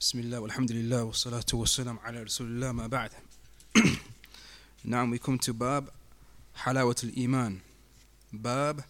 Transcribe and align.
بسم 0.00 0.18
الله 0.18 0.40
والحمد 0.40 0.72
لله 0.72 1.02
والصلاة 1.04 1.46
والسلام 1.52 1.98
على 1.98 2.22
رسول 2.22 2.46
الله 2.46 2.72
ما 2.72 2.86
بعد 2.86 3.10
نعم 4.84 5.16
we 5.16 5.18
come 5.18 5.38
to 5.38 5.52
باب 5.52 5.88
حلاوة 6.54 6.96
الإيمان 7.04 7.58
باب 8.32 8.84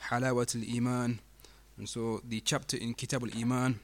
حلاوة 0.00 0.46
الإيمان 0.54 1.16
and 1.78 1.88
so 1.88 2.20
the 2.28 2.40
chapter 2.40 2.76
in 2.76 2.94
Kitab 2.94 3.22
al-Iman 3.24 3.80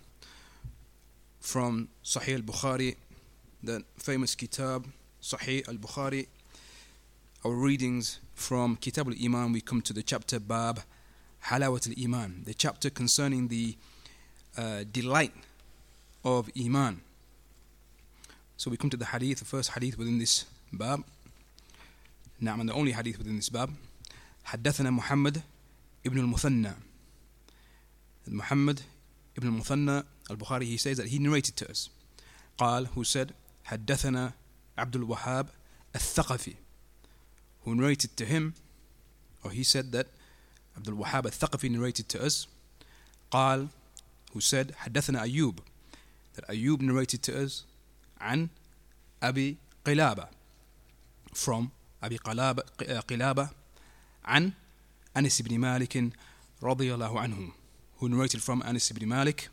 from 1.41 1.89
Sahih 2.05 2.35
al-Bukhari 2.37 2.97
the 3.63 3.83
famous 3.97 4.35
Kitab 4.35 4.87
Sahih 5.23 5.67
al-Bukhari 5.69 6.27
our 7.45 7.55
readings 7.55 8.21
from 8.35 8.77
Kitab 8.77 9.09
al-Iman 9.09 9.53
we 9.53 9.61
come 9.61 9.81
to 9.81 9.93
the 9.93 10.03
chapter 10.03 10.39
Bab 10.39 10.81
Halawat 11.47 11.89
al-Iman 11.89 12.43
the 12.45 12.55
chapter 12.55 12.91
concerning 12.91 13.49
the 13.49 13.77
uh, 14.57 14.85
delight 14.93 15.33
of 16.25 16.51
Iman. 16.59 17.01
So 18.57 18.71
we 18.71 18.77
come 18.77 18.91
to 18.91 18.97
the 18.97 19.07
hadith, 19.07 19.39
the 19.39 19.45
first 19.45 19.71
hadith 19.71 19.99
within 19.99 20.19
this 20.19 20.45
bab. 20.73 21.05
نعم 22.43 22.61
and 22.61 22.69
the 22.69 22.73
only 22.75 22.93
hadith 22.93 23.19
within 23.19 23.37
this 23.37 23.49
bab. 23.49 23.71
حدثنا 24.47 24.91
محمد 24.91 25.43
ابن 26.07 26.19
المثنى. 26.19 26.75
Muhammad 28.31 28.83
ibn 29.37 29.49
al-Muthanna 29.49 30.05
al-Bukhari 30.29 30.65
he 30.65 30.77
says 30.77 30.99
that 30.99 31.07
he 31.09 31.19
narrated 31.19 31.57
to 31.57 31.71
us. 31.71 31.89
قال 32.59 32.89
who 32.89 33.05
said 33.05 33.33
حدثنا 33.67 34.33
عبد 34.77 34.97
الوهاب 34.97 35.49
الثقفي 35.95 36.55
who 37.65 37.75
narrated 37.75 38.17
to 38.17 38.25
him 38.25 38.55
or 39.45 39.51
he 39.51 39.63
said 39.63 39.93
that 39.93 40.07
Abdul 40.77 40.97
Wahhab 40.97 41.25
al-Thaqafi 41.27 41.71
narrated 41.71 42.09
to 42.11 42.23
us 42.25 42.47
قال 43.31 43.69
who 44.33 44.41
said 44.41 44.73
حدثنا 44.73 45.23
أيوب 45.23 45.61
that 46.35 46.47
Ayub 46.49 46.81
narrated 46.81 47.23
to 47.23 47.45
us 47.45 47.65
عن 48.21 48.49
أبي 49.23 49.57
قلابة 49.85 50.29
from 51.35 51.65
أبي 52.03 52.17
قلابة 52.17 52.63
قلابة 53.09 53.51
عن 54.25 54.53
أنس 55.17 55.43
بن 55.43 55.59
مالك 55.59 56.11
رضي 56.63 56.95
الله 56.95 57.21
عنه 57.21 57.53
who 58.01 58.09
narrated 58.09 58.41
from 58.43 58.63
أنس 58.67 58.93
بن 58.93 59.07
مالك 59.07 59.51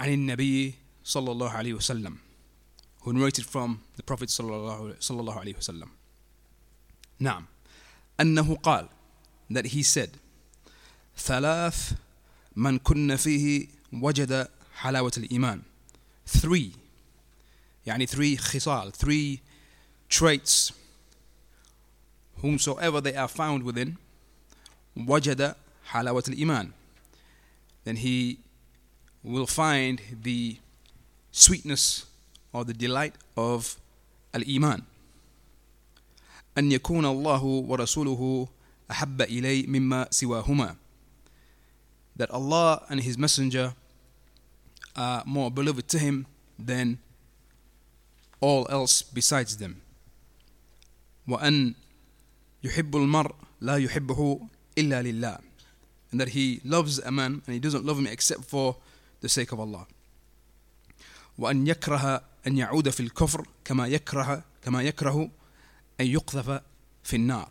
عن 0.00 0.08
النبي 0.12 0.74
صلى 1.04 1.30
الله 1.32 1.50
عليه 1.50 1.74
وسلم 1.74 2.18
who 3.02 3.12
narrated 3.12 3.44
from 3.46 3.78
the 3.96 4.02
Prophet 4.02 4.28
صلى 4.28 4.56
الله, 4.56 4.96
صلى 5.00 5.20
الله 5.20 5.40
عليه 5.40 5.56
وسلم 5.56 5.88
نعم 7.18 7.46
أنه 8.20 8.54
قال 8.56 8.88
that 9.52 9.66
he 9.66 9.82
said 9.82 10.10
ثلاث 11.16 11.92
من 12.56 12.78
كن 12.78 13.16
فيه 13.16 13.66
وجد 13.92 14.48
حلاوة 14.74 15.12
الإيمان 15.16 15.62
three 16.38 16.70
يعني 17.86 18.06
three 18.06 18.36
خصال 18.36 18.92
three 18.92 19.38
traits 20.08 20.72
whomsoever 22.42 23.00
they 23.00 23.14
are 23.14 23.28
found 23.28 23.62
within 23.62 23.94
وجد 24.96 25.54
حلاوة 25.84 26.24
الإيمان 26.28 26.70
then 27.84 27.96
he 27.96 28.38
will 29.24 29.46
find 29.46 30.00
the 30.22 30.56
sweetness 31.32 32.06
or 32.52 32.64
the 32.64 32.74
delight 32.74 33.14
of 33.36 33.76
الإيمان 34.34 34.82
أن 36.58 36.72
يكون 36.72 37.06
الله 37.06 37.44
ورسوله 37.44 38.48
أحب 38.90 39.22
إلي 39.22 39.66
مما 39.66 40.08
سواهما 40.10 40.76
that 42.16 42.30
Allah 42.30 42.84
and 42.90 43.00
His 43.00 43.16
Messenger 43.16 43.74
are 44.96 45.22
more 45.26 45.50
beloved 45.50 45.88
to 45.88 45.98
him 45.98 46.26
than 46.58 46.98
all 48.40 48.66
else 48.70 49.02
besides 49.02 49.56
them. 49.56 49.82
وأن 51.28 51.74
يحب 52.64 52.96
المرء 52.96 53.34
لا 53.60 53.76
يحبه 53.76 54.40
إلا 54.78 55.02
لله 55.02 55.38
and 56.12 56.20
that 56.20 56.30
he 56.30 56.60
loves 56.64 56.98
a 56.98 57.10
man 57.10 57.42
and 57.46 57.54
he 57.54 57.60
doesn't 57.60 57.84
love 57.84 57.98
him 57.98 58.06
except 58.06 58.44
for 58.44 58.76
the 59.20 59.28
sake 59.28 59.52
of 59.52 59.60
Allah. 59.60 59.86
وأن 61.38 61.66
يكره 61.66 62.22
أن 62.46 62.58
يعود 62.58 62.90
في 62.90 63.00
الكفر 63.00 63.46
كما 63.64 63.86
يكره 63.86 64.44
كما 64.62 64.82
يكره 64.82 65.30
أن 66.00 66.06
يقذف 66.06 66.62
في 67.02 67.16
النار. 67.16 67.48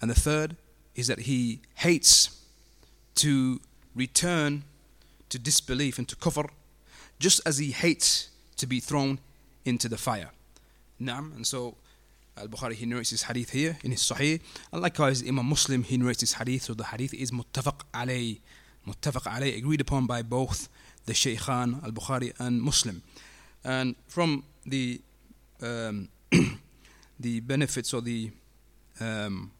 And 0.00 0.10
the 0.10 0.20
third 0.20 0.56
is 0.94 1.06
that 1.06 1.20
he 1.20 1.60
hates 1.76 2.44
to 3.16 3.60
return 3.94 4.64
to 5.29 5.39
disbelief 5.39 5.97
and 5.97 6.07
to 6.07 6.15
kufr, 6.15 6.49
just 7.19 7.41
as 7.45 7.57
he 7.57 7.71
hates 7.71 8.29
to 8.57 8.67
be 8.67 8.79
thrown 8.79 9.19
into 9.65 9.89
the 9.89 9.97
fire. 9.97 10.31
Naam, 11.01 11.35
and 11.35 11.45
so 11.45 11.75
Al 12.37 12.47
Bukhari 12.47 12.73
he 12.73 12.85
narrates 12.85 13.09
his 13.09 13.23
hadith 13.23 13.51
here 13.51 13.77
in 13.83 13.91
his 13.91 14.01
Sahih, 14.01 14.39
and 14.71 14.81
likewise 14.81 15.27
Imam 15.27 15.45
Muslim 15.45 15.83
he 15.83 15.97
narrates 15.97 16.21
his 16.21 16.33
hadith, 16.33 16.63
so 16.63 16.73
the 16.73 16.85
hadith 16.85 17.13
is 17.13 17.31
muttafaq 17.31 17.81
alayh, 17.93 18.39
muttafaq 18.87 19.23
alayh, 19.23 19.57
agreed 19.57 19.81
upon 19.81 20.05
by 20.05 20.21
both 20.21 20.69
the 21.05 21.13
Shaykhan 21.13 21.83
Al 21.83 21.91
Bukhari 21.91 22.33
and 22.39 22.61
Muslim. 22.61 23.01
And 23.63 23.95
from 24.07 24.43
the 24.65 25.01
um, 25.61 26.09
the 27.19 27.39
benefits 27.41 27.93
or 27.93 28.01
the 28.01 28.31
um, 28.99 29.51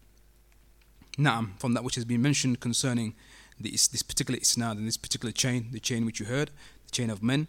naam 1.18 1.58
from 1.58 1.74
that 1.74 1.82
which 1.82 1.96
has 1.96 2.04
been 2.04 2.22
mentioned 2.22 2.60
concerning 2.60 3.14
this, 3.59 3.87
this 3.87 4.03
particular 4.03 4.39
isnad 4.39 4.73
and 4.73 4.87
this 4.87 4.97
particular 4.97 5.31
chain, 5.31 5.67
the 5.71 5.79
chain 5.79 6.05
which 6.05 6.19
you 6.19 6.25
heard, 6.25 6.51
the 6.85 6.91
chain 6.91 7.09
of 7.09 7.21
men. 7.23 7.47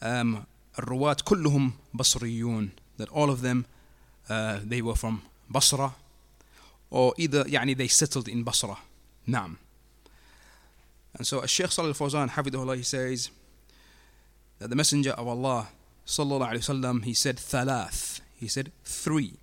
Um, 0.00 0.46
الرواة 0.78 1.16
كلهم 1.24 1.72
بصريون 1.94 2.70
that 2.98 3.08
all 3.08 3.30
of 3.30 3.42
them 3.42 3.66
uh, 4.28 4.60
they 4.64 4.82
were 4.82 4.94
from 4.94 5.22
Basra 5.50 5.94
or 6.90 7.14
either 7.18 7.44
يعني 7.44 7.76
they 7.76 7.88
settled 7.88 8.28
in 8.28 8.44
Basra 8.44 8.76
نعم 9.26 9.56
and 11.14 11.26
so 11.26 11.44
Sheikh 11.46 11.72
Salih 11.72 11.88
al-Fawzan 11.88 12.28
حفظه 12.30 12.76
he 12.76 12.82
says 12.82 13.30
that 14.60 14.70
the 14.70 14.76
messenger 14.76 15.10
of 15.10 15.26
Allah 15.26 15.68
صلى 16.06 16.32
الله 16.32 16.46
عليه 16.46 16.58
وسلم 16.58 17.04
he 17.04 17.14
said 17.14 17.38
ثلاث 17.38 18.20
he 18.40 18.46
said 18.46 18.70
three 18.84 19.34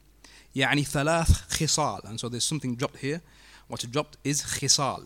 يعني 0.55 0.85
ثلاث 0.85 1.29
خصال 1.49 2.01
and 2.05 2.19
so 2.19 2.29
there's 2.29 2.45
something 2.45 2.75
dropped 2.75 2.97
here 2.97 3.21
what 3.67 3.85
dropped 3.91 4.17
is 4.23 4.41
خصال 4.41 5.05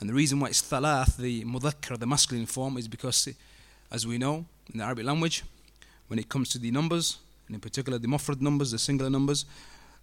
and 0.00 0.08
the 0.08 0.14
reason 0.14 0.38
why 0.38 0.48
it's 0.48 0.62
thalath, 0.62 1.16
the 1.16 1.44
mudhakkar, 1.44 1.98
the 1.98 2.06
masculine 2.06 2.46
form, 2.46 2.76
is 2.76 2.86
because, 2.86 3.28
as 3.90 4.06
we 4.06 4.18
know, 4.18 4.46
in 4.72 4.78
the 4.78 4.84
Arabic 4.84 5.04
language, 5.04 5.42
when 6.06 6.18
it 6.18 6.28
comes 6.28 6.48
to 6.50 6.58
the 6.58 6.70
numbers, 6.70 7.18
and 7.46 7.54
in 7.54 7.60
particular 7.60 7.98
the 7.98 8.06
mufrad 8.06 8.40
numbers, 8.40 8.70
the 8.70 8.78
singular 8.78 9.10
numbers, 9.10 9.44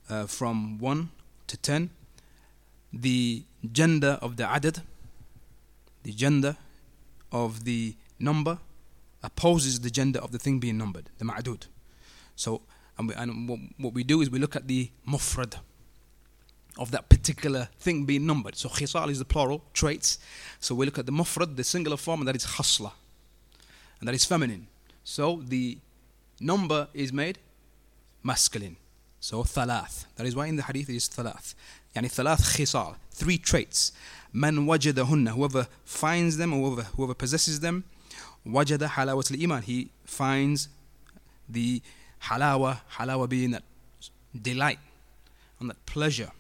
uh, 0.10 0.26
from 0.26 0.78
1 0.80 1.10
to 1.48 1.58
10, 1.58 1.90
the 2.92 3.44
gender 3.72 4.18
of 4.22 4.38
the 4.38 4.44
adad, 4.44 4.82
the 6.04 6.12
gender 6.12 6.58
of 7.32 7.64
the 7.64 7.96
number, 8.20 8.60
opposes 9.24 9.80
the 9.80 9.90
gender 9.90 10.20
of 10.20 10.32
the 10.32 10.38
thing 10.38 10.60
being 10.60 10.78
numbered, 10.78 11.10
the 11.18 11.26
ma'dud. 11.26 11.68
So, 12.36 12.62
and, 12.98 13.08
we, 13.10 13.16
and 13.16 13.50
what, 13.50 13.60
what 13.78 13.94
we 13.94 14.04
do 14.04 14.22
is 14.22 14.30
we 14.30 14.40
look 14.40 14.56
at 14.56 14.68
the 14.68 14.92
mufrad, 15.08 15.56
of 16.78 16.92
that 16.92 17.10
particular 17.10 17.70
thing 17.80 18.06
being 18.06 18.26
numbered. 18.26 18.56
So 18.56 18.70
khisal 18.70 19.10
is 19.10 19.20
the 19.20 19.26
plural, 19.26 19.62
traits. 19.74 20.20
So 20.60 20.76
we 20.76 20.86
look 20.86 21.00
at 21.00 21.06
the 21.06 21.12
mufrad, 21.12 21.56
the 21.56 21.64
singular 21.64 21.98
form, 21.98 22.22
and 22.22 22.28
that 22.28 22.36
is 22.36 22.46
khasla. 22.46 22.92
And 24.00 24.08
that 24.08 24.16
is 24.16 24.26
feminine. 24.26 24.68
So 25.04 25.42
the 25.46 25.78
number 26.40 26.88
is 26.94 27.14
made 27.14 27.38
masculine. 28.24 28.76
So 29.20 29.44
thalath. 29.44 30.06
That 30.18 30.26
is 30.26 30.36
why 30.36 30.48
in 30.48 30.58
the 30.58 30.64
hadith 30.64 30.90
it 30.90 30.96
is 30.96 31.08
thalath. 31.08 31.56
Yani 31.96 32.08
thalath 32.08 32.58
khisal. 32.58 32.96
Three 33.12 33.38
traits. 33.38 33.94
Man 34.34 34.58
wajadahunna. 34.68 35.30
Whoever 35.30 35.68
finds 35.86 36.38
them 36.38 36.52
whoever, 36.52 36.84
whoever 36.84 37.14
possesses 37.14 37.62
them. 37.62 37.86
Wajada 38.46 38.90
halawat 38.90 39.32
al-iman. 39.32 39.62
He 39.64 39.90
finds 40.04 40.68
the 41.48 41.82
halawa, 42.24 42.82
halawa 42.98 43.30
being 43.30 43.52
that 43.52 43.64
delight 44.40 44.80
and 45.60 45.70
that 45.70 45.86
pleasure 45.86 46.32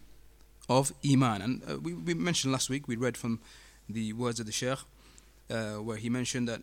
of 0.68 0.92
Iman. 1.04 1.42
And 1.42 1.62
uh, 1.68 1.78
we, 1.78 1.94
we, 1.94 2.14
mentioned 2.14 2.52
last 2.52 2.70
week, 2.70 2.86
we 2.86 2.96
read 2.96 3.16
from 3.16 3.40
the 3.88 4.12
words 4.12 4.38
of 4.40 4.46
the 4.46 4.52
Shaykh, 4.52 4.78
uh, 5.50 5.74
where 5.74 5.96
he 5.96 6.08
mentioned 6.08 6.48
that 6.48 6.62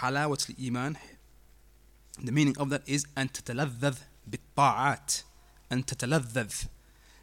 halawat 0.00 0.54
iman 0.66 0.98
the 2.18 2.32
meaning 2.32 2.56
of 2.58 2.70
that 2.70 2.82
is 2.86 3.06
أن 3.16 3.32
تتلذذ 3.32 3.98
بالطاعات 4.26 5.14
أن 5.72 5.84
تتلذذ 5.84 6.52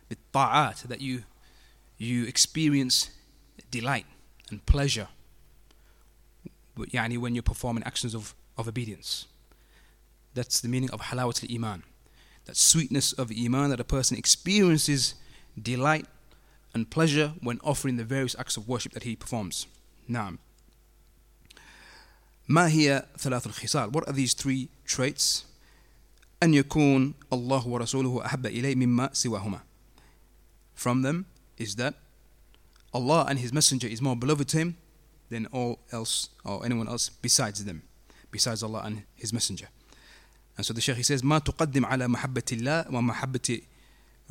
بالطاعات 0.09 0.87
that 0.87 1.01
you 1.01 1.23
you 1.97 2.25
experience 2.25 3.09
delight 3.71 4.05
and 4.49 4.65
pleasure 4.65 5.07
يعني 6.77 7.19
when 7.19 7.35
you're 7.35 7.43
performing 7.43 7.83
actions 7.83 8.13
of, 8.13 8.33
of 8.57 8.67
obedience 8.67 9.27
that's 10.33 10.61
the 10.61 10.67
meaning 10.67 10.89
of 10.91 11.01
halawat 11.01 11.53
iman 11.53 11.83
that 12.45 12.57
sweetness 12.57 13.13
of 13.13 13.31
iman 13.31 13.69
that 13.69 13.79
a 13.79 13.83
person 13.83 14.17
experiences 14.17 15.15
delight 15.61 16.07
and 16.73 16.89
pleasure 16.89 17.33
when 17.41 17.59
offering 17.63 17.97
the 17.97 18.03
various 18.03 18.35
acts 18.39 18.57
of 18.57 18.67
worship 18.67 18.93
that 18.93 19.03
he 19.03 19.15
performs. 19.15 19.67
Naam. 20.09 20.39
ما 22.47 22.67
هي 22.67 23.05
ثلاث 23.17 23.47
الخصال 23.47 23.93
What 23.93 24.07
are 24.07 24.13
these 24.13 24.33
three 24.33 24.69
traits 24.85 25.45
أن 26.43 26.53
يكون 26.53 27.13
الله 27.33 27.67
ورسوله 27.67 28.25
أحب 28.25 28.45
إليه 28.45 28.75
مما 28.75 29.13
سواهما 29.13 29.61
From 30.75 31.01
them 31.03 31.25
is 31.57 31.75
that 31.75 31.93
Allah 32.93 33.25
and 33.29 33.39
His 33.39 33.53
Messenger 33.53 33.87
is 33.87 34.01
more 34.01 34.15
beloved 34.15 34.47
to 34.49 34.57
him 34.57 34.77
than 35.29 35.47
all 35.47 35.79
else 35.91 36.29
or 36.43 36.65
anyone 36.65 36.87
else 36.87 37.09
besides 37.09 37.63
them, 37.65 37.81
besides 38.31 38.61
Allah 38.61 38.81
and 38.85 39.03
His 39.15 39.33
Messenger. 39.33 39.67
And 40.57 40.65
so 40.65 40.73
the 40.73 40.81
Shaykh 40.81 40.97
he 40.97 41.03
says, 41.03 41.23
ما 41.23 41.39
تقدم 41.39 41.85
على 41.85 42.07
محبة 42.07 42.43
الله 42.51 42.91
ومحبة 42.91 43.61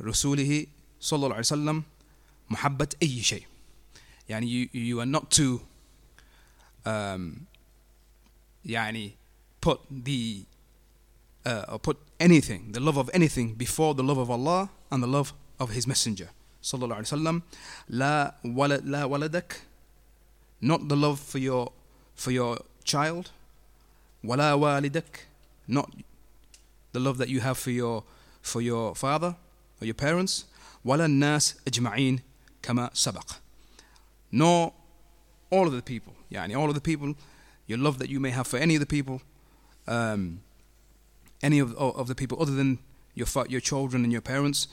رسوله 0.01 0.67
صلى 1.01 1.25
الله 1.25 1.35
عليه 1.35 1.39
وسلم 1.39 1.83
محبة 2.49 2.87
أي 3.01 3.23
شيء. 3.23 3.45
يعني 4.29 4.45
you, 4.47 4.69
you 4.73 4.99
are 4.99 5.05
not 5.05 5.29
to 5.31 5.61
um, 6.85 7.45
يعني 8.65 9.11
put 9.61 9.79
the 9.89 10.43
uh, 11.45 11.65
or 11.69 11.79
put 11.79 11.97
anything, 12.19 12.71
the 12.71 12.79
love 12.79 12.97
of 12.97 13.09
anything 13.13 13.53
before 13.53 13.93
the 13.93 14.03
love 14.03 14.17
of 14.17 14.29
Allah 14.31 14.69
and 14.91 15.03
the 15.03 15.07
love 15.07 15.33
of 15.59 15.71
His 15.71 15.87
Messenger. 15.87 16.29
صلى 16.63 16.83
الله 16.85 16.95
عليه 16.95 17.07
وسلم 17.07 17.41
لا 17.89 18.35
ولد 18.45 18.85
لا 18.85 19.03
ولدك 19.03 19.61
not 20.61 20.87
the 20.87 20.95
love 20.95 21.19
for 21.19 21.37
your 21.39 21.71
for 22.15 22.31
your 22.31 22.57
child 22.85 23.31
ولا 24.23 24.53
والدك 24.53 25.27
not 25.67 25.89
the 26.93 26.99
love 26.99 27.17
that 27.17 27.27
you 27.27 27.41
have 27.41 27.57
for 27.57 27.71
your 27.71 28.03
for 28.41 28.61
your 28.61 28.95
father 28.95 29.35
or 29.81 29.85
your 29.85 29.93
parents 29.93 30.45
ولا 30.85 31.05
الناس 31.05 31.55
أجمعين 31.67 32.21
كما 32.61 32.89
سبق 32.93 33.31
nor 34.31 34.73
all 35.51 35.67
of 35.67 35.73
the 35.73 35.81
people 35.81 36.13
يعني 36.31 36.55
all 36.55 36.69
of 36.69 36.75
the 36.75 36.81
people 36.81 37.15
your 37.67 37.77
love 37.77 37.99
that 37.99 38.09
you 38.09 38.19
may 38.19 38.31
have 38.31 38.47
for 38.47 38.57
any 38.57 38.75
of 38.75 38.79
the 38.79 38.85
people 38.85 39.21
um, 39.87 40.39
any 41.41 41.59
of, 41.59 41.75
of 41.75 42.07
the 42.07 42.15
people 42.15 42.41
other 42.41 42.55
than 42.55 42.79
your 43.15 43.27
your 43.47 43.61
children 43.61 44.03
and 44.03 44.11
your 44.11 44.21
parents 44.21 44.67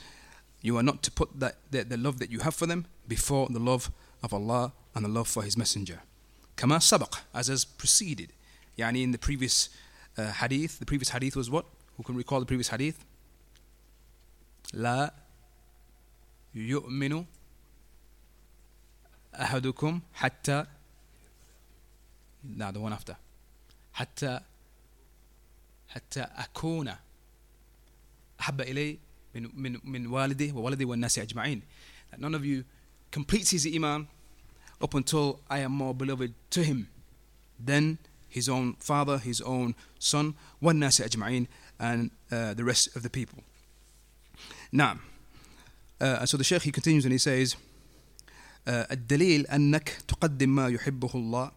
you 0.61 0.77
are 0.77 0.83
not 0.83 1.01
to 1.03 1.11
put 1.11 1.39
that, 1.39 1.55
the, 1.71 1.83
the 1.83 1.97
love 1.97 2.19
that 2.19 2.31
you 2.31 2.39
have 2.39 2.53
for 2.53 2.67
them 2.67 2.85
before 3.07 3.47
the 3.49 3.59
love 3.59 3.91
of 4.23 4.33
Allah 4.33 4.73
and 4.93 5.03
the 5.03 5.09
love 5.09 5.27
for 5.27 5.43
His 5.43 5.57
Messenger. 5.57 6.01
كما 6.57 6.79
سبق 6.79 7.17
as 7.33 7.47
has 7.47 7.65
preceded. 7.65 8.31
Yani 8.77 9.03
in 9.03 9.11
the 9.11 9.17
previous 9.17 9.69
uh, 10.17 10.31
hadith, 10.31 10.79
the 10.79 10.85
previous 10.85 11.09
hadith 11.09 11.35
was 11.35 11.49
what? 11.49 11.65
Who 11.97 12.03
can 12.03 12.15
recall 12.15 12.39
the 12.39 12.45
previous 12.45 12.69
hadith? 12.69 13.03
لا 14.73 15.11
يؤمن 16.55 17.25
أحدكم 19.35 20.01
حتى 20.13 20.65
No, 22.43 22.71
the 22.71 22.79
one 22.79 22.93
after. 22.93 23.15
حتى 23.93 24.39
حتى 25.87 26.21
أكون 26.21 26.95
أحب 28.39 28.61
إلي 28.61 28.99
من 29.35 29.49
من 29.61 29.79
من 29.83 30.07
والده 30.07 30.53
وولده 30.53 30.85
والناس 30.85 31.19
أجمعين. 31.19 31.61
That 32.11 32.19
none 32.19 32.35
of 32.35 32.45
you 32.45 32.63
completes 33.11 33.51
his 33.51 33.67
iman 33.67 34.07
up 34.81 34.93
until 34.95 35.39
I 35.49 35.59
am 35.59 35.71
more 35.71 35.93
beloved 35.93 36.33
to 36.51 36.63
him 36.63 36.87
than 37.63 37.99
his 38.27 38.49
own 38.49 38.73
father, 38.79 39.17
his 39.19 39.41
own 39.41 39.75
son, 39.99 40.33
والناس 40.61 41.01
أجمعين, 41.01 41.47
and 41.79 42.11
uh, 42.31 42.53
the 42.53 42.63
rest 42.63 42.95
of 42.95 43.03
the 43.03 43.09
people. 43.09 43.43
Now, 44.71 44.99
uh, 45.99 46.25
so 46.25 46.37
the 46.37 46.43
Shaykh 46.43 46.63
he 46.63 46.71
continues 46.71 47.05
and 47.05 47.11
he 47.11 47.17
says, 47.17 47.55
uh, 47.55 47.57
الدليل 48.67 49.47
أنك 49.47 49.89
تقدم 50.07 50.49
ما 50.49 50.67
يحبه 50.67 51.11
الله 51.15 51.51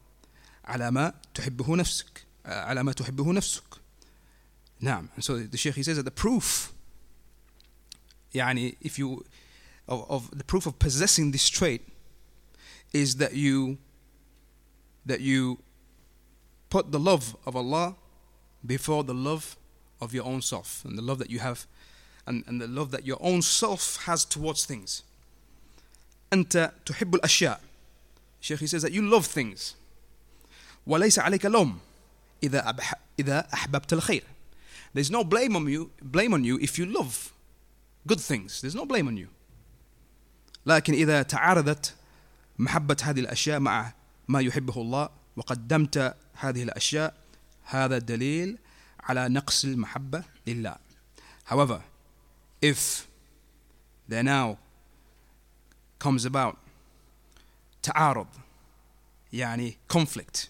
على 0.65 0.91
ما 0.91 1.15
تحبه 1.35 1.77
نفسك 1.77 2.27
على 2.47 2.83
ما 2.83 2.93
تحبه 2.93 3.33
نفسك 3.33 3.65
نعم 4.81 5.09
and 5.17 5.25
so 5.25 5.39
the 5.39 5.57
Shaykh 5.57 5.75
he 5.75 5.83
says 5.83 5.97
that 5.97 6.05
the 6.05 6.11
proof 6.11 6.73
يعني 8.35 8.77
if 8.81 8.99
you 8.99 9.25
of, 9.89 10.11
of 10.11 10.39
the 10.39 10.45
proof 10.45 10.67
of 10.67 10.79
possessing 10.79 11.31
this 11.31 11.49
trait 11.49 11.83
is 12.93 13.17
that 13.17 13.35
you 13.35 13.79
that 15.07 15.21
you 15.21 15.59
put 16.71 16.91
the 16.91 16.99
love 16.99 17.37
of 17.47 17.55
Allah 17.55 17.97
before 18.65 19.05
the 19.05 19.15
love 19.15 19.57
of 20.01 20.15
your 20.15 20.25
own 20.25 20.41
self 20.43 20.85
and 20.85 20.97
the 20.99 21.03
love 21.03 21.19
that 21.19 21.31
you 21.31 21.39
have 21.39 21.67
and, 22.27 22.45
and 22.47 22.61
the 22.61 22.67
love 22.67 22.91
that 22.91 23.07
your 23.07 23.19
own 23.21 23.43
self 23.43 24.05
has 24.05 24.25
towards 24.25 24.65
things. 24.65 25.03
أنت 26.34 26.72
تحب 26.86 27.16
الأشياء. 27.16 27.62
Sheikh 28.42 28.60
he 28.60 28.68
says 28.68 28.84
that 28.84 28.92
you 28.92 29.02
love 29.02 29.26
things. 29.26 29.76
وليس 30.88 31.20
عليك 31.20 31.46
لوم 31.46 31.80
إذا 32.44 32.76
إذا 33.20 33.48
أحببت 33.54 33.94
الخير. 33.94 34.24
There's 34.94 35.12
no 35.12 35.24
blame 35.24 35.56
on 35.56 35.68
you 35.68 35.92
blame 36.02 36.34
on 36.34 36.44
you 36.44 36.58
if 36.60 36.80
you 36.80 36.86
love 36.86 37.34
good 38.08 38.20
things. 38.20 38.62
There's 38.62 38.76
no 38.76 38.86
blame 38.86 39.08
on 39.08 39.18
you. 39.18 39.28
لكن 40.66 40.94
إذا 40.94 41.22
تعارضت 41.22 41.96
محبة 42.60 42.98
هذه 43.04 43.20
الأشياء 43.20 43.60
مع 43.60 43.94
ما 44.28 44.40
يحبه 44.40 44.82
الله 44.82 45.10
وقدمت 45.38 46.16
هذه 46.34 46.64
الأشياء 46.64 47.14
هذا 47.64 47.98
دليل 47.98 48.58
على 49.00 49.30
نقص 49.30 49.66
المحبة 49.66 50.24
لله. 50.48 50.76
However, 51.46 51.82
if 52.62 53.08
there 54.08 54.24
now 54.24 54.58
comes 55.99 56.25
about 56.25 56.57
تعارض 57.83 58.27
يعني 59.33 59.77
conflict 59.89 60.49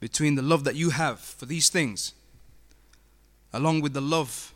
between 0.00 0.34
the 0.34 0.42
love 0.42 0.64
that 0.64 0.74
you 0.74 0.90
have 0.90 1.20
for 1.20 1.46
these 1.46 1.68
things 1.68 2.12
along 3.52 3.80
with 3.82 3.92
the 3.92 4.00
love 4.00 4.52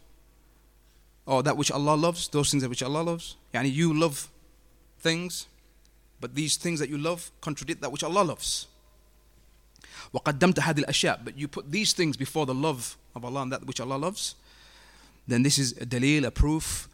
or 1.27 1.43
that 1.43 1.57
which 1.57 1.71
Allah 1.71 1.95
loves, 1.95 2.29
those 2.29 2.51
things 2.51 2.63
that 2.63 2.69
which 2.69 2.83
Allah 2.83 3.03
loves. 3.03 3.37
Yani 3.53 3.73
you 3.73 3.93
love 3.93 4.29
things, 5.01 5.47
but 6.21 6.35
these 6.35 6.57
things 6.57 6.79
that 6.81 6.89
you 6.89 6.97
love 6.97 7.31
contradict 7.41 7.81
that 7.83 7.93
which 7.93 8.05
Allah 8.05 8.23
loves. 8.23 8.69
وقدمت 10.15 10.61
هذه 10.61 10.85
الأشياء 10.85 11.25
but 11.25 11.37
you 11.37 11.49
put 11.49 11.71
these 11.71 11.93
things 11.93 12.17
before 12.17 12.47
the 12.47 12.55
love 12.55 12.97
of 13.15 13.25
Allah 13.25 13.43
and 13.43 13.53
that 13.53 13.67
which 13.67 13.81
Allah 13.81 13.97
loves 13.97 14.37
then 15.27 15.43
this 15.43 15.59
is 15.59 15.73
a 15.73 15.87
dalil, 15.87 16.25
a 16.25 16.31
proof 16.31 16.89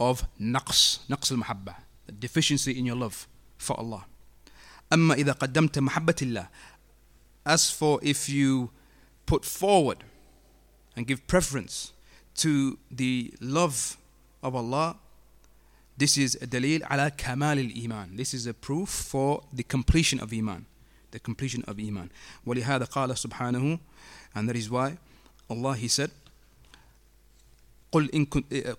of 0.00 0.24
نقص 0.40 1.00
نقص 1.10 1.32
المحبة 1.32 1.74
a 1.74 1.87
deficiency 2.18 2.78
in 2.78 2.86
your 2.86 2.96
love 2.96 3.26
for 3.58 3.78
Allah 3.78 4.04
أما 4.92 5.14
إذا 5.14 5.32
قدمت 5.32 5.78
محبة 5.78 6.16
الله 6.22 6.48
as 7.46 7.70
for 7.70 7.98
if 8.02 8.28
you 8.28 8.70
put 9.26 9.44
forward 9.44 9.98
and 10.96 11.06
give 11.06 11.26
preference 11.26 11.92
to 12.36 12.78
the 12.90 13.32
love 13.40 13.96
of 14.42 14.54
Allah 14.54 14.96
this 15.96 16.18
is 16.18 16.34
a 16.42 16.46
dalil 16.46 16.82
ala 16.90 17.10
kamal 17.10 17.58
al-iman. 17.58 18.16
This 18.16 18.34
is 18.34 18.46
a 18.48 18.54
proof 18.54 18.88
for 18.88 19.42
the 19.52 19.62
completion 19.62 20.18
of 20.18 20.32
iman. 20.32 20.66
The 21.12 21.20
completion 21.20 21.62
of 21.68 21.78
iman. 21.78 22.10
ولهذا 22.46 22.84
قال 22.90 23.10
سبحانه 23.16 23.78
and 24.34 24.48
that 24.48 24.56
is 24.56 24.68
why 24.68 24.98
Allah 25.48 25.76
he 25.76 25.86
said 25.86 26.10
قل 27.92 28.10
إن, 28.12 28.26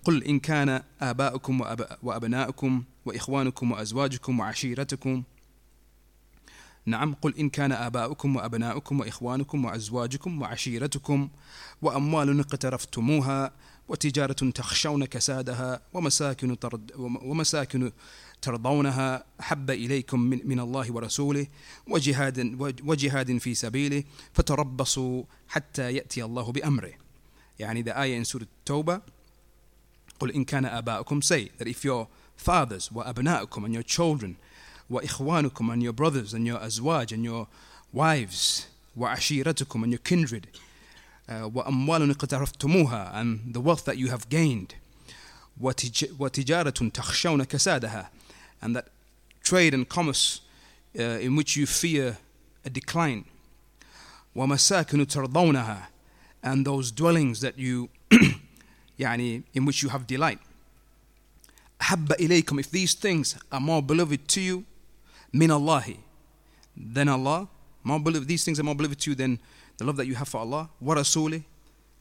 قل 0.03 0.23
إن 0.23 0.39
كان 0.41 0.83
آباؤكم 1.01 1.61
وأبناؤكم 2.03 2.83
وإخوانكم 3.04 3.72
وأزواجكم 3.72 4.40
وعشيرتكم. 4.40 5.22
نعم 6.86 7.14
قل 7.14 7.34
إن 7.38 7.48
كان 7.48 7.72
آباؤكم 7.72 8.36
وأبناؤكم 8.36 9.00
وإخوانكم 9.00 9.64
وأزواجكم 9.64 10.42
وعشيرتكم 10.42 11.28
وأموال 11.82 12.40
اقترفتموها 12.40 13.52
وتجارة 13.88 14.50
تخشون 14.50 15.04
كسادها 15.04 15.80
ومساكن 15.92 16.58
ترد 16.58 16.92
ومساكن 16.98 17.92
ترضونها 18.42 19.24
أحب 19.40 19.70
إليكم 19.70 20.20
من, 20.20 20.40
من 20.44 20.60
الله 20.60 20.92
ورسوله 20.92 21.46
وجهاد 21.88 22.56
وجهاد 22.84 23.38
في 23.38 23.54
سبيله 23.54 24.04
فتربصوا 24.32 25.24
حتى 25.48 25.94
يأتي 25.94 26.24
الله 26.24 26.52
بأمره. 26.52 26.92
يعني 27.58 27.84
the 27.84 27.96
ayah 27.96 28.16
in 28.16 28.24
Surah 28.24 28.46
Tawbah 28.64 29.00
قل 30.20 30.30
إن 30.30 30.44
كان 30.44 30.64
آباؤكم 30.64 31.20
say 31.20 31.50
that 31.58 31.68
if 31.68 31.84
your 31.84 32.08
fathers 32.39 32.91
وأبناؤكم 32.91 33.65
and 33.65 33.73
your 33.73 33.83
children 33.83 34.35
وإخوانكم 34.89 35.71
and 35.73 35.83
your 35.83 35.93
brothers 35.93 36.33
and 36.33 36.45
your 36.45 36.59
أزواج 36.59 37.13
and 37.13 37.23
your 37.23 37.47
wives 37.93 38.67
وعشيرتكم 38.97 39.83
and 39.83 39.91
your 39.91 39.99
kindred 39.99 40.47
وأموال 41.29 42.09
اقترفتموها 42.11 43.21
and 43.21 43.53
the 43.53 43.61
wealth 43.61 43.85
that 43.85 43.97
you 43.97 44.09
have 44.09 44.29
gained 44.29 44.75
وتجارة 46.19 46.89
تخشون 46.93 47.43
كسادها 47.43 48.09
and 48.61 48.75
that 48.75 48.87
trade 49.43 49.73
and 49.73 49.89
commerce 49.89 50.41
uh, 50.97 51.01
in 51.01 51.35
which 51.35 51.55
you 51.55 51.65
fear 51.65 52.17
a 52.65 52.69
decline 52.69 53.25
ومساكن 54.35 55.07
ترضونها 55.07 55.87
and 56.43 56.65
those 56.65 56.91
dwellings 56.91 57.41
that 57.41 57.57
you 57.57 57.89
يعني 58.99 59.43
in 59.53 59.65
which 59.65 59.81
you 59.81 59.89
have 59.89 60.05
delight 60.05 60.39
أحب 61.81 62.11
إليكم 62.11 62.59
if 62.59 62.71
these 62.71 62.93
things 62.93 63.35
are 63.51 63.59
more 63.59 63.81
beloved 63.81 64.27
to 64.27 64.41
you 64.41 64.63
من 65.33 65.51
الله 65.51 65.97
than 66.77 67.09
Allah 67.09 67.47
more 67.85 67.99
beloved, 67.99 68.27
these 68.27 68.43
things 68.43 68.59
are 68.59 68.63
more 68.63 68.75
beloved 68.75 68.99
to 69.01 69.11
you 69.11 69.15
than 69.15 69.39
the 69.77 69.85
love 69.85 69.95
that 69.97 70.07
you 70.07 70.15
have 70.15 70.27
for 70.27 70.39
Allah, 70.39 70.69
wa 70.81 70.95
rasuli, 70.95 71.43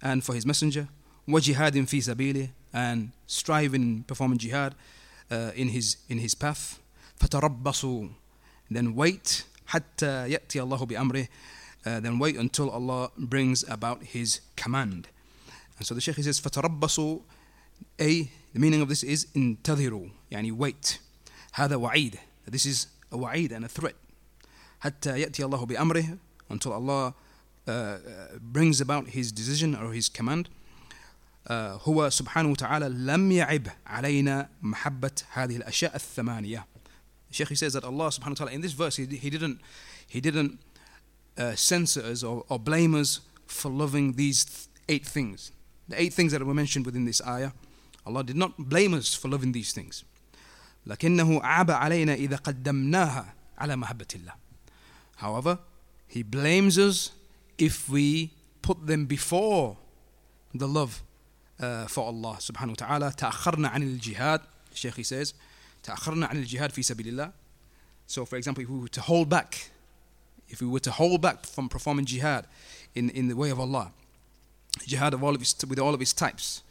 and 0.00 0.24
for 0.24 0.34
His 0.34 0.46
Messenger, 0.46 0.88
wa 1.28 1.38
jihadin 1.38 1.86
fi 1.86 1.98
sabili, 1.98 2.50
and 2.72 3.12
striving, 3.26 4.02
performing 4.04 4.38
jihad 4.38 4.74
uh, 5.30 5.50
in 5.54 5.68
His 5.68 5.98
in 6.08 6.18
His 6.18 6.34
path. 6.34 6.80
فَتَرَبَّصُوا 7.20 8.10
Then 8.70 8.94
wait 8.94 9.44
حَتَّى 9.68 10.30
يَأْتِي 10.30 10.66
اللَّهُ 10.66 10.88
بِأَمْرِهِ 10.88 11.28
uh, 11.84 12.00
Then 12.00 12.18
wait 12.18 12.36
until 12.36 12.70
Allah 12.70 13.10
brings 13.18 13.62
about 13.68 14.02
His 14.02 14.40
command. 14.56 15.08
And 15.76 15.86
so 15.86 15.94
the 15.94 16.00
Shaykh 16.00 16.16
says, 16.16 16.40
فَتَرَبَّصُوا 16.40 17.20
A, 18.00 18.30
the 18.52 18.60
meaning 18.60 18.80
of 18.80 18.88
this 18.88 19.02
is 19.02 19.26
انتظروا 19.36 20.08
يعني 20.30 20.52
wait 20.52 20.98
هذا 21.54 21.76
وعيد 21.76 22.18
This 22.46 22.66
is 22.66 22.86
a 23.10 23.16
wa'id 23.16 23.52
and 23.52 23.64
a 23.64 23.68
threat 23.68 23.94
حتى 24.80 25.20
يأتي 25.20 25.44
الله 25.44 25.66
بأمره 25.66 26.18
until 26.50 26.72
Allah 26.72 27.14
uh, 27.66 27.70
uh, 27.70 27.98
brings 28.40 28.80
about 28.80 29.08
his 29.08 29.32
decision 29.32 29.74
or 29.74 29.92
his 29.92 30.08
command 30.08 30.48
uh, 31.46 31.78
هو 31.82 32.10
سبحانه 32.10 32.48
وتعالى 32.48 32.88
لم 32.88 33.32
يعب 33.32 33.68
علينا 33.86 34.48
محبة 34.62 35.22
هذه 35.32 35.56
الأشياء 35.56 35.96
الثمانية 35.96 36.66
Sheikh 37.30 37.48
he 37.48 37.54
says 37.56 37.72
that 37.72 37.84
Allah 37.84 38.08
subhanahu 38.08 38.30
wa 38.30 38.34
ta'ala 38.34 38.52
in 38.52 38.60
this 38.60 38.72
verse 38.72 38.96
he, 38.96 39.06
he 39.06 39.30
didn't 39.30 39.60
he 40.06 40.20
didn't 40.20 40.58
uh, 41.36 41.54
censor 41.54 42.02
us 42.02 42.22
or, 42.22 42.44
or 42.48 42.58
blame 42.58 42.94
us 42.94 43.20
for 43.46 43.70
loving 43.70 44.12
these 44.12 44.68
eight 44.88 45.06
things 45.06 45.50
the 45.88 46.00
eight 46.00 46.12
things 46.12 46.32
that 46.32 46.44
were 46.44 46.54
mentioned 46.54 46.86
within 46.86 47.04
this 47.04 47.20
ayah 47.26 47.50
Allah 48.06 48.22
did 48.22 48.36
not 48.36 48.52
blame 48.58 48.94
us 48.94 49.14
for 49.14 49.28
loving 49.28 49.52
these 49.52 49.72
things 49.72 50.04
لكنه 50.86 51.42
عاب 51.42 51.70
علينا 51.70 52.14
إذا 52.14 52.36
قدمناها 52.36 53.34
على 53.58 53.76
محبة 53.76 54.06
الله 54.14 54.32
However, 55.16 55.58
he 56.08 56.22
blames 56.22 56.76
us 56.78 57.12
if 57.56 57.88
we 57.88 58.30
put 58.62 58.86
them 58.86 59.06
before 59.06 59.76
the 60.54 60.66
love 60.66 61.02
uh, 61.60 61.86
for 61.86 62.06
Allah 62.06 62.36
subhanahu 62.40 62.80
wa 62.80 62.86
ta'ala 62.86 63.10
تأخرنا 63.12 63.68
عن 63.68 63.82
الجهاد 63.82 64.40
Sheikh 64.74 64.96
he 64.96 65.02
says 65.04 65.34
تأخرنا 65.82 66.26
عن 66.26 66.44
الجهاد 66.44 66.70
في 66.72 66.82
سبيل 66.82 67.08
الله 67.08 67.32
So 68.06 68.24
for 68.24 68.36
example 68.36 68.62
if 68.62 68.68
we 68.68 68.78
were 68.78 68.88
to 68.88 69.00
hold 69.00 69.28
back 69.28 69.70
if 70.48 70.60
we 70.60 70.66
were 70.66 70.80
to 70.80 70.90
hold 70.90 71.20
back 71.22 71.46
from 71.46 71.68
performing 71.68 72.04
jihad 72.04 72.46
in, 72.94 73.08
in 73.10 73.28
the 73.28 73.36
way 73.36 73.50
of 73.50 73.58
Allah 73.58 73.92
jihad 74.86 75.14
of 75.14 75.22
all 75.24 75.34
of 75.34 75.40
its, 75.40 75.64
with 75.64 75.78
all 75.78 75.94
of 75.94 76.02
its 76.02 76.12
types 76.12 76.62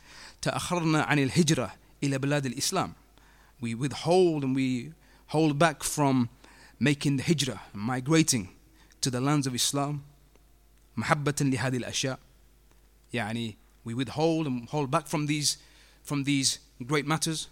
تأخرنا 0.41 1.03
عن 1.03 1.19
الهجرة 1.19 1.73
إلى 2.03 2.17
بلاد 2.17 2.45
الإسلام 2.45 2.93
we 3.61 3.73
withhold 3.73 4.43
and 4.43 4.55
we 4.55 4.91
hold 5.27 5.57
back 5.57 5.83
from 5.83 6.29
making 6.79 7.15
the 7.15 7.23
hijrah, 7.23 7.61
migrating 7.73 8.49
to 8.99 9.09
the 9.09 9.21
lands 9.21 9.47
of 9.47 9.55
Islam, 9.55 10.03
محبة 10.97 11.35
لهذه 11.39 11.77
الأشياء. 11.77 12.19
يعني 13.13 13.55
we 13.85 13.93
withhold 13.93 14.47
and 14.47 14.67
hold 14.69 14.91
back 14.91 15.07
from 15.07 15.27
these 15.27 15.57
from 16.03 16.25
these 16.25 16.59
great 16.85 17.07
matters 17.07 17.47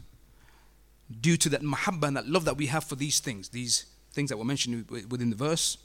due 1.21 1.37
to 1.37 1.49
that 1.49 1.61
mahabba 1.61 2.07
and 2.07 2.17
that 2.17 2.27
love 2.27 2.43
that 2.45 2.57
we 2.57 2.67
have 2.67 2.83
for 2.83 2.95
these 2.95 3.19
things, 3.19 3.49
these 3.49 3.85
things 4.11 4.29
that 4.29 4.37
were 4.37 4.45
mentioned 4.45 4.89
within 5.09 5.29
the 5.29 5.35
verse. 5.35 5.77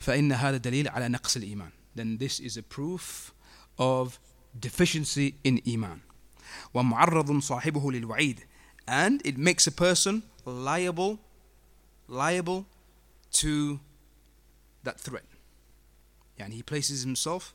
فإن 0.00 0.32
هذا 0.32 0.56
دليل 0.56 0.88
على 0.88 1.08
نقص 1.08 1.36
الإيمان. 1.36 1.70
Then 1.94 2.18
this 2.18 2.40
is 2.40 2.56
a 2.56 2.62
proof 2.62 3.32
of 3.78 4.18
deficiency 4.58 5.34
in 5.44 5.60
iman. 5.66 6.00
ومعرض 6.74 7.38
صاحبه 7.38 7.92
للوعيد 7.92 8.40
and 8.88 9.22
it 9.24 9.38
makes 9.38 9.66
a 9.66 9.70
person 9.70 10.22
liable 10.44 11.18
liable 12.08 12.66
to 13.30 13.80
that 14.84 15.00
threat 15.00 15.24
يعني 16.38 16.56
he 16.56 16.62
places 16.62 17.02
himself 17.02 17.54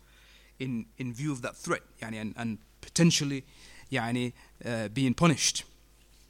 in 0.60 0.86
in 0.98 1.14
view 1.14 1.32
of 1.32 1.42
that 1.42 1.56
threat 1.56 1.84
يعني 2.02 2.22
and, 2.22 2.34
and 2.38 2.58
potentially 2.82 3.44
يعني 3.92 4.34
uh, 4.66 4.88
being 4.88 5.14
punished 5.14 5.64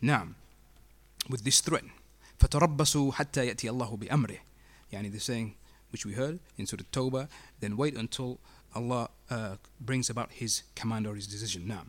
نعم 0.01 0.33
with 1.29 1.43
this 1.43 1.61
threat 1.61 1.85
فتربصوا 2.39 3.11
حتى 3.11 3.47
يأتي 3.47 3.69
الله 3.69 3.97
بأمره 3.97 4.37
يعني 4.91 5.11
the 5.11 5.19
saying 5.19 5.55
which 5.91 6.05
we 6.05 6.13
heard 6.13 6.39
in 6.57 6.65
Surah 6.65 6.83
Tawbah 6.91 7.27
then 7.59 7.77
wait 7.77 7.95
until 7.95 8.39
Allah 8.74 9.08
uh, 9.30 9.56
brings 9.80 10.10
about 10.10 10.30
his 10.32 10.62
command 10.74 11.06
or 11.06 11.14
his 11.14 11.26
decision. 11.26 11.66
Now, 11.66 11.82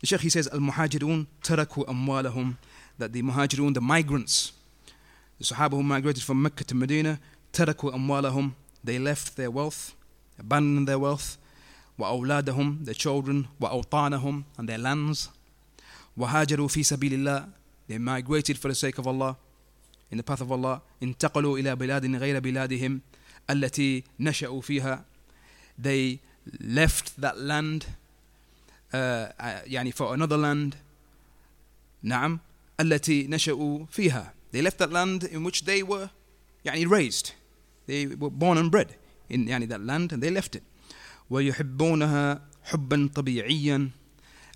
the 0.00 0.06
Shaykh 0.06 0.20
he 0.20 0.28
says, 0.28 0.48
Al 0.52 0.58
Muhajirun 0.58 1.26
taraku 1.42 1.86
amwalahum, 1.86 2.56
that 2.98 3.12
the 3.12 3.22
Muhajirun, 3.22 3.74
the 3.74 3.80
migrants, 3.80 4.52
the 5.38 5.44
Sahaba 5.44 5.72
who 5.72 5.82
migrated 5.82 6.22
from 6.22 6.42
Mecca 6.42 6.64
to 6.64 6.74
Medina, 6.74 7.18
taraku 7.52 7.92
amwalahum, 7.92 8.52
they 8.82 8.98
left 8.98 9.36
their 9.36 9.50
wealth, 9.50 9.94
abandoned 10.38 10.86
their 10.86 10.98
wealth, 10.98 11.38
wa 11.96 12.10
awladahum, 12.10 12.84
their 12.84 12.94
children, 12.94 13.48
wa 13.58 13.70
awtanahum, 13.70 14.44
and 14.58 14.68
their 14.68 14.78
lands, 14.78 15.30
wa 16.16 16.28
hajaru 16.28 16.70
fi 16.70 16.80
sabilillah, 16.80 17.48
they 17.88 17.98
migrated 17.98 18.58
for 18.58 18.68
the 18.68 18.74
sake 18.74 18.98
of 18.98 19.06
Allah, 19.06 19.36
in 20.10 20.18
the 20.18 20.22
path 20.22 20.40
of 20.40 20.52
Allah, 20.52 20.82
intaqalu 21.00 21.60
ila 21.60 21.76
biladin 21.76 22.18
ghayra 22.18 22.40
biladihim, 22.40 23.00
allati 23.48 24.04
nasha'u 24.20 24.62
fiha, 24.62 25.02
they 25.77 26.19
left 26.59 27.21
that 27.21 27.37
land 27.37 27.85
يعني 28.93 29.91
for 29.93 30.13
another 30.13 30.37
land 30.37 30.75
نعم 32.03 32.39
التي 32.79 33.27
نشأوا 33.27 33.85
فيها 33.85 34.33
they 34.51 34.61
left 34.61 34.77
that 34.77 34.91
land 34.91 35.23
in 35.23 35.43
which 35.43 35.65
they 35.65 35.83
were 35.83 36.09
يعني 36.65 36.85
raised 36.85 37.31
they 37.87 38.05
were 38.05 38.29
born 38.29 38.57
and 38.57 38.71
bred 38.71 38.95
in 39.29 39.47
يعني 39.47 39.67
that 39.67 39.81
land 39.81 40.11
and 40.11 40.21
they 40.21 40.29
left 40.29 40.55
it 40.55 40.63
ويحبونها 41.29 42.41
حبا 42.63 43.09
طبيعيا 43.15 43.91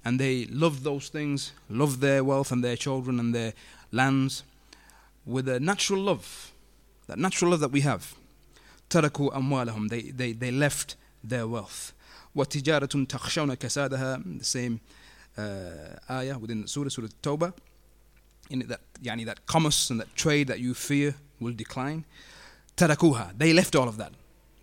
and 0.06 0.20
they 0.20 0.46
loved 0.52 0.84
those 0.84 1.10
things 1.10 1.52
loved 1.70 2.00
their 2.02 2.24
wealth 2.24 2.52
and 2.52 2.64
their 2.64 2.76
children 2.76 3.20
and 3.20 3.34
their 3.34 3.54
lands 3.92 4.44
with 5.26 5.48
a 5.48 5.60
natural 5.60 6.00
love 6.00 6.52
that 7.08 7.18
natural 7.18 7.52
love 7.52 7.60
that 7.60 7.72
we 7.72 7.82
have 7.82 8.16
تركوا 8.90 9.38
أموالهم 9.38 9.90
they, 9.90 10.12
they, 10.12 10.34
they 10.34 10.52
left 10.52 10.96
their 11.24 11.48
wealth 11.48 11.94
وتجارة 12.36 13.06
تخشون 13.10 13.54
كسادها 13.54 14.24
the 14.40 14.44
same 14.44 14.80
uh, 15.38 16.12
ayah 16.12 16.38
within 16.38 16.68
Surah 16.68 16.90
Surah 16.90 17.08
Tawbah 17.22 17.54
in 18.50 18.60
that 18.68 18.82
يعني 19.04 19.26
that 19.26 19.46
commerce 19.46 19.90
and 19.90 20.00
that 20.00 20.16
trade 20.16 20.48
that 20.48 20.60
you 20.60 20.74
fear 20.74 21.16
will 21.40 21.54
decline 21.54 22.04
تركوها 22.78 23.34
they 23.38 23.54
left 23.54 23.76
all 23.76 23.88
of 23.88 23.98
that 23.98 24.12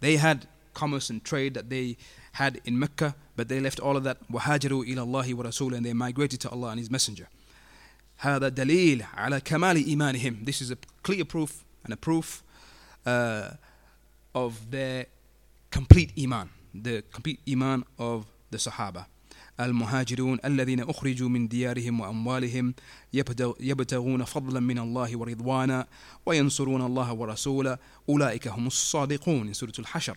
they 0.00 0.16
had 0.16 0.46
commerce 0.74 1.10
and 1.10 1.24
trade 1.24 1.54
that 1.54 1.68
they 1.68 1.96
had 2.32 2.60
in 2.64 2.78
Mecca 2.78 3.14
but 3.36 3.48
they 3.48 3.60
left 3.60 3.80
all 3.80 3.96
of 3.96 4.04
that 4.04 4.18
وهاجروا 4.30 4.84
إلى 4.84 5.02
الله 5.02 5.34
ورسوله 5.34 5.76
and 5.78 5.84
they 5.84 5.92
migrated 5.92 6.40
to 6.40 6.50
Allah 6.50 6.70
and 6.70 6.80
His 6.80 6.90
Messenger 6.90 7.28
هذا 8.18 8.48
دليل 8.48 9.02
على 9.14 9.40
كمال 9.40 9.76
إيمانهم 9.76 10.44
this 10.44 10.60
is 10.60 10.70
a 10.70 10.76
clear 11.02 11.24
proof 11.24 11.64
and 11.84 11.92
a 11.92 11.96
proof 11.96 12.42
uh, 13.06 13.50
of 14.34 14.70
their 14.70 15.06
complete 15.70 16.12
iman 16.18 16.48
the 16.74 17.02
complete 17.12 17.40
iman 17.48 17.84
of 17.98 18.26
the 18.50 18.58
Sahaba. 18.58 19.06
المهاجرون 19.60 20.38
الذين 20.44 20.80
أخرجوا 20.80 21.28
من 21.28 21.48
ديارهم 21.48 22.00
وأموالهم 22.00 22.74
يبتغون 23.60 24.24
فضلا 24.24 24.60
من 24.60 24.78
الله 24.78 25.16
ورضوانا 25.16 25.86
وينصرون 26.26 26.82
الله 26.82 27.12
ورسوله 27.12 27.78
أولئك 28.08 28.48
هم 28.48 28.66
الصادقون 28.66 29.48
in 29.48 29.54
Surah 29.54 29.72
Al-Hashr. 29.78 30.16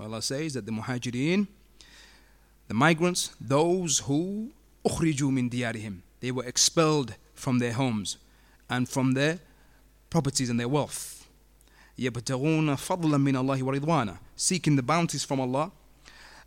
Allah 0.00 0.22
says 0.22 0.54
that 0.54 0.66
the 0.66 0.72
muhajirin, 0.72 1.48
the 2.68 2.74
migrants, 2.74 3.34
those 3.40 3.98
who 4.00 4.50
أخرجوا 4.86 5.30
من 5.30 5.50
ديارهم, 5.50 6.00
they 6.20 6.30
were 6.30 6.44
expelled 6.44 7.16
from 7.34 7.58
their 7.58 7.72
homes 7.72 8.18
and 8.70 8.88
from 8.88 9.14
their 9.14 9.40
properties 10.10 10.48
and 10.48 10.60
their 10.60 10.68
wealth. 10.68 11.21
يبتغون 11.98 12.74
فضلا 12.74 13.18
من 13.18 13.36
الله 13.36 13.62
ورضوانا 13.62 14.16
seeking 14.36 14.76
the 14.76 14.82
bounties 14.82 15.24
from 15.24 15.40
Allah 15.40 15.70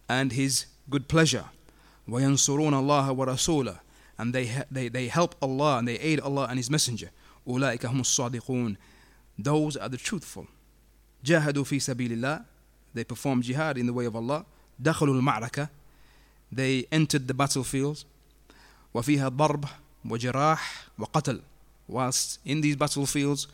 and 0.10 0.32
His 0.32 0.66
good 0.90 1.08
pleasure 1.08 1.46
وينصرون 2.08 2.74
الله 2.74 3.12
ورسوله 3.12 3.80
and 4.20 4.34
they, 4.34 4.64
they, 4.72 4.88
they 4.90 5.08
help 5.08 5.36
Allah 5.42 5.80
and 5.80 5.88
they 5.88 5.98
aid 6.00 6.20
Allah 6.20 6.48
and 6.50 6.58
His 6.60 6.70
Messenger 6.70 7.10
أولئك 7.48 7.86
هم 7.86 8.00
الصادقون 8.02 8.78
those 9.38 9.76
are 9.78 9.90
the 9.90 9.98
truthful 9.98 10.46
جاهدوا 11.26 11.64
في 11.64 11.80
سبيل 11.80 12.12
الله 12.12 12.42
they 12.94 13.04
perform 13.04 13.42
jihad 13.42 13.78
in 13.78 13.86
the 13.86 13.94
way 13.94 14.06
of 14.06 14.16
Allah 14.16 14.46
دخلوا 14.80 15.14
المعركة 15.16 15.70
they 16.52 16.86
entered 16.92 17.28
the 17.28 17.34
battlefields 17.34 18.06
وفيها 18.94 19.30
ضرب 19.30 19.66
وجراح 20.06 20.88
وقتل 21.00 21.42
whilst 21.90 22.40
in 22.46 22.62
these 22.62 22.76
battlefields 22.76 23.48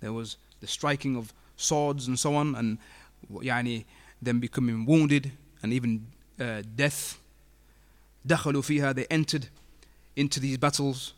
there 0.00 0.12
was 0.12 0.36
the 0.62 0.66
striking 0.66 1.16
of 1.16 1.32
swords 1.56 2.08
and 2.08 2.18
so 2.18 2.34
on, 2.34 2.54
and 2.54 2.78
يعني 3.30 3.84
them 4.22 4.40
becoming 4.40 4.86
wounded 4.86 5.32
and 5.62 5.72
even 5.72 6.06
uh, 6.40 6.62
death. 6.76 7.18
دخلوا 8.24 8.62
فيها 8.62 8.92
they 8.94 9.06
entered 9.10 9.48
into 10.16 10.40
these 10.40 10.56
battles. 10.56 11.14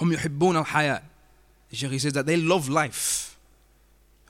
هم 0.00 0.12
يحبون 0.12 0.56
الحياة. 0.56 1.02
Sheikh 1.72 2.00
says 2.00 2.12
that 2.14 2.26
they 2.26 2.36
love 2.36 2.68
life. 2.68 3.36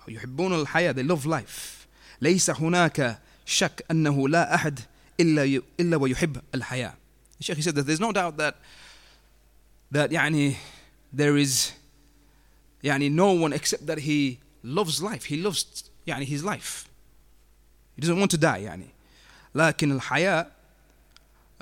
يحبون 0.08 0.60
الحياة 0.60 0.92
they 0.92 1.02
love 1.02 1.26
life 1.26 1.86
ليس 2.20 2.50
هناك 2.50 3.18
شك 3.46 3.84
أنه 3.90 4.28
لا 4.28 4.54
أحد 4.54 4.80
إلا 5.20 5.62
إلا 5.80 5.96
ويحب 5.96 6.40
الحياة 6.54 6.94
the 7.38 7.44
Sheikh 7.44 7.56
he 7.56 7.62
said 7.62 7.74
that 7.74 7.86
there's 7.86 8.00
no 8.00 8.12
doubt 8.12 8.36
that 8.36 8.56
that 9.92 10.10
يعني 10.10 10.56
there 11.12 11.36
is 11.36 11.72
يعني 12.82 13.10
no 13.10 13.32
one 13.32 13.52
except 13.52 13.86
that 13.86 13.98
he 13.98 14.38
loves 14.64 15.02
life 15.02 15.24
he 15.24 15.36
loves 15.36 15.84
يعني 16.06 16.26
his 16.26 16.42
life 16.42 16.86
he 17.96 18.02
doesn't 18.02 18.18
want 18.18 18.30
to 18.30 18.38
die 18.38 18.58
يعني 18.58 18.86
لكن 19.54 19.92
الحياة 19.92 20.50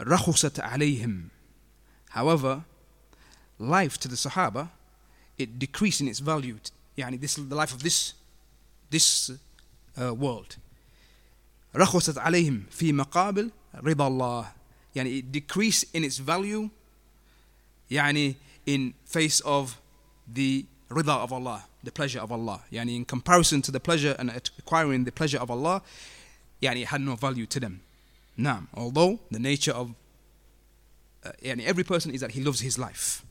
رخصت 0.01 0.61
عليهم 0.61 1.29
however 2.11 2.61
life 3.59 3.99
to 3.99 4.09
the 4.09 4.17
Sahaba 4.17 4.69
it 5.39 5.59
decreased 5.59 6.01
in 6.01 6.09
its 6.09 6.21
value 6.21 6.59
يعني 6.99 7.19
this 7.21 7.37
the 7.37 7.55
life 7.55 7.73
of 7.73 7.83
this 7.83 8.15
this 8.91 9.31
uh, 9.99 10.15
world 10.15 10.59
رخصت 11.75 12.19
عليهم 12.19 12.65
في 12.71 12.93
مقابل 12.93 13.51
رضا 13.75 14.07
الله 14.07 14.53
يعني 14.97 15.23
it 15.23 15.33
decreased 15.33 15.85
in 15.95 16.05
its 16.05 16.19
value 16.19 16.69
يعني 17.91 18.37
in 18.67 18.93
face 19.05 19.41
of 19.41 19.79
the 20.35 20.65
rida 20.91 21.23
of 21.23 21.33
Allah 21.33 21.65
the 21.83 21.91
pleasure 21.91 22.21
of 22.21 22.31
Allah 22.31 22.61
يعني 22.73 22.97
in 22.97 23.05
comparison 23.05 23.63
to 23.63 23.71
the 23.71 23.81
pleasure 23.81 24.15
and 24.19 24.31
acquiring 24.31 25.05
the 25.05 25.13
pleasure 25.13 25.39
of 25.39 25.51
Allah 25.51 25.83
يعني 26.63 26.83
it 26.83 26.87
had 26.89 27.01
no 27.01 27.17
value 27.17 27.47
to 27.47 27.61
them 27.61 27.81
نعم 28.37 28.69
although 28.75 29.19
the 29.31 29.39
nature 29.39 29.73
of 29.73 29.95
uh, 31.25 31.31
يعني 31.43 31.65
every 31.65 31.85
person 31.85 32.11
is 32.13 32.21
that 32.21 32.33
he 32.33 32.43
loves 32.43 32.61
his 32.61 32.79
life 32.79 33.25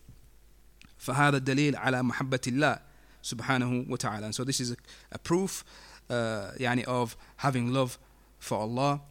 فهذا 0.99 1.37
الدليل 1.37 1.75
على 1.75 2.03
محبة 2.03 2.41
الله 2.47 2.79
سبحانه 3.23 3.85
وتعالى 3.89 4.25
and 4.25 4.35
so 4.35 4.43
this 4.43 4.59
is 4.59 4.71
a, 4.71 4.77
a 5.11 5.19
proof 5.19 5.63
uh, 6.09 6.51
يعني 6.57 6.85
of 6.85 7.15
having 7.37 7.71
love 7.71 7.97
for 8.39 8.57
Allah 8.57 9.01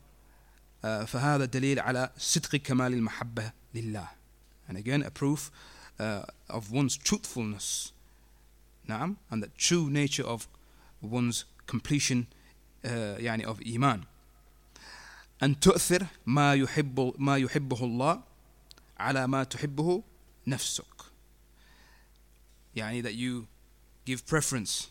uh, 0.83 1.05
فهذا 1.05 1.45
الدليل 1.45 1.81
على 1.81 2.11
صدق 2.19 2.57
كمال 2.57 2.93
المحبة 2.93 3.53
لله 3.75 4.09
and 4.69 4.77
again 4.77 5.03
a 5.03 5.11
proof 5.11 5.51
uh, 5.99 6.23
of 6.51 6.73
one's 6.73 6.97
truthfulness 6.97 7.93
نعم 8.89 9.17
and 9.31 9.43
the 9.43 9.49
true 9.59 9.91
nature 9.91 10.25
of 10.25 10.47
one's 11.03 11.45
completion 11.67 12.27
uh, 12.85 12.89
يعني 13.19 13.47
of 13.47 13.61
iman 13.67 14.05
أن 15.43 15.61
تؤثر 15.61 16.07
ما 16.27 16.55
يحب 16.55 17.15
ما 17.19 17.37
يحبه 17.37 17.85
الله 17.85 18.23
على 18.99 19.27
ما 19.27 19.45
تحبه 19.45 20.03
نفسك 20.47 20.85
يعني 22.77 23.03
that 23.03 23.15
you 23.15 23.47
give 24.05 24.27
preference 24.27 24.89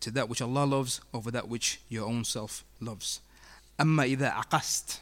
to 0.00 0.10
that 0.10 0.28
which 0.28 0.42
Allah 0.42 0.64
loves 0.64 1.00
over 1.12 1.30
that 1.30 1.48
which 1.48 1.80
your 1.88 2.06
own 2.06 2.24
self 2.24 2.64
loves 2.80 3.20
أما 3.80 4.04
إذا 4.04 4.28
عقست 4.28 5.00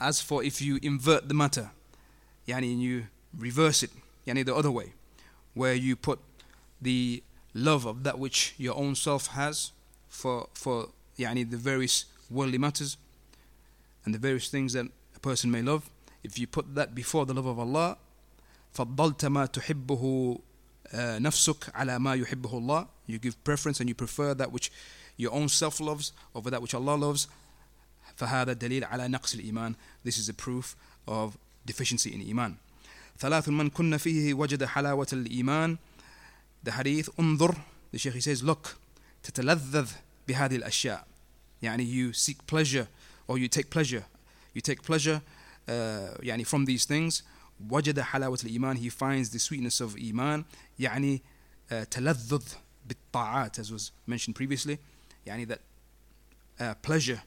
as 0.00 0.20
for 0.20 0.42
if 0.42 0.60
you 0.62 0.78
invert 0.82 1.28
the 1.28 1.34
matter 1.34 1.70
يعني 2.48 2.76
you 2.76 3.06
reverse 3.38 3.82
it 3.82 3.90
يعني 4.26 4.44
the 4.44 4.54
other 4.54 4.70
way 4.70 4.92
where 5.54 5.74
you 5.74 5.96
put 5.96 6.18
the 6.80 7.22
love 7.54 7.86
of 7.86 8.04
that 8.04 8.18
which 8.18 8.54
your 8.58 8.76
own 8.76 8.94
self 8.94 9.28
has 9.28 9.72
for 10.08 10.48
for 10.54 10.88
يعني 11.18 11.50
the 11.50 11.56
various 11.56 12.06
worldly 12.30 12.58
matters 12.58 12.96
and 14.04 14.14
the 14.14 14.18
various 14.18 14.48
things 14.48 14.72
that 14.72 14.86
a 15.16 15.20
person 15.20 15.50
may 15.50 15.62
love 15.62 15.90
if 16.22 16.38
you 16.38 16.46
put 16.46 16.74
that 16.74 16.94
before 16.94 17.26
the 17.26 17.34
love 17.34 17.46
of 17.46 17.58
Allah 17.58 17.96
فضلت 18.74 19.24
ما 19.24 19.46
تحبه 19.46 20.38
نفسك 20.94 21.76
على 21.76 21.98
ما 21.98 22.14
يحبه 22.14 22.58
الله 22.58 22.86
you 23.06 23.18
give 23.18 23.42
preference 23.44 23.80
and 23.80 23.88
you 23.88 23.94
prefer 23.94 24.34
that 24.34 24.52
which 24.52 24.70
your 25.16 25.32
own 25.32 25.48
self 25.48 25.80
loves 25.80 26.12
over 26.34 26.50
that 26.50 26.62
which 26.62 26.74
Allah 26.74 26.94
loves 26.96 27.28
فهذا 28.16 28.52
دليل 28.52 28.84
على 28.84 29.08
نقص 29.08 29.34
الإيمان 29.34 29.74
this 30.04 30.18
is 30.18 30.28
a 30.28 30.34
proof 30.34 30.76
of 31.08 31.36
deficiency 31.66 32.12
in 32.14 32.20
iman 32.30 32.56
ثلاث 33.18 33.48
من 33.48 33.70
كن 33.70 33.96
فيه 33.96 34.34
وجد 34.34 34.64
حلاوة 34.64 35.06
الإيمان 35.12 35.78
the 36.64 36.72
hadith 36.72 37.08
انظر 37.18 37.54
the 37.92 37.98
Shaykh 37.98 38.22
says 38.22 38.42
look 38.42 38.76
تتلذذ 39.22 39.90
بهذه 40.28 40.56
الأشياء 40.56 41.06
يعني 41.62 41.84
you 41.86 42.12
seek 42.12 42.46
pleasure 42.46 42.88
or 43.28 43.38
you 43.38 43.48
take 43.48 43.70
pleasure 43.70 44.04
you 44.54 44.60
take 44.60 44.82
pleasure 44.82 45.20
uh, 45.68 45.72
يعني 46.22 46.44
from 46.44 46.64
these 46.64 46.84
things 46.84 47.22
وجد 47.68 48.00
حلاوة 48.00 48.38
الإيمان 48.44 48.76
he 48.76 48.88
finds 48.88 49.30
the 49.30 49.38
sweetness 49.38 49.80
of 49.80 49.96
iman 49.96 50.44
يعني 50.78 51.22
uh, 51.70 51.84
تلذذ 51.90 52.42
بالطاعات 52.86 53.60
as 53.60 53.70
was 53.70 53.92
mentioned 54.06 54.34
previously 54.34 54.78
يعني 55.26 55.46
that 55.46 55.60
uh, 56.60 56.74
pleasure 56.82 57.22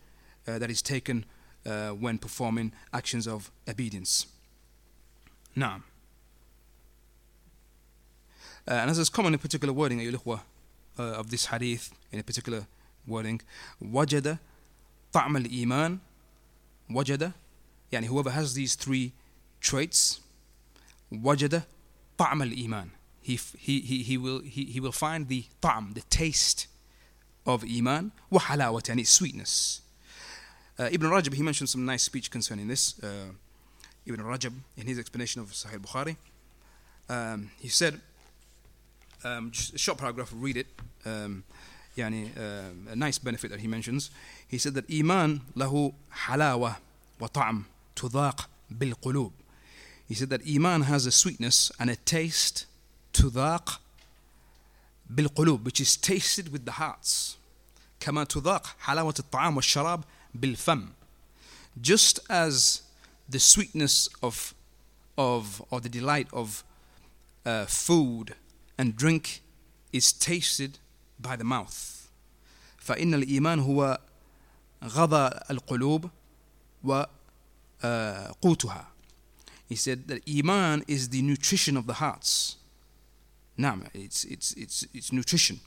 uh, 0.48 0.60
that 0.60 0.70
is 0.70 0.82
taken 0.82 1.26
uh, 1.66 1.90
when 1.90 2.18
performing 2.18 2.72
actions 2.94 3.28
of 3.28 3.52
obedience 3.70 4.28
نعم 5.56 5.82
uh, 8.68 8.72
and 8.72 8.90
as 8.90 8.98
is 8.98 9.10
common 9.10 9.34
in 9.34 9.40
particular 9.40 9.74
wording 9.74 10.00
أيها 10.00 10.10
الإخوة 10.10 10.40
uh, 10.98 11.02
of 11.20 11.30
this 11.30 11.48
hadith 11.48 11.92
in 12.12 12.20
a 12.20 12.24
particular 12.24 12.66
wording 13.08 13.42
وجد 13.82 14.38
طعم 15.14 15.38
الإيمان 15.38 16.00
وجد 16.90 17.32
يعني 17.92 18.08
whoever 18.08 18.32
has 18.32 18.54
these 18.54 18.76
three 18.76 19.12
traits 19.62 20.20
وجد 21.12 21.64
طعم 22.18 22.42
الإيمان 22.42 22.90
he, 23.22 23.40
he, 23.58 23.80
he, 23.80 24.04
he, 24.04 24.18
will, 24.18 24.40
he, 24.42 24.66
he 24.66 24.80
will 24.80 24.92
find 24.92 25.28
the 25.28 25.46
طعم 25.62 25.94
the 25.94 26.02
taste 26.10 26.68
of 27.46 27.64
iman 27.64 28.12
وحلاوة 28.32 28.84
يعني 28.90 29.06
sweetness 29.06 29.82
uh, 30.80 30.90
Ibn 30.92 31.10
Rajab 31.10 31.34
he 31.34 31.44
mentioned 31.44 31.70
some 31.70 31.86
nice 31.86 32.04
speech 32.04 32.32
concerning 32.32 32.68
this 32.68 33.02
uh, 33.04 33.32
Ibn 34.06 34.20
Rajab 34.22 34.54
in 34.78 34.88
his 34.88 35.00
explanation 35.00 35.42
of 35.42 35.52
Sahih 35.52 35.80
Bukhari 35.80 36.16
um, 37.10 37.52
he 37.60 37.68
said 37.70 38.00
um, 39.24 39.52
just 39.52 39.74
a 39.74 39.78
short 39.78 39.98
paragraph 39.98 40.32
read 40.36 40.58
it 40.58 40.68
um, 41.06 41.44
يعني 41.98 42.30
uh, 42.36 42.92
a 42.92 42.96
nice 42.96 43.18
benefit 43.18 43.50
that 43.50 43.60
he 43.60 43.68
mentions 43.68 44.10
he 44.48 44.58
said 44.58 44.74
that 44.74 44.90
iman 44.92 45.42
له 45.56 45.94
حلاوة 46.12 46.76
وطعم 47.20 47.64
تذاق 47.96 48.50
بالقلوب 48.72 49.32
he 50.10 50.14
said 50.14 50.30
that 50.30 50.42
iman 50.48 50.82
has 50.82 51.06
a 51.06 51.12
sweetness 51.12 51.72
and 51.80 51.90
a 51.90 51.96
taste 51.96 52.66
تذاق 53.14 53.82
بالقلوب 55.10 55.66
which 55.66 55.80
is 55.80 55.96
tasted 55.96 56.52
with 56.52 56.66
the 56.66 56.74
hearts 56.74 57.38
كما 58.00 58.24
تذاق 58.24 58.68
حلاوة 58.80 59.16
الطعام 59.20 59.56
والشراب 59.58 60.04
بالفم 60.36 60.90
just 61.82 62.20
as 62.30 62.82
the 63.30 63.40
sweetness 63.40 64.10
of 64.22 64.54
of 65.18 65.62
or 65.70 65.80
the 65.80 65.90
delight 65.90 66.28
of 66.34 66.64
uh, 67.46 67.66
food 67.66 68.36
and 68.78 68.96
drink 68.96 69.42
is 69.92 70.12
tasted 70.12 70.80
by 71.20 71.36
the 71.36 71.44
mouth 71.44 72.10
فإن 72.78 73.14
الإيمان 73.14 73.60
هو 73.60 74.00
غضى 74.84 75.40
القلوب 75.52 76.10
وقوتها 76.84 78.88
He 79.70 79.76
said 79.76 80.08
that 80.08 80.22
Iman 80.30 80.84
is 80.88 81.10
the 81.10 81.22
nutrition 81.22 81.78
of 81.78 81.88
the 81.88 81.94
hearts. 81.94 82.58
نعم 83.58 83.88
it's, 83.94 84.26
it's, 84.26 84.54
it's, 84.54 84.86
it's 84.94 85.14
nutrition. 85.14 85.60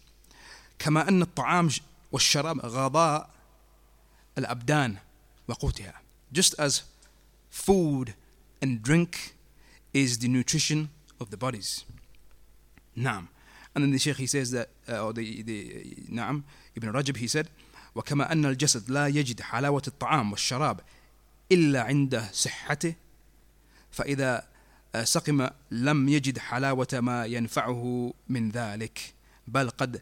كما 0.79 1.09
أن 1.09 1.23
الطعام 1.23 1.71
والشراب 2.13 2.61
غذاء 2.61 3.31
الأبدان 4.39 4.97
وقوتها. 5.49 5.95
Just 6.33 6.55
as 6.59 6.83
food 7.49 8.15
and 8.61 8.83
drink 8.83 9.35
is 9.95 10.19
the 10.19 10.29
nutrition 10.29 10.91
of 11.19 11.31
the 11.31 11.37
bodies. 11.37 11.85
نعم. 12.96 13.28
And 13.74 13.84
then 13.84 13.92
the 13.92 14.00
Sheikh 14.00 14.18
he 14.18 14.28
says 14.28 14.52
that, 14.52 14.70
uh, 14.90 15.06
or 15.06 15.14
the, 15.14 15.44
the 15.44 15.96
نعم 16.10 16.44
Ibn 16.76 16.94
Rajab 16.94 17.18
he 17.18 17.28
said, 17.28 17.48
وكما 17.96 18.32
أن 18.32 18.46
الجسد 18.46 18.90
لا 18.90 19.08
يجد 19.08 19.42
حلاوة 19.42 19.82
الطعام 19.88 20.32
والشراب 20.32 20.80
إلا 21.52 21.82
عند 21.82 22.24
صحته 22.34 22.96
فإذا 23.92 24.48
سقم 25.04 25.48
لم 25.72 26.10
يجد 26.10 26.38
حلاوة 26.38 26.88
ما 26.94 27.26
ينفعه 27.26 28.14
من 28.30 28.50
ذلك 28.50 29.14
بل 29.48 29.70
قد 29.70 30.02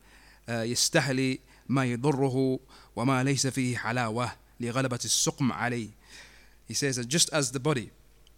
يستهلي 0.49 1.39
ما 1.69 1.85
يضره 1.85 2.59
وما 2.95 3.23
ليس 3.23 3.47
فيه 3.47 3.77
حلاوة 3.77 4.31
لغلبة 4.59 4.99
السقم 5.05 5.51
عليه 5.51 5.89
He 6.67 6.73
says 6.75 6.97
that 6.97 7.07
just 7.07 7.33
as 7.33 7.51
the 7.51 7.59
body 7.59 7.89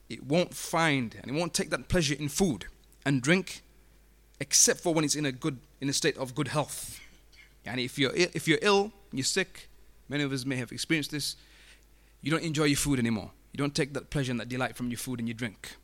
it 0.09 0.23
won't 0.23 0.53
find 0.53 1.15
and 1.21 1.31
it 1.31 1.33
won't 1.33 1.53
take 1.53 1.69
that 1.69 1.89
pleasure 1.89 2.15
in 2.15 2.29
food 2.29 2.65
and 3.05 3.21
drink 3.21 3.61
except 4.41 4.79
for 4.81 4.91
when 4.93 5.05
it's 5.05 5.15
in 5.15 5.25
a 5.25 5.31
good 5.31 5.57
in 5.79 5.87
a 5.87 5.93
state 5.93 6.17
of 6.17 6.33
good 6.33 6.49
health. 6.49 6.99
And 7.65 7.79
if 7.79 7.97
you're 7.99 8.11
if 8.15 8.47
you're 8.47 8.59
ill, 8.61 8.91
you're 9.13 9.23
sick, 9.23 9.69
many 10.09 10.23
of 10.23 10.31
us 10.33 10.45
may 10.45 10.57
have 10.57 10.71
experienced 10.71 11.11
this, 11.11 11.35
you 12.21 12.31
don't 12.31 12.43
enjoy 12.43 12.65
your 12.65 12.77
food 12.77 12.99
anymore. 12.99 13.31
You 13.53 13.57
don't 13.57 13.75
take 13.75 13.93
that 13.93 14.09
pleasure 14.09 14.31
and 14.31 14.39
that 14.39 14.49
delight 14.49 14.75
from 14.75 14.89
your 14.89 14.97
food 14.97 15.19
and 15.19 15.27
your 15.27 15.35
drink. 15.35 15.75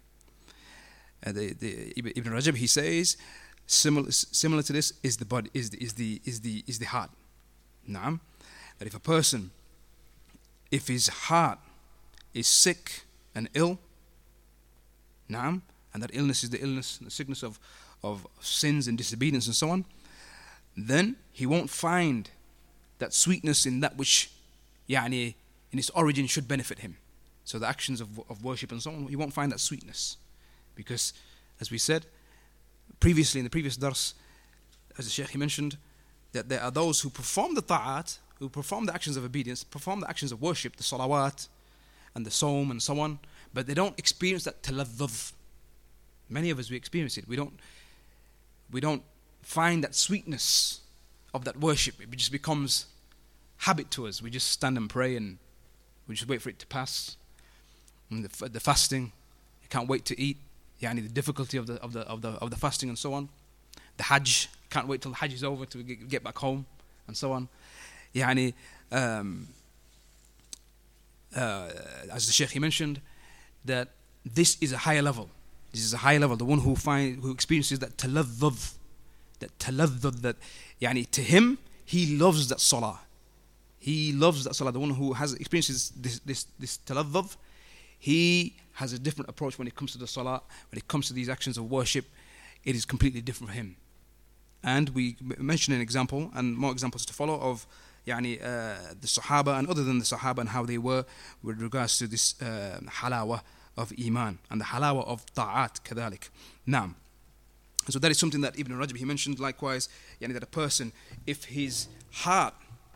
Uh, 1.26 1.32
the, 1.32 1.54
the, 1.54 1.94
Ibn 1.98 2.32
Rajab 2.34 2.56
he 2.56 2.68
says, 2.68 3.18
similar 3.68 4.12
similar 4.12 4.64
to 4.64 4.74
this 4.74 4.94
is 5.04 5.18
the 5.18 5.26
body 5.26 5.50
is 5.54 5.70
the 5.70 5.78
is 5.78 5.94
the 5.94 6.22
is 6.26 6.42
the 6.42 6.64
is 6.66 6.80
the 6.80 6.86
heart. 6.86 7.12
Naam. 7.88 8.20
That 8.80 8.88
if 8.88 8.96
a 8.96 9.00
person 9.00 9.52
if 10.72 10.88
his 10.88 11.08
heart 11.08 11.60
is 12.34 12.48
sick 12.48 13.04
and 13.34 13.50
ill, 13.54 13.80
naam, 15.30 15.62
and 15.94 16.04
that 16.04 16.12
illness 16.14 16.44
is 16.44 16.50
the 16.50 16.62
illness, 16.62 16.98
the 16.98 17.10
sickness 17.10 17.44
of, 17.44 17.60
of 18.04 18.28
sins 18.40 18.88
and 18.88 18.98
disobedience 18.98 19.48
and 19.48 19.56
so 19.56 19.70
on, 19.70 19.86
then 20.76 21.16
he 21.32 21.46
won't 21.46 21.70
find 21.70 22.30
that 23.00 23.14
sweetness 23.14 23.66
in 23.66 23.80
that 23.80 23.98
which, 23.98 24.32
yani, 24.90 25.36
in 25.72 25.80
its 25.80 25.90
origin 25.92 26.28
should 26.28 26.48
benefit 26.48 26.80
him. 26.80 26.98
So 27.44 27.60
the 27.60 27.68
actions 27.68 28.02
of, 28.02 28.20
of 28.30 28.44
worship 28.44 28.72
and 28.72 28.82
so 28.82 28.92
on, 28.92 29.08
he 29.08 29.16
won't 29.16 29.34
find 29.34 29.52
that 29.52 29.60
sweetness. 29.60 30.18
Because, 30.76 31.14
as 31.60 31.72
we 31.72 31.78
said 31.78 32.06
previously 33.00 33.40
in 33.40 33.44
the 33.44 33.50
previous 33.50 33.78
dars, 33.78 34.16
as 34.98 35.06
the 35.06 35.12
Shaykh 35.12 35.30
he 35.30 35.38
mentioned, 35.38 35.78
that 36.32 36.50
there 36.50 36.62
are 36.62 36.72
those 36.72 37.02
who 37.02 37.10
perform 37.10 37.56
the 37.56 37.62
ta'at, 37.62 38.20
who 38.40 38.50
perform 38.50 38.86
the 38.86 38.94
actions 38.94 39.18
of 39.18 39.24
obedience, 39.24 39.64
perform 39.64 40.00
the 40.00 40.10
actions 40.10 40.32
of 40.32 40.42
worship, 40.42 40.76
the 40.76 40.84
salawat 40.84 41.48
and 42.16 42.26
the 42.26 42.32
sawm 42.32 42.72
and 42.72 42.82
so 42.82 43.00
on, 43.00 43.20
but 43.54 43.68
they 43.68 43.74
don't 43.74 43.98
experience 43.98 44.44
that 44.44 44.62
taladhdh. 44.64 45.34
Many 46.30 46.50
of 46.50 46.60
us 46.60 46.70
we 46.70 46.78
experience 46.78 47.18
it. 47.18 47.28
We 47.28 47.36
don't 47.36 47.60
we 48.72 48.82
don't 48.82 49.04
find 49.42 49.84
that 49.84 49.96
sweetness 49.96 50.82
of 51.34 51.46
that 51.46 51.60
worship. 51.60 51.96
It 52.02 52.12
just 52.12 52.32
becomes 52.32 52.86
habit 53.58 53.92
to 53.92 54.08
us. 54.08 54.22
We 54.22 54.30
just 54.30 54.52
stand 54.52 54.78
and 54.78 54.90
pray 54.90 55.16
and 55.16 55.38
we 56.08 56.16
just 56.16 56.30
wait 56.30 56.42
for 56.42 56.50
it 56.50 56.60
to 56.60 56.68
pass. 56.68 57.18
And 58.10 58.26
the, 58.26 58.50
the 58.50 58.60
fasting, 58.60 59.12
you 59.62 59.70
can't 59.70 59.88
wait 59.88 60.06
to 60.06 60.20
eat. 60.20 60.38
Yani 60.82 61.02
the 61.02 61.10
difficulty 61.10 61.58
of 61.58 61.66
the, 61.68 61.76
of, 61.82 61.94
the, 61.94 62.02
of, 62.02 62.22
the, 62.22 62.30
of 62.30 62.50
the 62.52 62.56
fasting 62.56 62.90
and 62.90 62.98
so 62.98 63.14
on. 63.14 63.30
The 63.98 64.04
Hajj, 64.04 64.50
can't 64.70 64.88
wait 64.88 65.02
till 65.02 65.12
the 65.12 65.18
Hajj 65.18 65.34
is 65.34 65.44
over 65.44 65.66
to 65.66 65.84
get, 65.84 66.08
get 66.08 66.24
back 66.24 66.38
home 66.38 66.66
and 67.08 67.18
so 67.18 67.32
on. 67.32 67.48
Yani, 68.14 68.54
um, 68.92 69.48
uh, 71.36 71.70
as 72.12 72.28
the 72.28 72.34
Sheikh 72.34 72.52
he 72.52 72.60
mentioned, 72.60 73.02
that 73.66 73.90
this 74.26 74.58
is 74.62 74.72
a 74.72 74.78
higher 74.78 75.02
level. 75.02 75.30
This 75.77 75.85
is 75.85 75.95
a 75.95 75.99
higher 75.99 76.19
level. 76.19 76.37
The 76.37 76.45
one 76.45 76.59
who 76.59 76.77
find 76.77 77.23
who 77.23 77.31
experiences 77.31 77.79
that 77.79 77.97
taladhdh, 77.97 78.75
that 79.41 79.59
taladhdh, 79.59 80.21
that 80.23 80.37
yani 80.81 81.11
to 81.11 81.23
him 81.23 81.59
he 81.85 82.17
loves 82.17 82.49
that 82.49 82.61
salah. 82.61 83.01
He 83.79 84.13
loves 84.13 84.45
that 84.45 84.55
salah. 84.55 84.73
The 84.73 84.81
one 84.81 84.91
who 84.91 85.15
has 85.15 85.35
experiences 85.35 85.93
this 85.97 86.19
this 86.21 86.47
this 86.59 86.79
taladhdh, 86.87 87.37
he 87.99 88.55
has 88.75 88.93
a 88.93 88.99
different 88.99 89.29
approach 89.31 89.59
when 89.59 89.67
it 89.67 89.75
comes 89.75 89.93
to 89.93 89.99
the 89.99 90.07
salah. 90.07 90.43
When 90.71 90.79
it 90.79 90.89
comes 90.89 91.07
to 91.09 91.15
these 91.15 91.29
actions 91.29 91.57
of 91.57 91.71
worship, 91.71 92.05
it 92.65 92.77
is 92.77 92.85
completely 92.85 93.21
different 93.21 93.51
for 93.51 93.55
him. 93.55 93.77
And 94.63 94.91
we 94.91 95.17
mentioned 95.39 95.75
an 95.75 95.81
example 95.81 96.31
and 96.35 96.57
more 96.57 96.71
examples 96.71 97.05
to 97.07 97.13
follow 97.13 97.41
of 97.41 97.67
يعني 98.07 98.41
uh, 98.43 98.95
the 99.01 99.07
Sahaba 99.07 99.59
and 99.59 99.69
other 99.69 99.85
than 99.85 99.99
the 99.99 100.05
Sahaba 100.05 100.39
and 100.39 100.49
how 100.51 100.65
they 100.65 100.79
were 100.79 101.05
with 101.43 101.61
regards 101.61 101.99
to 101.99 102.07
this 102.07 102.41
uh, 102.43 102.81
halawa 102.87 103.43
of 103.77 103.93
iman 104.05 104.39
and 104.51 104.61
the 104.61 104.67
halawa 104.67 105.07
of 105.07 105.25
ta'at 105.35 105.81
كذلك 105.85 106.31
نعم 106.67 106.95
so 107.89 107.99
that 107.99 108.11
is 108.11 108.19
something 108.19 108.43
that 108.43 108.59
Ibn 108.59 108.73
Rajab 108.73 108.97
he 108.97 109.05
mentioned 109.05 109.39
likewise 109.39 109.89
يعني 110.21 110.33
that 110.35 110.43
a 110.43 110.47
person 110.47 110.93
if 111.27 111.45
his 111.45 111.89
heart 112.13 112.55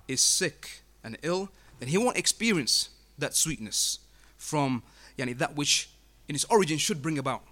is 0.08 0.20
sick 0.20 0.82
and 1.02 1.18
ill 1.22 1.50
then 1.80 1.88
he 1.88 1.98
won't 1.98 2.16
experience 2.16 2.90
that 3.18 3.34
sweetness 3.34 4.00
from 4.38 4.82
يعني 5.18 5.36
that 5.38 5.56
which 5.56 5.90
in 6.28 6.34
its 6.34 6.44
origin 6.44 6.78
should 6.78 7.02
bring 7.02 7.18
about 7.18 7.42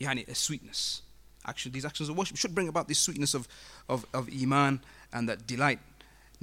يعني 0.00 0.28
a 0.28 0.34
sweetness 0.34 1.02
actually 1.46 1.72
these 1.72 1.84
actions 1.84 2.08
of 2.08 2.16
worship 2.16 2.36
should 2.36 2.54
bring 2.54 2.68
about 2.68 2.88
this 2.88 2.98
sweetness 2.98 3.34
of, 3.34 3.48
of, 3.88 4.06
of 4.14 4.28
iman 4.42 4.80
and 5.12 5.28
that 5.28 5.46
delight 5.46 5.78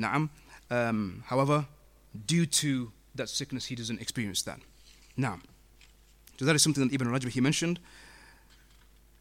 Na'am. 0.01 0.29
Um, 0.69 1.23
however, 1.27 1.65
due 2.25 2.45
to 2.45 2.91
that 3.15 3.29
sickness, 3.29 3.65
he 3.65 3.75
doesn't 3.75 4.01
experience 4.01 4.41
that. 4.43 4.59
Now, 5.17 5.39
so 6.37 6.45
that 6.45 6.55
is 6.55 6.63
something 6.63 6.87
that 6.87 6.93
Ibn 6.93 7.07
Rajab 7.07 7.29
he 7.29 7.41
mentioned. 7.41 7.79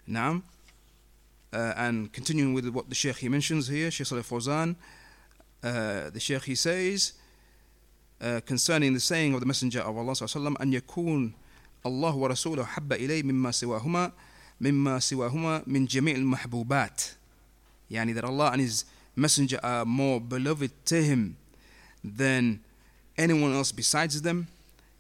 Now, 0.06 0.42
uh, 1.52 1.74
and 1.76 2.12
continuing 2.12 2.54
with 2.54 2.68
what 2.68 2.88
the 2.88 2.94
Sheikh 2.94 3.16
he 3.18 3.28
mentions 3.28 3.68
here, 3.68 3.90
Sheikh 3.90 4.06
Salih 4.06 4.22
Fawzan, 4.22 4.76
uh, 5.62 6.10
the 6.10 6.20
Sheikh 6.20 6.44
he 6.44 6.54
says 6.54 7.12
uh, 8.20 8.40
concerning 8.46 8.94
the 8.94 9.00
saying 9.00 9.34
of 9.34 9.40
the 9.40 9.46
Messenger 9.46 9.80
of 9.80 9.96
Allah 9.96 10.12
sallallahu 10.12 10.56
أن 10.60 10.72
يكون 10.72 11.32
الله 11.86 12.14
ورسوله 12.14 12.64
حب 12.64 12.92
إليه 12.92 13.22
مما 13.22 13.50
سواهما 13.50 14.12
مما 14.60 14.98
سواهما 14.98 15.62
من 15.66 15.86
جميع 15.86 16.14
المحبوبات 16.14 17.02
يعني 17.90 18.14
that 18.14 18.24
Allah 18.24 18.50
and 18.52 18.60
His 18.60 18.84
messenger 19.16 19.60
are 19.62 19.84
more 19.84 20.20
beloved 20.20 20.70
to 20.86 21.02
him 21.02 21.36
than 22.02 22.60
anyone 23.18 23.52
else 23.52 23.72
besides 23.72 24.22
them 24.22 24.48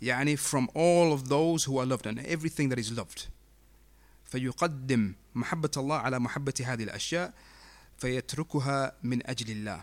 يعني 0.02 0.36
from 0.38 0.68
all 0.74 1.12
of 1.12 1.28
those 1.28 1.64
who 1.64 1.78
are 1.78 1.86
loved 1.86 2.06
and 2.06 2.18
everything 2.26 2.68
that 2.68 2.78
is 2.78 2.90
loved 2.92 3.28
فيقدم 4.32 5.14
محبة 5.34 5.70
الله 5.76 5.96
على 5.96 6.18
محبة 6.18 6.54
هذه 6.64 6.82
الأشياء 6.84 7.34
فيتركها 7.98 8.92
من 9.02 9.26
أجل 9.26 9.50
الله 9.50 9.82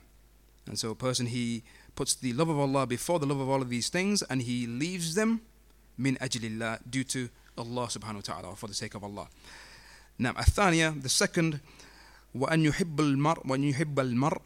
and 0.69 0.77
so 0.77 0.91
a 0.91 0.95
person 0.95 1.27
he 1.27 1.63
puts 1.95 2.15
the 2.15 2.33
love 2.33 2.49
of 2.49 2.59
Allah 2.59 2.85
before 2.85 3.19
the 3.19 3.25
love 3.25 3.39
of 3.39 3.49
all 3.49 3.61
of 3.61 3.69
these 3.69 3.89
things 3.89 4.21
and 4.23 4.41
he 4.41 4.67
leaves 4.67 5.15
them 5.15 5.41
من 5.99 6.17
أجل 6.17 6.45
الله 6.45 6.79
due 6.89 7.03
to 7.03 7.29
Allah 7.57 7.87
subhanahu 7.87 8.15
wa 8.15 8.21
ta'ala 8.21 8.55
for 8.55 8.67
the 8.67 8.73
sake 8.73 8.95
of 8.95 9.03
Allah 9.03 9.27
now 10.19 10.33
الثانية 10.33 11.01
the 11.01 11.09
second 11.09 11.59
وأن 12.35 12.65
يحب 12.65 12.99
المرء 13.01 13.47
وأن 13.47 13.63
يحب 13.63 13.99
المرء 13.99 14.41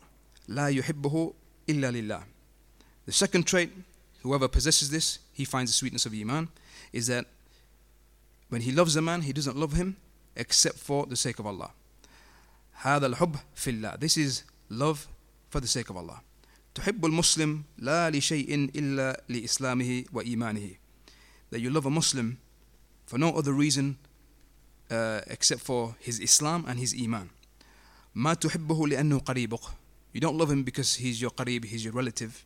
لا 0.48 0.68
يحبه 0.68 1.34
إلا 1.70 1.92
لله. 1.92 2.24
The 3.06 3.12
second 3.12 3.46
trait, 3.48 3.72
whoever 4.24 4.48
possesses 4.48 4.90
this, 4.90 5.20
he 5.36 5.46
finds 5.46 5.72
the 5.72 5.76
sweetness 5.76 6.06
of 6.06 6.14
Iman, 6.14 6.50
is 6.94 7.08
that 7.08 7.26
when 8.50 8.62
he 8.62 8.72
loves 8.72 8.96
a 8.96 9.02
man, 9.02 9.22
he 9.22 9.34
doesn't 9.34 9.58
love 9.58 9.74
him 9.74 9.98
except 10.36 10.78
for 10.78 11.06
the 11.06 11.16
sake 11.16 11.40
of 11.40 11.46
Allah. 11.46 11.72
هذا 12.84 13.06
الحب 13.06 13.36
في 13.56 13.72
الله. 13.72 14.00
This 14.00 14.18
is 14.18 14.44
love 14.70 15.08
for 15.50 15.60
the 15.60 15.68
sake 15.68 15.90
of 15.90 15.98
Allah. 15.98 16.22
تحب 16.76 17.06
المسلم 17.06 17.64
لا 17.78 18.10
لشيء 18.10 18.70
إلا 18.76 19.24
لإسلامه 19.30 20.06
وإيمانه. 20.14 20.76
That 21.52 21.60
you 21.60 21.70
love 21.70 21.86
a 21.86 21.90
Muslim 21.90 22.38
for 23.06 23.18
no 23.18 23.30
other 23.36 23.54
reason 23.54 23.98
uh, 24.90 25.22
except 25.28 25.62
for 25.62 25.96
his 26.00 26.20
Islam 26.20 26.66
and 26.68 26.80
his 26.80 26.94
Iman. 26.94 27.30
ما 28.16 28.34
تحبه 28.34 28.88
لأنه 28.88 29.20
قريبك 29.20 29.62
you 30.14 30.20
don't 30.20 30.38
love 30.38 30.52
him 30.52 30.64
because 30.64 30.96
he's 30.96 31.22
your 31.22 31.30
قريب 31.30 31.66
he's 31.66 31.86
your 31.86 31.94
relative 31.94 32.44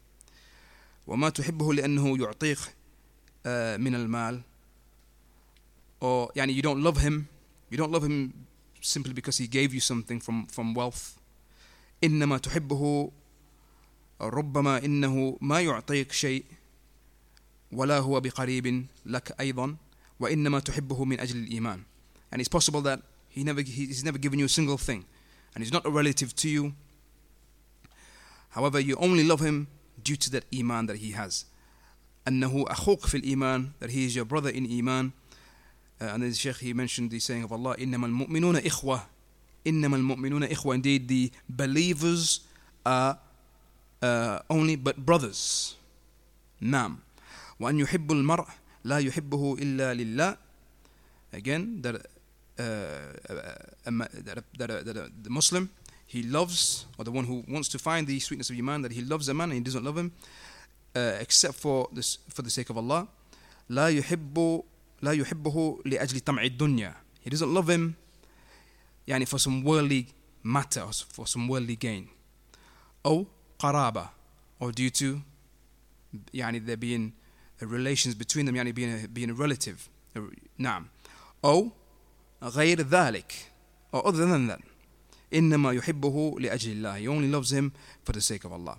وما 1.08 1.30
تحبه 1.30 1.74
لأنه 1.74 2.18
يعطيك 2.18 2.58
من 3.78 3.96
المال 3.96 4.41
or 6.02 6.32
يعني 6.36 6.56
you 6.56 6.62
don't 6.62 6.84
love 6.84 6.98
him 6.98 7.26
you 7.72 7.78
don't 7.78 7.91
love 7.91 8.04
him 8.04 8.34
simply 8.82 9.13
because 9.13 9.38
he 9.38 9.48
gave 9.48 9.74
you 9.74 9.80
something 9.80 10.20
from 10.20 10.46
from 10.48 10.74
wealth 10.74 11.18
إنما 12.04 12.38
تحبه 12.38 13.12
ربما 14.22 14.86
إنه 14.86 15.38
ما 15.41 15.62
يعطيك 15.62 16.12
شيء 16.12 16.46
ولا 17.72 18.00
هو 18.00 18.20
بقريب 18.20 18.86
لك 19.06 19.39
أيضا 19.39 19.76
وإنما 20.20 20.60
تحبه 20.60 21.06
من 21.06 21.20
أجل 21.20 21.38
الإيمان 21.38 21.84
and 22.32 22.41
it's 22.41 22.50
possible 22.50 22.82
that 22.82 23.02
he 23.30 23.44
never 23.44 23.62
he's 23.62 24.04
never 24.04 24.18
given 24.18 24.39
you 24.39 24.46
a 24.46 24.50
single 24.50 24.78
thing 24.78 25.06
and 25.56 25.63
he's 25.63 25.72
not 25.72 25.86
a 25.86 25.89
relative 25.89 26.36
to 26.36 26.50
you. 26.50 26.74
However, 28.50 28.80
you 28.80 28.96
only 28.98 29.24
love 29.24 29.39
him 29.39 29.68
due 30.04 30.18
to 30.18 30.30
that 30.32 30.44
iman 30.54 30.86
that 30.88 30.98
he 30.98 31.12
has. 31.12 31.46
أنه 32.31 32.64
أخوك 32.69 33.07
في 33.07 33.16
الإيمان 33.16 33.71
that 33.81 33.90
he 33.90 34.07
is 34.07 34.14
your 34.14 34.25
brother 34.25 34.51
in 34.51 34.64
iman. 34.79 35.12
Uh, 36.01 36.05
and 36.14 36.23
then 36.23 36.31
the 36.31 36.37
Sheikh 36.37 36.57
he 36.57 36.73
mentioned 36.73 37.11
the 37.11 37.19
saying 37.19 37.43
of 37.43 37.53
Allah 37.53 37.75
إنما 37.77 38.07
المؤمنون 38.07 38.57
إخوة 38.66 39.03
إنما 39.66 39.97
المؤمنون 39.97 40.45
إخوة 40.45 40.75
Indeed, 40.77 41.09
the 41.09 41.31
believers 41.49 42.40
are 42.87 43.19
uh, 44.03 44.38
only 44.49 44.77
but 44.77 44.97
brothers. 45.05 45.75
نعم. 46.62 46.99
وأن 47.61 47.79
يحب 47.81 48.12
المرء 48.12 48.47
لا 48.85 48.99
يحبه 48.99 49.57
إلا 49.59 49.95
لله. 49.95 50.37
Again, 51.33 51.83
that 51.83 52.07
that, 52.57 54.45
that, 54.59 54.85
that 54.85 55.11
the 55.23 55.31
Muslim 55.31 55.71
he 56.11 56.25
loves, 56.25 56.87
or 56.99 57.05
the 57.05 57.12
one 57.12 57.25
who 57.25 57.45
wants 57.49 57.69
to 57.69 57.79
find 57.79 58.05
the 58.05 58.19
sweetness 58.19 58.51
of 58.51 58.59
Iman, 58.59 58.83
that 58.83 58.90
he 58.90 59.01
loves 59.01 59.29
a 59.29 59.35
man 59.35 59.51
and 59.51 59.55
he 59.55 59.61
doesn't 59.61 59.85
love 59.85 59.97
him, 59.97 60.11
uh, 60.96 61.18
except 61.20 61.56
for 61.56 61.89
this, 61.91 62.18
for 62.30 62.41
the 62.41 62.50
sake 62.50 62.70
of 62.70 62.78
Allah. 62.78 63.08
لا 63.70 63.89
يحب 63.89 64.63
لا 65.02 65.12
يحبه 65.12 65.82
لأجل 65.86 66.20
طمع 66.20 66.44
الدنيا. 66.44 66.96
He 67.22 67.30
doesn't 67.30 67.54
love 67.54 67.70
him, 67.70 67.96
يعني 69.08 69.26
for 69.28 69.39
some 69.39 69.63
worldly 69.63 70.08
matter, 70.44 70.82
or 70.82 70.94
for 70.94 71.28
some 71.28 71.48
worldly 71.48 71.76
gain. 71.76 72.08
أو 73.06 73.26
قرابة, 73.60 74.10
or 74.60 74.72
due 74.72 74.89
to 74.89 75.22
يعني 76.34 76.65
there 76.65 76.78
being 76.78 77.13
relations 77.62 78.15
between 78.15 78.46
them, 78.46 78.56
يعني 78.56 78.74
being 78.74 79.04
a, 79.04 79.08
being 79.08 79.30
a 79.30 79.34
relative. 79.34 79.89
نعم. 80.58 80.88
أو 81.46 81.72
غير 82.44 82.82
ذلك 82.82 83.34
or 83.94 84.06
other 84.08 84.26
than 84.26 84.48
that 84.48 84.62
إنما 85.34 85.72
يحبه 85.72 86.36
لأجل 86.39 86.72
الله 86.72 87.00
he 87.00 87.08
only 87.08 87.30
loves 87.30 87.52
him 87.52 87.72
for 88.04 88.13
the 88.13 88.22
sake 88.22 88.46
of 88.46 88.52
Allah 88.54 88.78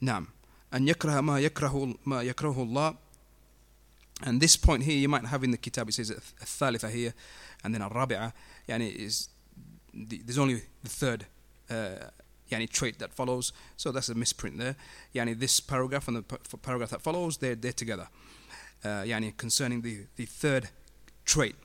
نعم 0.00 0.26
أن 0.74 0.88
يكره 0.88 1.20
ما 1.20 1.40
يكره 1.40 1.94
ما 2.06 2.22
يكرهه 2.22 2.62
الله 2.62 2.96
and 4.22 4.40
this 4.40 4.56
point 4.56 4.82
here 4.82 4.96
you 4.96 5.08
might 5.08 5.24
have 5.26 5.44
in 5.44 5.50
the 5.50 5.56
kitab 5.56 5.88
it 5.88 5.92
says 5.92 6.10
الثالثة 6.10 6.90
here 6.90 7.14
and 7.64 7.74
then 7.74 7.82
الرابعة 7.82 8.32
يعني 8.68 8.96
is 8.98 9.28
there's 9.94 10.38
only 10.38 10.62
the 10.82 10.90
third 10.90 11.26
uh, 11.70 12.10
yani 12.50 12.68
trait 12.68 12.98
that 12.98 13.12
follows 13.12 13.52
so 13.76 13.92
that's 13.92 14.08
a 14.08 14.14
misprint 14.14 14.58
there 14.58 14.76
yani 15.14 15.38
this 15.38 15.60
paragraph 15.60 16.08
and 16.08 16.16
the 16.16 16.56
paragraph 16.58 16.90
that 16.90 17.02
follows 17.02 17.38
they're, 17.38 17.54
they're 17.54 17.72
together 17.72 18.08
uh, 18.84 19.02
yani 19.04 19.36
concerning 19.36 19.82
the, 19.82 20.06
the 20.16 20.24
third 20.24 20.68
trait 21.24 21.56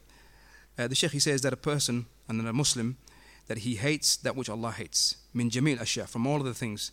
uh, 0.77 0.87
the 0.87 0.95
Sheikh 0.95 1.11
he 1.11 1.19
says 1.19 1.41
that 1.41 1.53
a 1.53 1.57
person 1.57 2.05
and 2.27 2.45
a 2.47 2.53
Muslim 2.53 2.97
that 3.47 3.59
he 3.59 3.75
hates 3.75 4.15
that 4.17 4.35
which 4.35 4.49
Allah 4.49 4.71
hates 4.71 5.17
min 5.33 5.49
jamil 5.49 5.79
ashya 5.79 6.07
from 6.07 6.25
all 6.27 6.37
of 6.37 6.45
the 6.45 6.53
things 6.53 6.91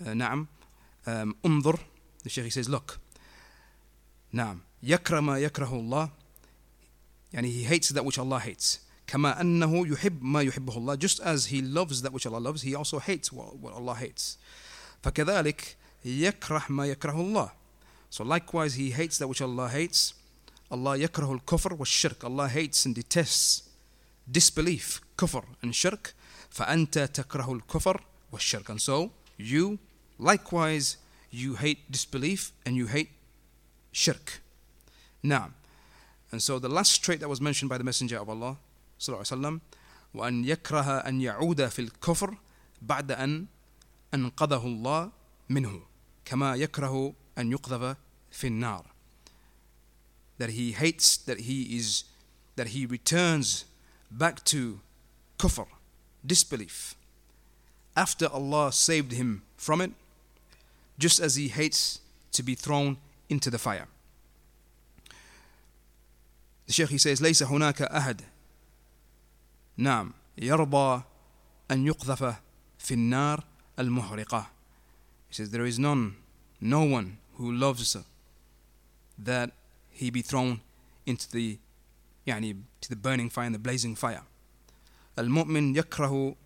uh, 0.00 0.10
na'am 0.10 0.48
um, 1.06 1.34
unظر 1.44 1.78
the 2.24 2.28
Sheikh 2.28 2.44
he 2.44 2.50
says 2.50 2.68
look 2.68 2.98
نعم 4.32 4.60
يكره 4.82 5.20
ما 5.20 5.38
يكره 5.38 5.74
الله 5.74 6.10
يعني 7.32 7.52
he 7.52 7.64
hates 7.64 7.92
that 7.92 8.04
which 8.04 8.18
Allah 8.18 8.40
hates 8.40 8.80
كما 9.06 9.40
أنه 9.40 9.86
يحب 9.88 10.22
ما 10.22 10.42
يحبه 10.42 10.76
الله 10.76 10.96
just 10.96 11.20
as 11.20 11.46
he 11.46 11.60
loves 11.60 12.02
that 12.02 12.12
which 12.12 12.26
Allah 12.26 12.38
loves 12.40 12.62
he 12.62 12.74
also 12.74 12.98
hates 12.98 13.32
what, 13.32 13.56
what 13.56 13.74
Allah 13.74 13.94
hates 13.94 14.38
فكذلك 15.02 15.76
يكره 16.04 16.64
ما 16.68 16.86
يكره 16.86 17.20
الله 17.20 17.50
so 18.10 18.24
likewise 18.24 18.74
he 18.74 18.90
hates 18.90 19.18
that 19.18 19.28
which 19.28 19.42
Allah 19.42 19.68
hates 19.68 20.14
Allah 20.70 20.96
يكره 20.96 21.32
الكفر 21.34 21.74
والشرك 21.74 22.24
Allah 22.24 22.48
hates 22.48 22.86
and 22.86 22.94
detests 22.94 23.62
disbelief 24.30 25.00
كفر 25.18 25.44
and 25.62 25.74
shirk 25.74 26.14
فأنت 26.50 26.98
تكره 26.98 27.52
الكفر 27.52 28.04
والشرك 28.32 28.70
and 28.70 28.80
so 28.80 29.10
you 29.38 29.78
likewise 30.18 30.96
you 31.30 31.54
hate 31.54 31.90
disbelief 31.90 32.52
and 32.66 32.76
you 32.76 32.86
hate 32.86 33.10
shirk 33.92 34.40
now 35.22 35.50
and 36.30 36.42
so 36.42 36.58
the 36.58 36.68
last 36.68 37.02
trait 37.04 37.20
that 37.20 37.28
was 37.28 37.40
mentioned 37.40 37.68
by 37.68 37.78
the 37.78 37.84
messenger 37.84 38.18
of 38.18 38.28
Allah 38.28 38.56
صلى 38.98 39.08
الله 39.08 39.18
عليه 39.18 39.36
وسلم 39.36 39.60
وأن 40.14 40.44
يكره 40.44 40.98
أن 40.98 41.20
يعود 41.20 41.68
في 41.68 41.78
الكفر 41.78 42.36
بعد 42.82 43.12
أن 43.12 43.46
أنقذه 44.14 44.66
الله 44.66 45.10
منه 45.48 45.82
كما 46.24 46.54
يكره 46.54 47.14
أن 47.38 47.52
يقذف 47.52 47.96
في 48.30 48.46
النار 48.46 48.84
that 50.38 50.50
he 50.50 50.72
hates 50.72 51.16
that 51.16 51.40
he 51.40 51.76
is 51.76 52.04
that 52.56 52.68
he 52.68 52.86
returns 52.86 53.64
back 54.10 54.44
to 54.44 54.80
kufr 55.38 55.66
disbelief 56.24 56.94
after 57.96 58.26
Allah 58.26 58.72
saved 58.72 59.12
him 59.12 59.42
from 59.56 59.80
it 59.80 59.92
just 60.98 61.20
as 61.20 61.36
he 61.36 61.48
hates 61.48 62.00
to 62.32 62.42
be 62.42 62.54
thrown 62.54 62.96
into 63.28 63.50
the 63.50 63.58
fire 63.58 63.88
the 66.66 66.72
Sheikh 66.72 66.90
he 66.90 66.98
says 66.98 67.20
ليس 67.20 67.42
هناك 67.42 67.82
أحد 67.82 68.22
نعم 69.76 70.12
يرضى 70.38 71.02
أن 71.70 71.86
يقذف 71.86 72.36
في 72.78 72.94
النار 72.94 73.44
المحرقة 73.78 74.46
He 75.28 75.34
says 75.34 75.50
there 75.50 75.64
is 75.64 75.78
none, 75.78 76.16
no 76.60 76.84
one 76.84 77.16
who 77.36 77.50
loves 77.50 77.96
that 79.18 79.50
he 79.90 80.10
be 80.10 80.20
thrown 80.20 80.60
into 81.06 81.30
the 81.30 81.58
يعني 82.26 82.56
to 82.80 82.88
the 82.88 82.96
burning 82.96 83.30
fire 83.30 83.46
and 83.46 83.54
the 83.54 83.58
blazing 83.58 83.94
fire 83.94 84.24
المؤمن 85.18 85.76
يكره 85.76 86.36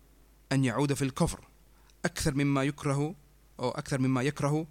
أن 0.51 0.65
يعود 0.65 0.93
في 0.93 1.01
الكفر 1.01 1.39
أكثر 2.05 2.33
مما 2.33 2.63
يكره 2.63 3.15
أو 3.61 3.69
أكثر 3.69 3.99
مما 3.99 4.21
يكره 4.21 4.67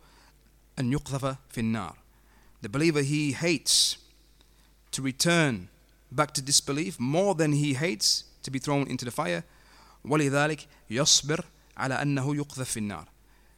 أن 0.79 0.93
يقذف 0.93 1.37
في 1.51 1.61
النار 1.61 1.97
The 2.63 2.69
believer 2.69 3.03
he 3.03 3.33
hates 3.33 3.97
to 4.93 5.03
return 5.03 5.69
back 6.11 6.33
to 6.35 6.43
disbelief 6.43 6.99
more 6.99 7.35
than 7.35 7.53
he 7.53 7.75
hates 7.75 8.25
to 8.43 8.51
be 8.51 8.59
thrown 8.59 8.87
into 8.89 9.05
the 9.05 9.11
fire 9.11 9.43
ولذلك 10.05 10.69
يصبر 10.91 11.45
على 11.77 12.03
أنه 12.03 12.37
يقذف 12.37 12.71
في 12.71 12.77
النار 12.77 13.09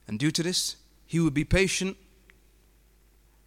and 0.08 0.18
due 0.18 0.30
to 0.30 0.42
this 0.42 0.76
he 1.06 1.20
would 1.20 1.34
be 1.34 1.44
patient 1.44 1.96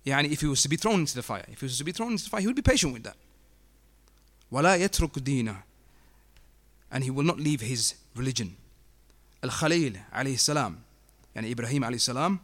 يعني 0.06 0.32
if 0.32 0.42
he 0.42 0.48
was 0.48 0.62
to 0.62 0.70
be 0.70 0.78
thrown 0.78 1.02
into 1.02 1.16
the 1.16 1.24
fire 1.24 1.46
if 1.48 1.60
he 1.60 1.66
was 1.66 1.78
to 1.78 1.84
be 1.84 1.92
thrown 1.92 2.12
into 2.12 2.24
the 2.24 2.30
fire 2.30 2.42
he 2.42 2.48
would 2.48 2.56
be 2.56 2.62
patient 2.62 2.94
with 2.94 3.04
that 3.04 3.18
ولا 4.52 4.76
يترك 4.76 5.20
دينه 5.20 5.64
and 6.92 7.04
he 7.04 7.10
will 7.10 7.24
not 7.24 7.40
leave 7.40 7.62
his 7.62 7.96
religion 8.16 8.56
الخليل 9.44 10.00
عليه 10.12 10.34
السلام 10.34 10.80
يعني 11.37 11.53
إبراهيم 11.53 11.85
عليه 11.85 11.97
السلام 11.97 12.39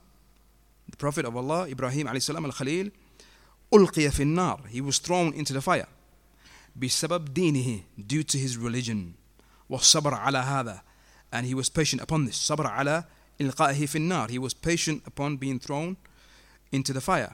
the 0.91 0.97
prophet 0.97 1.25
of 1.25 1.35
Allah 1.35 1.67
Ibrahim 1.75 2.07
عليه 2.07 2.17
السلام 2.17 2.45
الخليل 2.45 2.93
ألقي 3.75 4.11
في 4.11 4.23
النار 4.23 4.69
he 4.69 4.81
was 4.81 4.99
thrown 4.99 5.33
into 5.33 5.53
the 5.55 5.63
fire 5.63 5.89
بسبب 6.77 7.35
دينه 7.35 7.83
due 7.99 8.23
to 8.23 8.39
his 8.39 8.57
religion 8.57 9.15
والصبر 9.69 10.15
على 10.15 10.39
هذا 10.39 10.83
and 11.33 11.47
he 11.47 11.55
was 11.55 11.71
patient 11.71 12.03
upon 12.03 12.27
this 12.27 12.35
صبر 12.35 12.67
على 12.67 13.05
إلقائه 13.41 13.87
في 13.87 13.97
النار 13.97 14.29
he 14.29 14.39
was 14.39 14.53
patient 14.53 15.01
upon 15.07 15.37
being 15.39 15.59
thrown 15.59 15.97
into 16.73 16.93
the 16.93 17.01
fire 17.01 17.33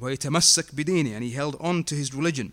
ويتمسك 0.00 0.74
بدينه 0.74 1.18
and 1.18 1.22
he 1.22 1.36
held 1.36 1.54
on 1.60 1.84
to 1.84 1.94
his 1.94 2.12
religion 2.12 2.50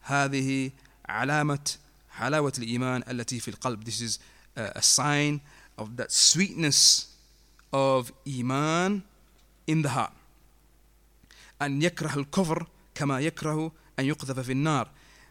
هذه 0.00 0.70
علامة 1.08 1.70
حلاوة 2.10 2.52
الإيمان 2.58 3.02
التي 3.10 3.40
في 3.40 3.48
القلب 3.48 3.84
this 3.88 4.00
is 4.00 4.18
a 4.56 4.82
sign 4.82 5.40
of 5.78 5.96
that 5.96 6.12
sweetness 6.12 7.15
of 7.73 8.11
iman 8.27 9.03
in 9.67 9.81
the 9.81 9.89
heart 9.89 10.13
أن 11.61 11.81
يكره 11.81 12.15
الكفر 12.15 12.67
كما 12.95 13.19
يكره 13.19 13.71
أن 13.99 14.05
يقذف 14.05 14.39
في 14.39 14.51
النار 14.51 14.89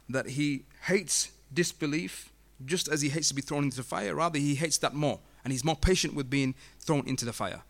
that 0.09 0.26
he 0.31 0.64
hates 0.83 1.31
disbelief 1.53 2.31
just 2.64 2.88
as 2.88 3.00
he 3.00 3.09
hates 3.09 3.29
to 3.29 3.35
be 3.35 3.42
thrown 3.42 3.64
into 3.64 3.76
the 3.76 3.83
fire, 3.83 4.14
rather 4.14 4.38
he 4.38 4.55
hates 4.55 4.79
that 4.79 4.94
more 4.94 5.18
and 5.44 5.53
he's 5.53 5.64
more 5.64 5.76
patient 5.76 6.14
with 6.14 6.29
being 6.29 6.55
thrown 6.79 7.07
into 7.07 7.24
the 7.24 7.33
fire. 7.33 7.62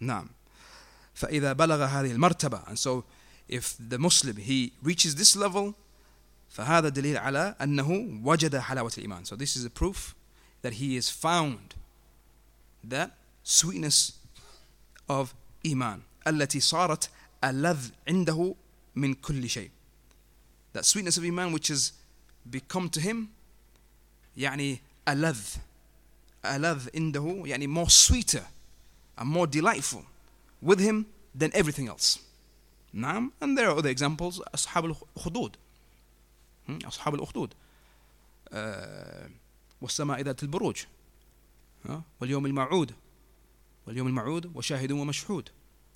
نعم. 0.00 0.28
فإذا 1.14 1.52
بلغ 1.52 1.84
هذه 1.84 2.12
المرتبة 2.12 2.68
and 2.68 2.78
so 2.78 3.04
if 3.48 3.76
the 3.78 3.98
Muslim 3.98 4.36
he 4.36 4.72
reaches 4.82 5.14
this 5.14 5.36
level 5.36 5.74
فهذا 6.50 6.88
دليل 6.88 7.16
على 7.16 7.56
أنه 7.60 8.20
وجد 8.24 8.56
حلاوة 8.56 8.92
الإيمان. 8.98 9.26
So 9.26 9.36
this 9.36 9.56
is 9.56 9.64
a 9.64 9.70
proof 9.70 10.14
that 10.62 10.74
he 10.74 10.94
has 10.96 11.08
found 11.08 11.74
that 12.84 13.12
sweetness 13.44 14.12
of 15.08 15.34
إيمان 15.66 16.00
التي 16.26 16.60
صارت 16.60 17.10
ألذ 17.44 17.90
عنده 18.08 18.54
من 18.96 19.14
كل 19.14 19.48
شيء. 19.48 19.70
That 20.72 20.84
sweetness 20.84 21.16
of 21.18 21.24
Iman 21.24 21.52
which 21.52 21.68
has 21.68 21.92
become 22.50 22.88
to 22.90 23.00
him 23.00 23.28
يعني 24.36 24.80
ألذ 25.08 25.40
ألذ 26.44 26.88
عنده 26.94 27.42
يعني 27.46 27.66
more 27.66 27.90
sweeter 27.90 28.44
and 29.18 29.26
more 29.26 29.46
delightful 29.46 30.04
with 30.62 30.78
him 30.80 31.06
than 31.34 31.50
everything 31.54 31.88
else 31.88 32.18
نعم 32.92 33.32
and 33.40 33.56
there 33.58 33.68
are 33.68 33.76
other 33.78 33.88
examples 33.90 34.40
أصحاب 34.54 34.84
الأخدود 34.84 35.56
أصحاب 36.84 37.14
الأخدود 37.14 37.54
أه 38.52 39.30
والسماء 39.80 40.20
ذات 40.20 40.42
البروج 40.42 40.84
واليوم 42.20 42.46
الموعود 42.46 42.94
واليوم 43.91 44.07
الموعود 44.07 44.51
وشاهد 44.55 44.91
ومشهود 44.91 45.49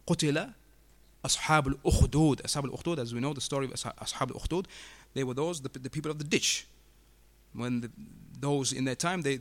قتل 0.08 0.50
أصحاب 1.26 1.68
الأخدود 1.68 2.42
أصحاب 2.42 2.66
الأخدود 2.66 3.00
as 3.00 3.14
we 3.14 3.20
know 3.20 3.34
the 3.34 3.42
story 3.42 3.66
of 3.66 3.88
أصحاب 3.88 4.32
الأخدود 4.32 4.68
they 5.14 5.24
were 5.24 5.34
those 5.34 5.62
the, 5.62 5.70
the 5.80 5.90
people 5.90 6.12
of 6.12 6.20
the 6.20 6.26
ditch 6.26 6.68
when 7.54 7.82
the, 7.82 7.90
those 8.40 8.74
in 8.74 8.84
their 8.84 8.96
time 8.96 9.22
they 9.22 9.40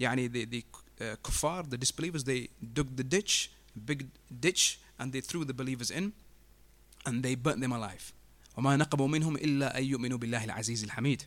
يعني 0.00 0.32
the, 0.32 0.44
the 0.46 0.64
uh, 1.00 1.16
kuffar 1.22 1.68
the 1.68 1.76
disbelievers 1.76 2.24
they 2.24 2.48
dug 2.72 2.96
the 2.96 3.04
ditch 3.04 3.50
big 3.84 4.06
ditch 4.40 4.80
and 4.98 5.12
they 5.12 5.20
threw 5.20 5.44
the 5.44 5.54
believers 5.54 5.90
in 5.90 6.12
and 7.04 7.22
they 7.22 7.34
burnt 7.34 7.60
them 7.60 7.72
alive 7.72 8.12
وما 8.56 8.76
نقبوا 8.76 9.08
منهم 9.08 9.36
إلا 9.36 9.78
أن 9.78 9.84
يؤمنوا 9.84 10.18
بالله 10.18 10.44
العزيز 10.44 10.84
الحميد 10.84 11.22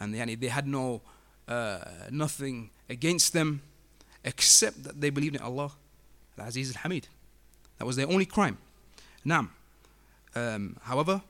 and 0.00 0.14
يعني 0.14 0.36
they 0.36 0.48
had 0.48 0.68
no 0.68 1.00
uh, 1.48 2.08
nothing 2.10 2.70
against 2.88 3.32
them 3.32 3.60
except 4.24 4.84
that 4.84 5.00
they 5.00 5.10
believed 5.10 5.36
in 5.36 5.42
Allah 5.42 5.72
Al 6.38 6.46
Aziz 6.46 6.74
Al 6.74 6.82
Hamid. 6.82 7.08
That 7.78 7.86
was 7.86 7.96
their 7.96 8.08
only 8.08 8.26
crime. 8.26 8.58
Now, 9.24 9.48
um, 10.34 10.76
however, 10.82 11.22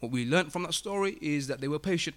what 0.00 0.12
we 0.12 0.24
learned 0.24 0.52
from 0.52 0.62
that 0.64 0.74
story 0.74 1.18
is 1.20 1.46
that 1.48 1.60
they 1.60 1.68
were 1.68 1.78
patient. 1.78 2.16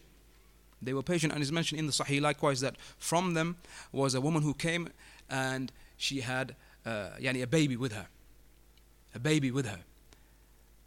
They 0.82 0.94
were 0.94 1.04
patient, 1.04 1.34
and 1.34 1.42
it's 1.42 1.52
mentioned 1.52 1.80
in 1.80 1.86
the 1.86 1.92
Sahih 1.92 2.22
likewise 2.22 2.62
that 2.62 2.76
from 2.98 3.34
them 3.34 3.58
was 3.92 4.16
a 4.16 4.22
woman 4.22 4.42
who 4.42 4.54
came 4.54 4.90
and 5.30 5.72
she 5.98 6.22
had 6.22 6.56
uh, 6.86 7.12
yani 7.20 7.44
a 7.44 7.48
baby 7.48 7.78
with 7.78 7.94
her. 7.94 8.08
A 9.14 9.20
baby 9.20 9.52
with 9.52 9.68
her. 9.68 9.80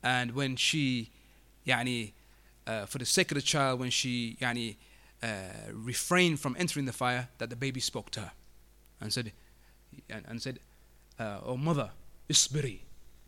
And 0.02 0.32
when 0.32 0.56
she, 0.56 1.10
yani, 1.66 2.12
uh, 2.66 2.86
for 2.86 2.98
the 2.98 3.06
sake 3.06 3.30
of 3.30 3.36
the 3.36 3.42
child, 3.42 3.80
when 3.80 3.90
she 3.90 4.36
yani, 4.40 4.76
uh, 5.22 5.26
refrained 5.72 6.40
from 6.40 6.56
entering 6.58 6.86
the 6.86 6.92
fire, 6.92 7.28
that 7.38 7.50
the 7.50 7.56
baby 7.56 7.80
spoke 7.80 8.10
to 8.12 8.20
her 8.20 8.32
and 9.00 9.12
said, 9.12 9.32
and, 10.08 10.24
and 10.28 10.42
said, 10.42 10.58
uh, 11.18 11.40
"Oh 11.44 11.56
mother, 11.56 11.90
isbiri, 12.28 12.80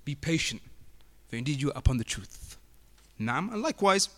be 0.04 0.14
patient, 0.14 0.62
for 1.28 1.36
indeed 1.36 1.60
you 1.60 1.70
are 1.70 1.78
upon 1.78 1.98
the 1.98 2.04
truth." 2.04 2.56
Naam, 3.20 3.52
and 3.52 3.62
likewise, 3.62 4.08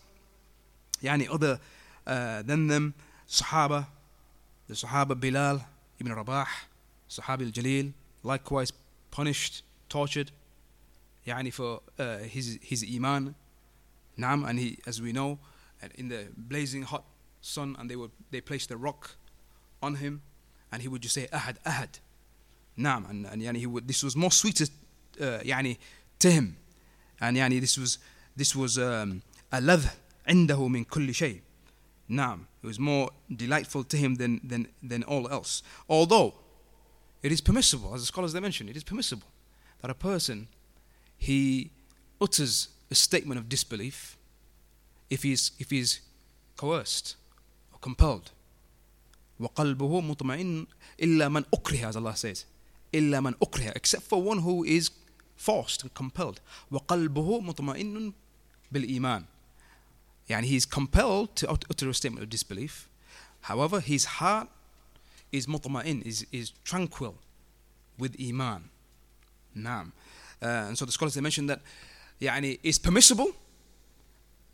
yani 1.02 1.32
other 1.32 1.60
uh, 2.06 2.42
than 2.42 2.66
them, 2.66 2.94
Sahaba, 3.28 3.86
the 4.66 4.74
Sahaba 4.74 5.18
Bilal 5.18 5.64
ibn 6.00 6.12
Rabah, 6.12 6.46
Sahabi 7.08 7.46
al-Jalil, 7.46 7.92
likewise 8.22 8.72
punished, 9.10 9.62
tortured, 9.88 10.30
yani 11.26 11.52
for 11.52 11.80
uh, 11.98 12.18
his 12.18 12.58
his 12.62 12.84
iman. 12.94 13.34
Naam, 14.18 14.48
and 14.48 14.58
he, 14.58 14.78
as 14.84 15.00
we 15.00 15.12
know, 15.12 15.38
in 15.94 16.08
the 16.08 16.26
blazing 16.36 16.82
hot 16.82 17.04
sun, 17.40 17.76
and 17.78 17.88
they 17.88 17.96
would 17.96 18.10
they 18.30 18.40
placed 18.40 18.70
a 18.70 18.76
rock 18.76 19.16
on 19.80 19.96
him, 19.96 20.22
and 20.71 20.81
he 20.81 20.87
would 20.87 21.01
just 21.01 21.15
say 21.15 21.27
Ahad, 21.31 21.57
Ahad. 21.65 21.99
Naam, 22.77 23.09
and, 23.09 23.25
and 23.27 23.41
yani 23.41 23.57
he 23.57 23.67
would, 23.67 23.87
this 23.87 24.03
was 24.03 24.15
more 24.15 24.31
sweeter, 24.31 24.65
uh, 25.21 25.39
yani 25.43 25.77
to 26.19 26.31
him, 26.31 26.57
and 27.21 27.37
yani 27.37 27.61
this 27.61 27.77
was 27.77 27.99
this 28.35 28.55
was 28.55 28.77
um, 28.77 29.21
a 29.51 29.61
ladh 29.61 29.91
عنده 30.27 30.67
من 30.67 30.85
كل 30.85 31.13
شيء. 31.13 31.41
Naam, 32.09 32.45
it 32.61 32.67
was 32.67 32.79
more 32.79 33.11
delightful 33.33 33.83
to 33.83 33.97
him 33.97 34.15
than, 34.15 34.41
than, 34.43 34.67
than 34.81 35.03
all 35.03 35.29
else. 35.29 35.63
Although 35.87 36.35
it 37.21 37.31
is 37.31 37.41
permissible, 37.41 37.93
as 37.93 38.01
the 38.01 38.07
scholars 38.07 38.33
they 38.33 38.39
mention, 38.39 38.67
it 38.67 38.75
is 38.75 38.83
permissible 38.83 39.27
that 39.81 39.89
a 39.89 39.93
person 39.93 40.47
he 41.17 41.71
utters 42.19 42.69
a 42.91 42.95
statement 42.95 43.39
of 43.39 43.47
disbelief 43.49 44.17
if 45.09 45.23
he's 45.23 45.51
if 45.59 45.69
he's 45.69 46.01
coerced 46.57 47.15
or 47.73 47.79
compelled. 47.79 48.31
وقلبه 49.39 50.01
مطمئن 50.01 50.67
إلا 51.01 51.29
من 51.29 51.43
أكره 51.53 51.91
as 51.91 51.95
Allah 51.95 52.15
says 52.15 52.45
إلا 52.93 53.19
من 53.19 53.33
أكره 53.41 53.73
except 53.75 54.03
for 54.03 54.21
one 54.21 54.39
who 54.39 54.63
is 54.63 54.91
forced 55.35 55.83
and 55.83 55.93
compelled 55.93 56.39
وقلبه 56.71 57.39
مطمئن 57.39 58.13
بالإيمان 58.71 59.25
يعني 60.29 60.47
he 60.47 60.55
is 60.55 60.65
compelled 60.65 61.35
to 61.35 61.49
utter 61.49 61.89
a 61.89 61.93
statement 61.93 62.23
of 62.23 62.29
disbelief 62.29 62.87
however 63.41 63.79
his 63.79 64.05
heart 64.05 64.47
is 65.31 65.47
مطمئن 65.47 66.03
is, 66.05 66.25
is 66.31 66.51
tranquil 66.63 67.15
with 67.97 68.15
iman 68.19 68.61
نعم 69.55 69.91
uh, 70.41 70.45
and 70.45 70.77
so 70.77 70.85
the 70.85 70.91
scholars 70.91 71.13
they 71.13 71.21
mentioned 71.21 71.49
that 71.49 71.59
يعني 72.21 72.59
it's 72.63 72.77
permissible 72.77 73.31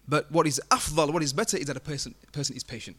but 0.07 0.31
what 0.31 0.47
is 0.47 0.59
afdal 0.71 1.13
what 1.13 1.21
is 1.21 1.33
better 1.33 1.57
is 1.57 1.65
that 1.65 1.77
a 1.77 1.79
person 1.79 2.15
person 2.31 2.55
is 2.55 2.63
patient 2.63 2.97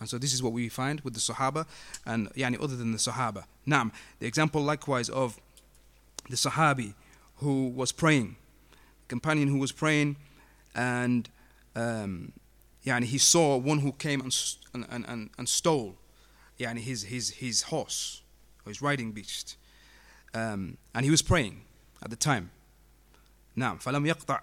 and 0.00 0.08
so 0.08 0.18
this 0.18 0.34
is 0.34 0.42
what 0.42 0.52
we 0.52 0.68
find 0.68 1.00
with 1.00 1.14
the 1.14 1.20
Sahaba 1.20 1.66
and 2.04 2.32
yani 2.34 2.62
other 2.62 2.76
than 2.76 2.92
the 2.92 2.98
Sahaba. 2.98 3.44
Naam, 3.66 3.92
the 4.18 4.26
example 4.26 4.62
likewise 4.62 5.08
of 5.08 5.40
the 6.28 6.36
Sahabi 6.36 6.94
who 7.36 7.68
was 7.68 7.92
praying, 7.92 8.36
companion 9.08 9.48
who 9.48 9.58
was 9.58 9.72
praying, 9.72 10.16
and 10.74 11.28
um, 11.74 12.32
yani 12.84 13.04
he 13.04 13.18
saw 13.18 13.56
one 13.56 13.78
who 13.78 13.92
came 13.92 14.20
and, 14.20 14.34
and, 14.74 15.04
and, 15.06 15.30
and 15.38 15.48
stole 15.48 15.96
yani 16.58 16.78
his, 16.78 17.04
his, 17.04 17.30
his 17.30 17.62
horse 17.62 18.22
or 18.64 18.70
his 18.70 18.82
riding 18.82 19.12
beast. 19.12 19.56
Um, 20.34 20.76
and 20.94 21.04
he 21.04 21.10
was 21.10 21.22
praying 21.22 21.62
at 22.02 22.10
the 22.10 22.16
time. 22.16 22.50
نعم 23.56 23.78
فلم 23.78 24.06
يقطع 24.06 24.40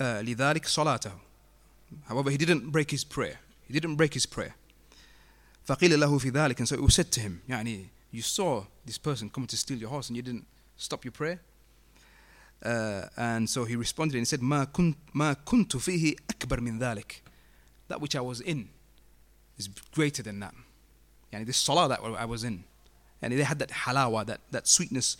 لذلك 0.00 0.66
صلاته. 0.66 1.12
However, 2.08 2.30
he 2.30 2.38
didn't 2.38 2.70
break 2.70 2.90
his 2.90 3.04
prayer. 3.04 3.40
He 3.66 3.74
didn't 3.74 3.96
break 3.96 4.14
his 4.14 4.24
prayer. 4.26 4.54
فقيل 5.68 6.00
له 6.00 6.18
في 6.18 6.30
ذلك 6.30 6.60
and 6.60 6.68
so 6.68 6.74
it 6.74 6.80
was 6.80 6.94
said 6.94 7.10
to 7.10 7.20
him 7.20 7.40
يعني 7.48 7.86
you 8.12 8.22
saw 8.22 8.64
this 8.86 8.98
person 8.98 9.28
coming 9.30 9.46
to 9.46 9.56
steal 9.56 9.78
your 9.78 9.90
horse 9.90 10.08
and 10.08 10.16
you 10.16 10.22
didn't 10.22 10.44
stop 10.76 11.04
your 11.04 11.12
prayer 11.12 11.40
uh, 12.64 13.06
and 13.16 13.48
so 13.48 13.64
he 13.64 13.76
responded 13.76 14.14
and 14.14 14.22
he 14.22 14.24
said 14.24 14.40
ما 14.40 14.64
كنت 14.64 14.96
ما 15.14 15.32
كنت 15.44 15.76
فيه 15.76 16.16
أكبر 16.30 16.60
من 16.60 16.78
ذلك 16.78 17.22
that 17.88 18.00
which 18.00 18.16
I 18.16 18.20
was 18.20 18.40
in 18.40 18.68
is 19.58 19.68
greater 19.92 20.22
than 20.22 20.40
that 20.40 20.54
يعني 21.32 21.46
this 21.46 21.56
salah 21.56 21.88
that 21.88 22.00
I 22.00 22.24
was 22.24 22.44
in 22.44 22.64
and 23.22 23.32
they 23.32 23.42
had 23.42 23.58
that 23.58 23.70
halawa 23.70 24.26
that, 24.26 24.40
that 24.50 24.68
sweetness 24.68 25.16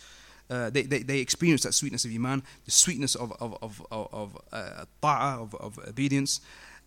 uh, 0.49 0.69
they, 0.69 0.83
they, 0.83 0.99
they 0.99 1.19
experienced 1.19 1.63
that 1.63 1.73
sweetness 1.73 2.05
of 2.05 2.11
iman 2.11 2.43
the 2.65 2.71
sweetness 2.71 3.15
of 3.15 3.31
of 3.41 3.57
of 3.61 3.85
of, 3.91 4.07
of 4.13 4.37
uh, 4.51 4.85
ta'ah 5.01 5.41
of, 5.41 5.55
of 5.55 5.79
obedience 5.87 6.41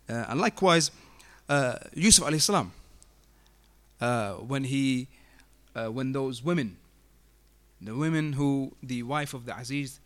uh, 0.09 0.25
and 0.29 0.39
likewise 0.39 0.91
uh, 1.49 1.75
Yusuf 1.93 2.25
alayhi 2.25 2.41
salam 2.41 2.71
uh, 4.03 4.33
when 4.33 4.63
he, 4.65 5.07
uh, 5.75 5.87
when 5.87 6.11
those 6.11 6.43
women, 6.43 6.77
the 7.81 7.95
women 7.95 8.33
who, 8.33 8.75
the 8.81 9.03
wife 9.03 9.33
of 9.33 9.45
the 9.45 9.57
Aziz, 9.57 9.99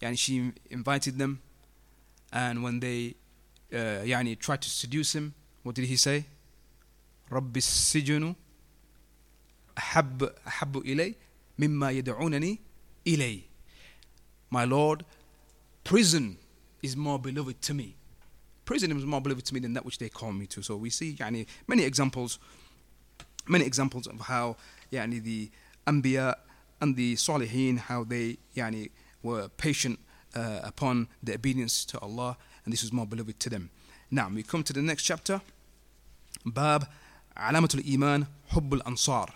yani 0.00 0.18
she 0.18 0.52
invited 0.70 1.18
them, 1.18 1.40
and 2.32 2.62
when 2.62 2.80
they, 2.80 3.14
uh, 3.72 4.02
yani 4.04 4.38
tried 4.38 4.62
to 4.62 4.68
seduce 4.68 5.14
him, 5.14 5.34
what 5.62 5.74
did 5.74 5.86
he 5.86 5.96
say? 5.96 6.24
رب 7.30 7.56
السجن 7.56 8.34
أحب 9.78 10.22
أحب 10.46 10.76
إلي 10.76 11.14
مما 11.58 11.90
يدعونني 11.90 12.58
إلي. 13.06 13.42
My 14.50 14.64
Lord, 14.64 15.04
prison 15.82 16.38
is 16.82 16.96
more 16.96 17.18
beloved 17.18 17.60
to 17.62 17.74
me. 17.74 17.96
Prison 18.64 18.96
is 18.96 19.04
more 19.04 19.20
beloved 19.20 19.44
to 19.46 19.54
me 19.54 19.60
than 19.60 19.74
that 19.74 19.84
which 19.84 19.98
they 19.98 20.08
call 20.08 20.32
me 20.32 20.46
to. 20.46 20.62
So 20.62 20.76
we 20.76 20.90
see 20.90 21.14
yani, 21.14 21.46
many 21.66 21.82
examples 21.82 22.38
many 23.48 23.64
examples 23.64 24.06
of 24.06 24.20
how 24.20 24.56
يعني, 24.92 25.22
the 25.22 25.50
Anbiya 25.86 26.34
and 26.80 26.96
the 26.96 27.14
Salihin, 27.14 27.78
how 27.78 28.04
they 28.04 28.38
يعني, 28.56 28.90
were 29.22 29.48
patient 29.56 29.98
uh, 30.34 30.60
upon 30.62 31.08
the 31.22 31.34
obedience 31.34 31.84
to 31.84 31.98
Allah, 32.00 32.36
and 32.64 32.72
this 32.72 32.82
was 32.82 32.92
more 32.92 33.06
beloved 33.06 33.38
to 33.40 33.50
them. 33.50 33.70
Now, 34.10 34.30
we 34.32 34.42
come 34.42 34.62
to 34.62 34.72
the 34.72 34.82
next 34.82 35.02
chapter. 35.02 35.40
Bab 36.44 36.86
Alamatul 37.36 37.82
Iman 37.92 38.26
Hubbul 38.52 38.80
Ansar. 38.86 39.26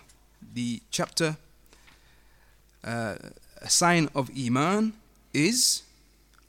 The 0.55 0.81
chapter, 0.91 1.37
uh, 2.85 3.17
a 3.61 3.71
sign 3.71 4.09
of 4.15 4.31
Iman 4.37 4.93
is 5.35 5.83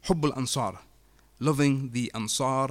Hubbul 0.06 0.36
Ansar, 0.38 0.80
loving 1.39 1.91
the 1.91 2.12
Ansar, 2.13 2.70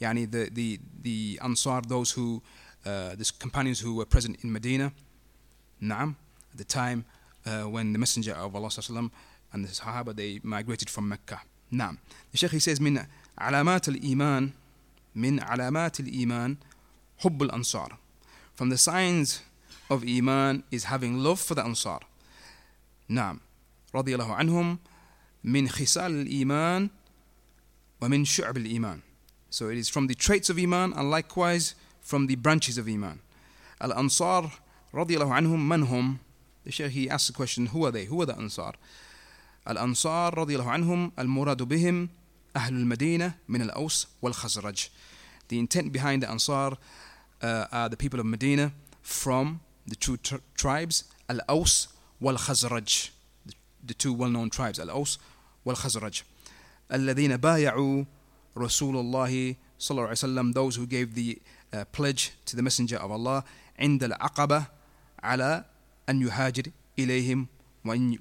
yani 0.00 0.30
the, 0.30 0.50
the, 0.52 0.78
the 1.02 1.40
Ansar, 1.42 1.82
those 1.86 2.12
who 2.12 2.42
uh, 2.86 3.14
the 3.14 3.30
companions 3.38 3.80
who 3.80 3.94
were 3.94 4.04
present 4.04 4.42
in 4.42 4.52
Medina, 4.52 4.92
Naam, 5.82 6.16
at 6.52 6.58
the 6.58 6.64
time 6.64 7.04
uh, 7.46 7.62
when 7.62 7.92
the 7.92 7.98
Messenger 7.98 8.32
of 8.32 8.54
Allah 8.54 8.68
وسلم, 8.68 9.10
and 9.52 9.64
the 9.64 9.68
Sahaba 9.68 10.14
they 10.14 10.40
migrated 10.42 10.88
from 10.88 11.08
Mecca. 11.08 11.40
Naam. 11.72 11.98
The 12.30 12.38
Shaykh 12.38 12.52
he 12.52 12.58
says 12.58 12.78
من 12.80 13.06
علامات 13.38 13.88
الإيمان 13.88 14.52
من 15.16 15.40
علامات 15.40 16.00
الإيمان 16.00 16.56
حب 17.18 17.42
الأنصار. 17.42 17.96
From 18.54 18.68
the 18.68 18.78
signs 18.78 19.42
of 19.90 20.04
Iman 20.04 20.64
is 20.70 20.84
having 20.84 21.18
love 21.18 21.40
for 21.40 21.54
the 21.54 21.64
Ansar. 21.64 22.00
نعم 23.08 23.40
رضي 23.94 24.14
الله 24.14 24.34
عنهم 24.34 24.78
من 25.44 25.68
خصال 25.68 26.26
الإيمان 26.26 26.90
ومن 28.00 28.24
شعب 28.24 28.56
الإيمان. 28.56 29.00
So 29.50 29.68
it 29.68 29.76
is 29.76 29.88
from 29.88 30.06
the 30.06 30.14
traits 30.14 30.48
of 30.48 30.58
Iman 30.58 30.92
and 30.94 31.10
likewise 31.10 31.74
from 32.06 32.26
the 32.26 32.36
branches 32.36 32.78
of 32.78 32.88
Iman. 32.88 33.20
Al 33.80 33.92
Ansar, 33.92 34.50
radiallahu 34.92 35.30
anhum, 35.30 35.66
man 35.66 35.82
hum? 35.82 36.20
The 36.64 36.72
Shaykh 36.72 36.92
he 36.92 37.10
asks 37.10 37.28
the 37.28 37.32
question, 37.32 37.66
who 37.66 37.84
are 37.86 37.90
they? 37.90 38.04
Who 38.04 38.20
are 38.22 38.26
the 38.26 38.36
Ansar? 38.36 38.72
Al 39.66 39.78
Ansar, 39.78 40.32
radiallahu 40.32 40.66
anhum, 40.66 41.12
al 41.16 41.26
muradu 41.26 41.66
bihim, 41.66 42.08
Ahlul 42.54 42.84
Medina, 42.84 43.36
min 43.48 43.62
al 43.62 43.70
Aus 43.82 44.06
wal 44.20 44.32
Khazraj. 44.32 44.88
The 45.48 45.58
intent 45.58 45.92
behind 45.92 46.22
the 46.22 46.30
Ansar 46.30 46.76
uh, 47.42 47.66
are 47.72 47.88
the 47.88 47.96
people 47.96 48.20
of 48.20 48.26
Medina 48.26 48.72
from 49.00 49.60
the 49.86 49.96
two 49.96 50.16
tr- 50.18 50.36
tribes, 50.56 51.04
Al 51.28 51.40
Aus 51.48 51.88
wal 52.20 52.36
Khazraj, 52.36 53.10
the, 53.46 53.54
the 53.84 53.94
two 53.94 54.12
well 54.12 54.30
known 54.30 54.50
tribes, 54.50 54.78
Al 54.78 54.90
Aus 54.90 55.18
wal 55.64 55.76
Khazraj. 55.76 56.22
الذين 56.92 57.36
بايعوا 57.36 58.04
رسول 58.56 58.96
الله 58.96 59.56
صلى 59.78 59.90
الله 59.90 60.08
عليه 60.08 60.10
وسلم 60.10 60.52
those 60.54 60.76
who 60.76 60.86
gave 60.86 61.14
the 61.14 61.40
uh, 61.72 61.84
pledge 61.92 62.32
to 62.46 62.56
the 62.56 62.62
Messenger 62.62 62.96
of 62.96 63.10
Allah 63.10 63.44
عند 63.78 64.04
العقبة 64.04 64.64
على 65.22 65.64
أن 66.08 66.22
يهاجر 66.22 66.62
إليهم 66.98 67.46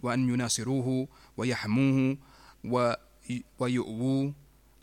وأن 0.04 0.30
يناصروه 0.30 1.08
ويحموه 1.38 2.18
ويؤووه 3.60 4.34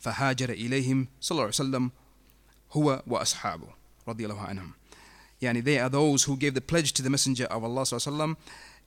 فهاجر 0.01 0.51
إليهم 0.51 1.07
صلى 1.20 1.34
الله 1.36 1.42
عليه 1.42 1.55
وسلم 1.55 1.90
هو 2.72 3.03
وأصحابه 3.07 3.68
رضي 4.09 4.26
الله 4.26 4.40
عنهم 4.40 4.72
يعني 5.42 5.62
they 5.62 5.78
are 5.78 5.88
those 5.88 6.24
who 6.24 6.36
gave 6.36 6.55
the 6.55 6.61
pledge 6.61 6.92
to 6.92 7.03
the 7.03 7.11
Messenger 7.11 7.44
of 7.46 7.64
Allah 7.64 7.82
صلى 7.84 7.99
الله 7.99 8.07
عليه 8.07 8.16
وسلم 8.16 8.36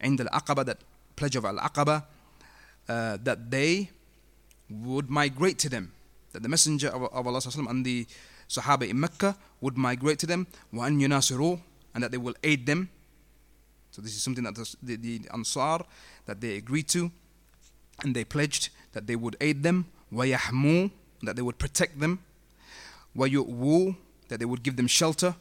عند 0.02 0.22
العقبة 0.22 0.64
that 0.64 0.78
pledge 1.16 1.36
of 1.36 1.46
Al-Aqaba 1.46 2.04
uh, 2.90 3.18
that 3.24 3.52
they 3.52 3.90
would 4.70 5.10
migrate 5.10 5.60
to 5.60 5.70
them 5.70 5.92
that 6.34 6.44
the 6.44 6.50
Messenger 6.50 6.90
of, 6.90 7.04
of 7.04 7.28
Allah 7.28 7.40
وسلم, 7.40 7.70
and 7.70 7.86
the 7.86 8.08
Sahaba 8.50 8.90
in 8.90 9.00
Mecca 9.00 9.36
would 9.62 9.78
migrate 9.78 10.20
to 10.20 10.26
them, 10.28 10.48
وَأَن 10.74 11.02
يُنَاصِرُوا 11.02 11.62
and 11.94 12.04
that 12.04 12.12
they 12.12 12.18
will 12.18 12.36
aid 12.44 12.66
them. 12.66 12.90
So 13.92 14.02
this 14.02 14.16
is 14.16 14.24
something 14.24 14.44
that 14.46 14.56
the, 14.56 14.76
the, 14.82 14.96
the 14.96 15.22
Ansar, 15.34 15.80
that 16.26 16.40
they 16.40 16.56
agreed 16.56 16.88
to, 16.90 17.12
and 18.04 18.16
they 18.16 18.24
pledged 18.24 18.70
that 18.94 19.08
they 19.08 19.16
would 19.16 19.36
aid 19.42 19.64
them, 19.64 19.86
وَيَحْمُوا 20.14 20.92
that 21.24 21.36
they 21.36 21.42
would 21.42 21.58
protect 21.58 22.00
them, 22.00 22.20
وَيُؤْوُوا 23.16 23.96
that 24.30 24.40
they 24.40 24.46
would 24.46 24.64
give 24.64 24.76
them 24.76 24.88
shelter, 24.88 25.36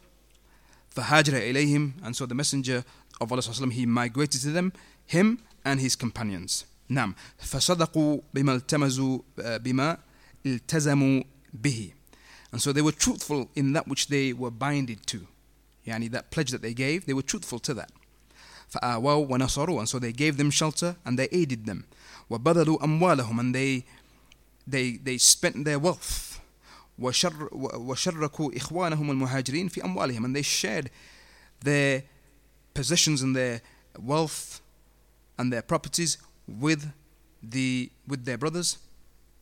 فَهَاجَرَ 0.95 1.53
إِلَيْهِمْ 1.53 1.93
and 2.03 2.17
so 2.17 2.27
the 2.27 2.35
Messenger 2.35 2.85
of 3.21 3.33
Allah 3.33 3.43
he 3.71 3.87
migrated 3.87 4.41
to 4.43 4.51
them, 4.51 4.73
him 5.07 5.39
and 5.65 5.81
his 5.81 5.97
companions. 5.97 6.65
نعم 6.91 7.15
فصدقوا 7.39 8.21
بما 8.35 8.55
التمزوا 8.55 9.19
بما 9.39 9.99
التزموا 10.47 11.23
به 11.55 11.93
and 12.53 12.61
so 12.61 12.73
they 12.73 12.83
were 12.83 12.93
truthful 12.93 13.49
in 13.55 13.73
that 13.73 13.87
which 13.89 14.09
they 14.09 14.33
were 14.33 14.51
binded 14.51 15.07
to 15.07 15.27
yani 15.87 16.11
that 16.11 16.31
pledge 16.31 16.51
that 16.51 16.63
they 16.63 16.75
gave 16.75 17.07
they 17.07 17.15
were 17.15 17.23
truthful 17.23 17.59
to 17.59 17.75
that 17.75 17.91
فآووا 18.71 19.27
ونصروا 19.31 19.81
and 19.81 19.89
so 19.89 19.99
they 19.99 20.13
gave 20.13 20.37
them 20.37 20.51
shelter 20.51 20.97
and 21.05 21.19
they 21.19 21.29
aided 21.33 21.67
them 21.67 21.85
وبذلوا 22.31 22.85
أموالهم 22.85 23.41
and 23.41 23.55
they 23.55 23.85
they 24.67 24.93
they 24.97 25.19
spent 25.19 25.65
their 25.65 25.79
wealth 25.79 26.39
وشر 26.99 27.49
وشركوا 27.53 28.57
إخوانهم 28.57 29.11
المهاجرين 29.11 29.69
في 29.69 29.85
أموالهم 29.85 30.25
and 30.27 30.37
they 30.37 30.43
shared 30.43 30.91
their 31.65 32.03
possessions 32.75 33.23
and 33.23 33.35
their 33.35 33.61
wealth 33.99 34.61
and 35.39 35.53
their 35.53 35.63
properties 35.63 36.19
with 36.47 36.91
the 37.43 37.91
with 38.07 38.25
their 38.25 38.39
brothers 38.39 38.79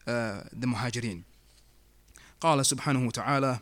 uh, 0.07 0.41
the 0.53 0.67
muhajirin 0.67 1.23
قال 2.44 2.66
سبحانه 2.66 3.08
وتعالى 3.08 3.60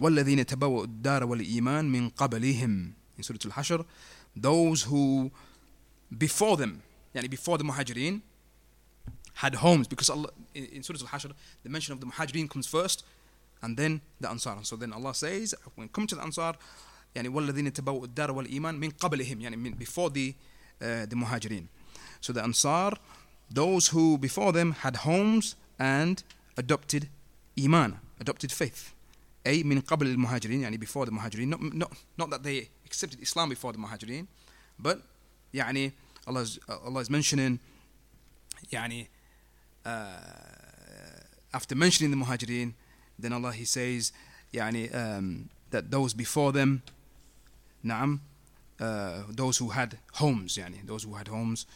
والذين 0.00 0.46
تبوأوا 0.46 0.84
الدار 0.84 1.24
والإيمان 1.24 1.84
من 1.92 2.08
قبلهم 2.08 2.92
in 3.18 3.22
Surah 3.22 3.38
Al-Hashr 3.44 3.84
those 4.36 4.82
who 4.82 5.30
before 6.18 6.56
them 6.56 6.80
يعني 7.14 7.28
before 7.30 7.56
the 7.58 7.64
muhajirin 7.64 8.20
had 9.34 9.54
homes 9.54 9.86
because 9.86 10.10
Allah 10.10 10.30
in, 10.54 10.82
Surah 10.82 10.98
Al-Hashr 11.02 11.30
the 11.62 11.70
mention 11.70 11.92
of 11.92 12.00
the 12.00 12.06
muhajirin 12.06 12.50
comes 12.50 12.66
first 12.66 13.04
and 13.62 13.76
then 13.76 14.00
the 14.20 14.28
ansar 14.28 14.56
and 14.56 14.66
so 14.66 14.74
then 14.74 14.92
Allah 14.92 15.14
says 15.14 15.54
when 15.76 15.88
come 15.88 16.06
to 16.08 16.16
the 16.16 16.22
ansar 16.22 16.54
يعني 17.14 17.28
والذين 17.28 17.72
تبوأوا 17.72 18.04
الدار 18.04 18.30
والإيمان 18.30 18.74
من 18.74 18.90
قبلهم 18.90 19.40
يعني 19.40 19.78
before 19.78 20.10
the 20.10 20.34
uh, 20.82 21.06
the 21.06 21.14
muhajirin 21.14 21.68
so 22.24 22.32
the 22.32 22.42
Ansar, 22.42 22.92
those 23.50 23.88
who 23.88 24.16
before 24.16 24.50
them 24.52 24.72
had 24.72 24.96
homes 24.96 25.56
and 25.78 26.22
adopted 26.56 27.10
iman, 27.62 28.00
adopted 28.20 28.52
faith. 28.52 28.92
A 29.46 29.62
min 29.62 29.82
qabl 29.82 30.10
al-muhajirin, 30.10 30.62
yani 30.62 30.78
before 30.80 31.04
the 31.06 31.12
muhajirin. 31.12 31.48
Not, 31.48 31.60
not, 31.74 31.92
not 32.16 32.30
that 32.30 32.42
they 32.42 32.68
accepted 32.86 33.20
Islam 33.20 33.50
before 33.50 33.72
the 33.72 33.78
muhajirin, 33.78 34.26
but 34.78 35.02
yani 35.52 35.92
Allah 36.26 36.40
is, 36.40 36.58
Allah 36.68 37.00
is 37.00 37.10
mentioning 37.10 37.58
yani 38.72 39.08
uh, 39.84 40.16
after 41.52 41.74
mentioning 41.74 42.10
the 42.10 42.24
muhajirin, 42.24 42.72
then 43.18 43.32
Allah 43.32 43.52
He 43.52 43.64
says 43.64 44.12
yani 44.52 44.94
um, 44.94 45.50
that 45.70 45.90
those 45.90 46.14
before 46.14 46.52
them, 46.52 46.82
naam, 47.84 48.20
uh, 48.80 49.22
those 49.28 49.58
who 49.58 49.68
had 49.70 49.98
homes, 50.14 50.56
yani 50.56 50.86
those 50.86 51.02
who 51.02 51.14
had 51.14 51.28
homes. 51.28 51.66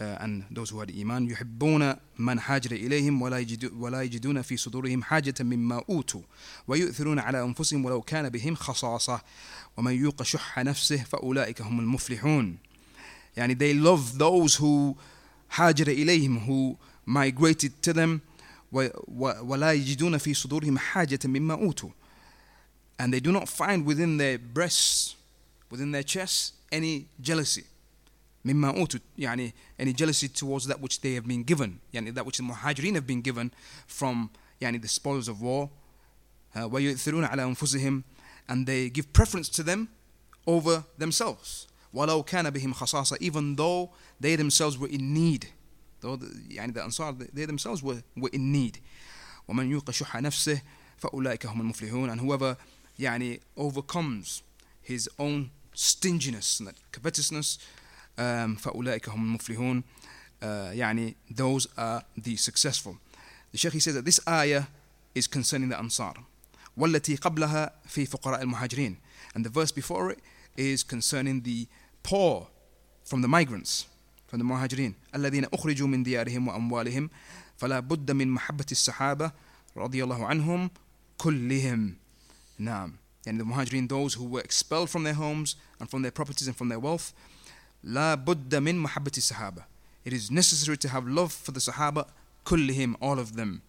And 0.00 0.44
those 0.50 0.70
who 0.70 0.78
had 0.78 0.90
iman 0.90 1.30
يحبون 1.30 1.94
من 2.18 2.38
هاجر 2.38 2.72
إليهم 2.72 3.22
ولا, 3.22 3.46
ولا 3.76 4.02
يجدون 4.02 4.42
في 4.42 4.56
صدورهم 4.56 5.02
حاجة 5.02 5.34
مما 5.40 5.84
أوتوا 5.88 6.22
ويؤثرون 6.68 7.18
على 7.18 7.42
أنفسهم 7.42 7.84
ولو 7.84 8.02
كان 8.02 8.28
بهم 8.28 8.54
خصاصة 8.54 9.20
ومن 9.76 9.92
يوق 9.92 10.22
شح 10.22 10.58
نفسه 10.58 10.96
فأولئك 10.96 11.62
هم 11.62 11.80
المفلحون. 11.80 12.58
يعني 13.36 13.54
they 13.54 13.74
love 13.74 14.18
those 14.18 14.56
who 14.56 14.96
هاجر 15.54 15.88
إليهم 15.88 16.46
who 16.46 16.76
migrated 17.06 17.72
to 17.82 17.92
them 17.92 18.20
ولا 19.42 19.72
يجدون 19.72 20.18
في 20.18 20.34
صدورهم 20.34 20.78
حاجة 20.78 21.18
مما 21.24 21.54
أوتوا. 21.54 21.90
And 23.00 23.12
they 23.12 23.20
do 23.20 23.32
not 23.32 23.48
find 23.48 23.84
within 23.86 24.16
their 24.16 24.38
breasts 24.38 25.16
within 25.70 25.92
their 25.92 26.02
chests 26.02 26.52
any 26.72 27.06
jealousy. 27.20 27.64
مما 28.47 28.69
أوتوا 28.69 28.99
يعني 29.17 29.53
any 29.79 29.93
jealousy 29.93 30.27
towards 30.27 30.67
that 30.67 30.81
which 30.81 31.01
they 31.01 31.13
have 31.13 31.27
been 31.27 31.43
given 31.43 31.79
يعني 31.93 32.13
that 32.13 32.25
which 32.25 32.37
the 32.37 32.43
muhajirin 32.43 32.95
have 32.95 33.07
been 33.07 33.21
given 33.21 33.51
from 33.87 34.29
يعني 34.61 34.81
the 34.81 34.87
spoils 34.87 35.27
of 35.27 35.41
war 35.41 35.69
uh, 36.55 36.59
ويؤثرون 36.59 37.23
على 37.23 37.43
أنفسهم 37.43 38.03
and 38.49 38.65
they 38.65 38.89
give 38.89 39.13
preference 39.13 39.49
to 39.49 39.63
them 39.63 39.87
over 40.47 40.83
themselves 40.97 41.67
ولو 41.93 42.23
كان 42.23 42.49
بهم 42.49 42.73
خصاصة 42.73 43.17
even 43.21 43.55
though 43.55 43.91
they 44.19 44.35
themselves 44.35 44.77
were 44.77 44.89
in 44.89 45.13
need 45.13 45.47
though 46.01 46.15
the, 46.15 46.27
يعني 46.49 46.73
the 46.73 46.83
Ansar 46.83 47.13
they 47.33 47.45
themselves 47.45 47.81
were, 47.81 48.03
were 48.17 48.31
in 48.33 48.51
need 48.51 48.79
ومن 49.47 49.71
يوق 49.71 49.91
شح 49.91 50.15
نفسه 50.15 50.61
فأولئك 50.97 51.45
هم 51.45 51.61
المفلحون 51.61 52.09
and 52.09 52.21
whoever 52.21 52.57
يعني 52.99 53.39
overcomes 53.57 54.41
his 54.81 55.09
own 55.19 55.49
stinginess 55.73 56.59
and 56.59 56.67
that 56.67 56.75
covetousness 56.91 57.57
فأولئك 58.57 59.09
هم 59.09 59.23
المفلحون 59.25 59.83
يعني 60.71 61.15
those 61.31 61.67
are 61.77 62.03
the 62.17 62.35
successful 62.37 62.97
the 63.51 63.57
Sheikh 63.57 63.73
he 63.73 63.79
says 63.79 63.93
that 63.95 64.05
this 64.05 64.19
ayah 64.27 64.63
is 65.15 65.27
concerning 65.27 65.69
the 65.69 65.77
Ansar 65.79 66.13
والتي 66.77 67.15
قبلها 67.15 67.71
في 67.87 68.05
فقراء 68.05 68.41
المهاجرين 68.41 68.97
and 69.35 69.45
the 69.45 69.49
verse 69.49 69.71
before 69.71 70.11
it 70.11 70.19
is 70.57 70.83
concerning 70.83 71.41
the 71.41 71.67
poor 72.03 72.47
from 73.03 73.21
the 73.21 73.27
migrants 73.27 73.85
from 74.27 74.39
the 74.39 74.45
muhajirin 74.45 74.93
الذين 75.15 75.45
أخرجوا 75.45 75.87
من 75.87 76.03
ديارهم 76.03 76.47
وأموالهم 76.47 77.09
فلا 77.57 77.79
بد 77.79 78.11
من 78.11 78.27
محبة 78.27 78.65
الصحابة 78.71 79.31
رضي 79.77 80.03
الله 80.03 80.25
عنهم 80.25 80.69
كلهم 81.17 81.95
نعم 82.57 82.93
يعني 83.25 83.39
the 83.39 83.45
muhajirin 83.45 83.87
those 83.87 84.15
who 84.15 84.25
were 84.25 84.41
expelled 84.41 84.89
from 84.89 85.03
their 85.03 85.13
homes 85.13 85.55
and 85.79 85.89
from 85.89 86.01
their 86.01 86.11
properties 86.11 86.47
and 86.47 86.55
from 86.55 86.69
their 86.69 86.79
wealth 86.79 87.13
لا 87.88 88.14
بد 88.14 88.54
من 88.54 88.78
محبة 88.78 89.12
الصحابة 89.16 89.64
It 90.04 90.12
is 90.12 90.30
necessary 90.30 90.76
to 90.76 90.88
have 90.88 91.06
love 91.08 91.32
for 91.32 91.52
the 91.52 91.60
Sahaba 91.60 92.04
كلهم 92.44 92.96
all 93.00 93.18
of 93.18 93.34
them 93.36 93.60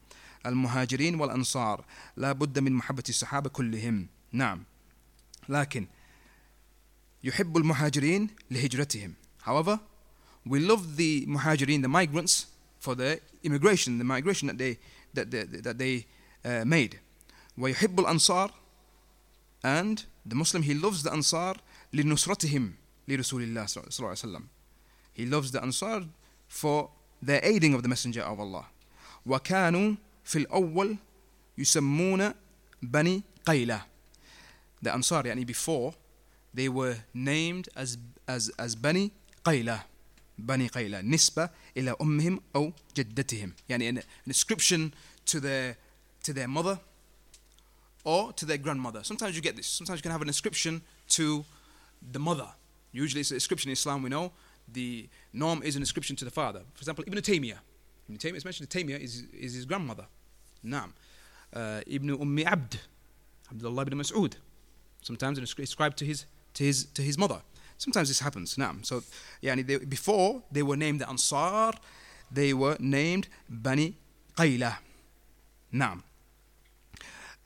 المهاجرين 0.45 1.15
والأنصار 1.15 1.85
لا 2.17 2.31
بد 2.31 2.59
من 2.59 2.71
محبة 2.73 3.03
الصحابة 3.09 3.49
كلهم 3.49 4.07
نعم 4.31 4.63
لكن 5.49 5.87
يحب 7.23 7.57
المهاجرين 7.57 8.29
لهجرتهم 8.51 9.13
However, 9.45 9.79
we 10.45 10.59
love 10.59 10.97
the 10.97 11.25
muhajirin, 11.25 11.81
the 11.81 11.87
migrants, 11.87 12.47
for 12.77 12.93
the 12.93 13.21
immigration, 13.43 13.97
the 13.99 14.03
migration 14.03 14.47
that 14.49 14.57
they 14.57 14.77
that 15.13 15.31
they, 15.31 15.43
that 15.43 15.77
they 15.77 16.05
uh, 16.43 16.65
made. 16.65 16.99
ويحب 17.57 17.99
الأنصار 17.99 18.51
and 19.63 20.03
the 20.25 20.35
Muslim 20.35 20.63
he 20.63 20.73
loves 20.73 21.03
the 21.03 21.11
Ansar 21.11 21.55
لنصرتهم 21.93 22.73
لرسول 23.08 23.42
الله 23.42 23.66
صلى 23.66 23.84
الله 23.84 24.08
عليه 24.08 24.18
وسلم. 24.18 24.48
He 25.14 25.26
loves 25.26 25.52
the 25.52 25.62
Ansar 25.62 26.04
for 26.48 26.90
their 27.22 27.40
aiding 27.44 27.74
of 27.74 27.82
the 27.82 27.88
Messenger 27.88 28.22
of 28.22 28.40
Allah. 28.40 28.66
وكانوا 29.26 29.96
في 30.24 30.38
الأول 30.46 30.96
يسمون 31.58 32.34
بني 32.82 33.22
قيلة. 33.46 33.82
The 34.82 34.92
Ansar 34.92 35.26
يعني 35.26 35.46
before 35.46 35.94
they 36.52 36.68
were 36.68 36.96
named 37.14 37.68
as 37.76 37.98
as 38.28 38.50
as 38.58 38.74
بني 38.74 39.12
قيلة. 39.44 39.84
بني 40.38 40.68
قيلة 40.68 41.00
نسبة 41.00 41.50
إلى 41.76 41.96
أمهم 42.00 42.40
أو 42.56 42.72
جدتهم 42.96 43.52
يعني 43.68 43.92
an, 43.92 43.98
an 43.98 44.02
inscription 44.26 44.92
to 45.26 45.40
their 45.40 45.76
to 46.22 46.32
their 46.32 46.48
mother 46.48 46.80
or 48.04 48.32
to 48.32 48.44
their 48.44 48.58
grandmother. 48.58 49.04
Sometimes 49.04 49.36
you 49.36 49.42
get 49.42 49.56
this. 49.56 49.66
Sometimes 49.66 49.98
you 49.98 50.02
can 50.02 50.10
have 50.10 50.22
an 50.22 50.28
inscription 50.28 50.82
to 51.08 51.44
the 52.12 52.18
mother 52.18 52.48
Usually 52.91 53.21
it's 53.21 53.31
an 53.31 53.35
inscription 53.35 53.69
in 53.69 53.73
Islam, 53.73 54.03
we 54.03 54.09
know. 54.09 54.31
The 54.71 55.07
norm 55.33 55.63
is 55.63 55.75
an 55.75 55.81
inscription 55.81 56.15
to 56.17 56.25
the 56.25 56.31
father. 56.31 56.61
For 56.73 56.81
example, 56.81 57.03
Ibn 57.07 57.19
Taymiyyah. 57.19 57.59
Ibn 58.07 58.17
Taymiyyah 58.17 58.37
is 58.37 58.45
mentioned, 58.45 58.69
Taymiyyah 58.69 58.99
is, 58.99 59.23
is 59.33 59.53
his 59.53 59.65
grandmother. 59.65 60.05
Naam. 60.65 60.91
Uh, 61.53 61.81
Ibn 61.87 62.17
Ummi 62.17 62.45
Abd. 62.45 62.79
Abdullah 63.51 63.81
ibn 63.81 63.97
Mas'ud. 63.97 64.33
Sometimes 65.01 65.39
it's 65.39 65.57
ascribed 65.57 65.97
to 65.97 66.05
his, 66.05 66.25
to 66.53 66.63
his, 66.63 66.85
to 66.85 67.01
his 67.01 67.17
mother. 67.17 67.41
Sometimes 67.77 68.09
this 68.09 68.19
happens. 68.19 68.55
Naam. 68.55 68.85
So, 68.85 69.03
yani 69.41 69.65
they, 69.65 69.77
before 69.77 70.43
they 70.51 70.61
were 70.61 70.77
named 70.77 71.01
the 71.01 71.09
Ansar, 71.09 71.73
they 72.31 72.53
were 72.53 72.75
named 72.79 73.27
Bani 73.49 73.95
Qayla. 74.37 74.77
Naam. 75.73 76.03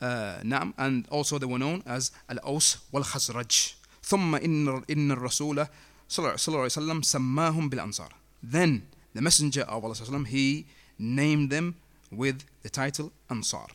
Uh, 0.00 0.40
naam. 0.42 0.74
And 0.76 1.06
also 1.08 1.38
they 1.38 1.46
were 1.46 1.58
known 1.58 1.82
as 1.86 2.10
Al-Aus 2.28 2.78
wal-Khazraj. 2.92 3.74
ثم 4.04 4.34
إن 4.34 4.82
إن 4.90 5.10
الرسول 5.10 5.66
صلى 6.08 6.36
الله 6.48 6.60
عليه 6.60 6.64
وسلم 6.64 7.02
سماهم 7.02 7.68
بالأنصار. 7.68 8.12
Then 8.42 8.82
the 9.14 9.22
messenger 9.22 9.62
of 9.62 9.84
Allah 9.84 10.24
he 10.26 10.66
named 10.98 11.50
them 11.50 11.76
with 12.10 12.44
the 12.62 12.68
title 12.68 13.12
Ansar. 13.30 13.68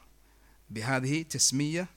بهذه 0.72 1.26
تسمية 1.30 1.88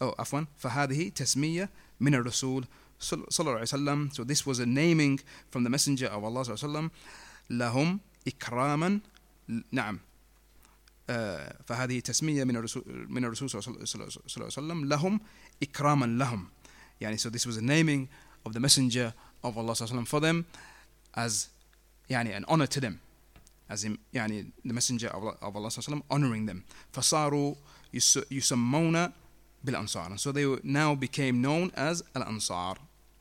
oh 0.00 0.14
عفوا 0.18 0.44
فهذه 0.58 1.08
تسمية 1.14 1.70
من 2.00 2.14
الرسول 2.14 2.64
صلى 3.00 3.26
الله 3.40 3.52
عليه 3.52 3.62
وسلم. 3.62 4.10
So 4.12 4.24
this 4.24 4.44
was 4.44 4.58
a 4.58 4.66
naming 4.66 5.20
from 5.50 5.62
the 5.62 5.70
messenger 5.70 6.06
of 6.06 6.24
Allah 6.24 6.42
صلى 6.42 6.54
الله 6.54 6.64
عليه 6.64 6.68
وسلم. 6.68 6.90
لهم 7.50 8.00
إكراما 8.28 9.00
نعم. 9.72 10.00
فهذه 11.66 12.00
تسمية 12.00 12.44
من 12.44 12.56
الرسول 12.56 12.82
من 13.08 13.24
الرسول 13.24 13.50
صلى 13.50 13.60
الله 13.60 14.16
عليه 14.36 14.46
وسلم. 14.46 14.84
لهم 14.84 15.20
إكراما 15.62 16.06
لهم. 16.06 16.48
يعني 17.01 17.17
so 17.17 17.29
this 17.29 17.45
was 17.45 17.57
a 17.57 17.61
naming 17.61 18.07
of 18.45 18.53
the 18.53 18.59
messenger 18.59 19.13
of 19.43 19.57
Allah 19.57 19.73
صلى 19.73 19.87
الله 19.87 19.91
عليه 19.91 20.01
وسلم 20.01 20.05
for 20.05 20.19
them 20.19 20.45
as 21.15 21.47
يعني 22.09 22.35
an 22.35 22.45
honor 22.45 22.67
to 22.67 22.79
them 22.79 22.99
as 23.69 23.83
in 23.83 23.97
يعني 24.13 24.51
the 24.65 24.73
messenger 24.73 25.07
of 25.07 25.23
Allah, 25.23 25.37
of 25.41 25.55
Allah 25.55 25.69
صلى 25.69 25.79
الله 25.79 25.87
عليه 25.87 25.87
وسلم 25.87 26.03
honoring 26.11 26.45
them 26.45 26.63
فصاروا 26.93 27.55
يسمون 28.31 29.11
بالأنصار 29.63 30.11
and 30.11 30.19
so 30.19 30.31
they 30.31 30.45
now 30.63 30.95
became 30.95 31.41
known 31.41 31.71
as 31.75 32.03
al-Ansar 32.15 32.77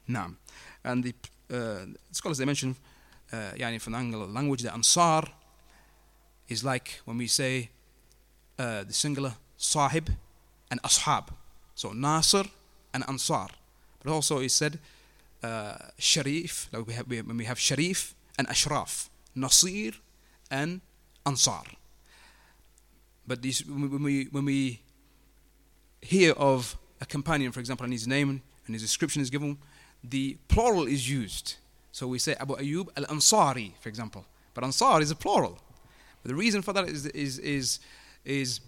نعم 0.08 0.36
and 0.84 1.04
the 1.04 1.14
uh, 1.50 1.86
scholars 2.10 2.38
they 2.38 2.44
mention 2.44 2.76
uh, 3.32 3.36
يعني 3.56 3.80
from 3.80 3.92
the 3.92 3.98
angle 3.98 4.22
of 4.22 4.30
language 4.30 4.62
the 4.62 4.72
Ansar 4.72 5.24
is 6.48 6.64
like 6.64 7.00
when 7.04 7.18
we 7.18 7.26
say 7.26 7.70
uh, 8.58 8.84
the 8.84 8.92
singular 8.92 9.34
sahib 9.56 10.10
and 10.70 10.82
ashab. 10.82 11.28
So 11.74 11.92
Nasr 11.92 12.44
and 12.92 13.04
Ansar. 13.08 13.48
But 14.07 14.13
also 14.13 14.39
it 14.39 14.51
said 14.51 14.79
uh, 15.43 15.75
Sharif, 15.97 16.69
like 16.71 16.87
we 16.87 16.93
have, 16.93 17.09
when 17.09 17.35
we 17.35 17.43
have 17.43 17.59
Sharif 17.59 18.15
and 18.39 18.47
Ashraf, 18.47 19.09
Nasir 19.35 19.91
and 20.49 20.79
Ansar. 21.25 21.63
But 23.27 23.41
these, 23.41 23.65
when, 23.65 24.01
we, 24.01 24.29
when 24.31 24.45
we 24.45 24.79
hear 26.01 26.31
of 26.37 26.77
a 27.01 27.05
companion, 27.05 27.51
for 27.51 27.59
example, 27.59 27.83
and 27.83 27.91
his 27.91 28.07
name 28.07 28.41
and 28.65 28.73
his 28.73 28.81
description 28.81 29.21
is 29.21 29.29
given, 29.29 29.57
the 30.01 30.37
plural 30.47 30.87
is 30.87 31.09
used. 31.09 31.55
So 31.91 32.07
we 32.07 32.17
say 32.17 32.33
Abu 32.39 32.55
Ayyub 32.55 32.87
al 32.95 33.03
Ansari, 33.13 33.73
for 33.81 33.89
example. 33.89 34.25
But 34.53 34.63
Ansar 34.63 35.01
is 35.01 35.11
a 35.11 35.17
plural. 35.17 35.59
But 36.23 36.29
the 36.29 36.35
reason 36.35 36.61
for 36.61 36.71
that 36.71 36.87
is, 36.87 37.07
is, 37.07 37.39
is 37.39 37.81
is 38.23 38.61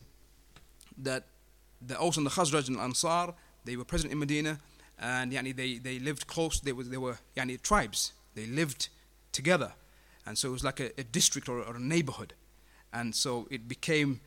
that 0.98 1.24
the 1.82 1.98
Aus 1.98 2.18
and 2.18 2.26
the 2.26 2.30
Khazraj 2.30 2.68
and 2.68 2.76
Ansar, 2.78 3.34
they 3.64 3.78
were 3.78 3.86
present 3.86 4.12
in 4.12 4.20
Medina 4.20 4.60
and 5.00 5.32
yani, 5.32 5.56
they, 5.56 5.78
they 5.78 6.00
lived 6.00 6.28
close, 6.28 6.60
they 6.60 6.74
were, 6.74 6.84
they 6.84 6.97
were 6.97 7.18
yani, 7.36 7.62
tribes, 7.62 8.14
they 8.36 8.45
lived 8.45 8.89
together. 9.32 9.74
And 10.26 10.38
so 10.38 10.50
it 10.50 10.52
was 10.52 10.64
like 10.64 10.80
a, 10.80 10.91
a 11.00 11.04
district 11.04 11.50
or, 11.50 11.62
or, 11.62 11.76
a 11.76 11.80
neighborhood. 11.80 12.34
And 12.93 13.16
so 13.16 13.47
it 13.50 13.68
became 13.68 14.20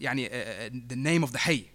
yani, 0.00 0.88
the 0.88 0.96
name 0.96 1.22
of 1.22 1.32
the 1.32 1.38
hay, 1.38 1.70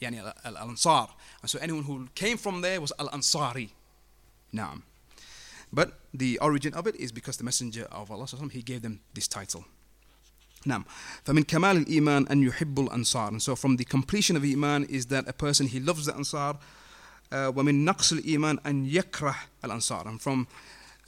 yani 0.00 0.32
Al 0.44 0.56
Ansar. 0.58 1.08
And 1.42 1.50
so 1.50 1.58
anyone 1.60 1.84
who 1.84 2.08
came 2.14 2.36
from 2.36 2.60
there 2.60 2.80
was 2.80 2.92
Al 2.98 3.08
Ansari. 3.08 3.70
Naam. 4.54 4.82
But 5.72 6.00
the 6.12 6.38
origin 6.40 6.74
of 6.74 6.86
it 6.86 6.96
is 6.96 7.12
because 7.12 7.36
the 7.36 7.44
Messenger 7.44 7.86
of 7.92 8.10
Allah, 8.10 8.26
he 8.50 8.62
gave 8.62 8.82
them 8.82 9.00
this 9.14 9.28
title. 9.28 9.64
نعم 10.66 10.84
فمن 11.24 11.42
كمال 11.42 11.76
الإيمان 11.76 12.26
أن 12.26 12.42
يحب 12.42 12.80
الأنصار 12.80 13.32
and 13.32 13.42
so 13.42 13.56
from 13.56 13.76
the 13.76 13.84
completion 13.84 14.36
of 14.36 14.44
Iman 14.44 14.84
is 14.84 15.06
that 15.06 15.28
a 15.28 15.32
person 15.32 15.66
he 15.66 15.80
loves 15.80 16.06
the 16.06 16.14
Ansar 16.14 16.58
uh, 17.32 17.52
ومن 17.56 17.84
نقص 17.84 18.12
الإيمان 18.12 18.58
أن 18.66 18.86
يكره 18.86 19.36
الأنصار 19.64 20.08
and 20.08 20.20
from 20.20 20.46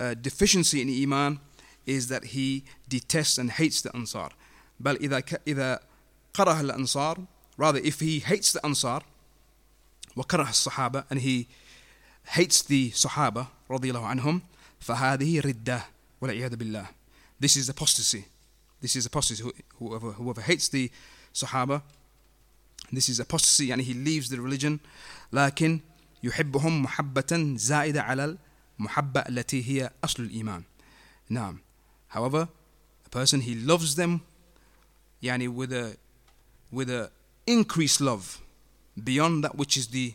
uh, 0.01 0.15
deficiency 0.15 0.81
in 0.81 0.89
Iman 0.89 1.39
is 1.87 2.09
that 2.09 2.25
he 2.25 2.65
detests 2.89 3.39
and 3.39 3.51
hates 3.51 3.83
the 3.83 3.95
Ansar 3.95 4.31
بل 4.81 4.97
إذا 4.97 5.23
إذا 5.47 5.81
كره 6.33 6.61
الأنصار 6.61 7.27
rather 7.59 7.79
if 7.79 8.01
he 8.01 8.21
hates 8.21 8.53
the 8.53 8.65
Ansar 8.65 9.03
وكره 10.17 10.49
الصحابة 10.49 11.05
and 11.11 11.21
he 11.21 11.47
hates 12.25 12.63
the 12.63 12.91
صحابة 12.91 13.47
رضي 13.71 13.91
الله 13.91 14.07
عنهم 14.07 14.43
فهذه 14.81 15.41
ردة 15.41 15.85
والعياذ 16.21 16.57
بالله 16.57 16.87
this 17.39 17.57
is 17.57 17.69
apostasy 17.69 18.32
This 18.82 18.96
is 18.96 19.06
apostasy. 19.06 19.44
Whoever, 19.80 20.12
whoever 20.12 20.42
hates 20.42 20.70
the 20.70 20.92
Sahaba, 21.34 21.82
this 22.92 23.10
is 23.10 23.20
apostasy. 23.20 23.70
يعني 23.70 23.84
he 23.84 23.94
leaves 23.94 24.30
the 24.30 24.40
religion. 24.40 24.80
لكن 25.34 25.80
يحبهم 26.24 26.84
محبة 26.84 27.56
زائدة 27.56 28.02
على 28.04 28.38
المحبة 28.80 29.20
التي 29.20 29.64
هي 29.64 29.92
أصل 30.04 30.24
الإيمان. 30.24 30.64
نعم. 31.30 31.60
However, 32.10 32.48
a 33.06 33.10
person 33.10 33.42
he 33.42 33.56
loves 33.56 33.96
them 33.96 34.22
يعني 35.24 35.48
with 35.48 35.74
a 35.74 35.98
with 36.72 36.90
a 36.90 37.12
increased 37.46 38.02
love 38.02 38.42
beyond 39.04 39.44
that 39.44 39.56
which 39.56 39.78
is 39.78 39.88
the 39.88 40.14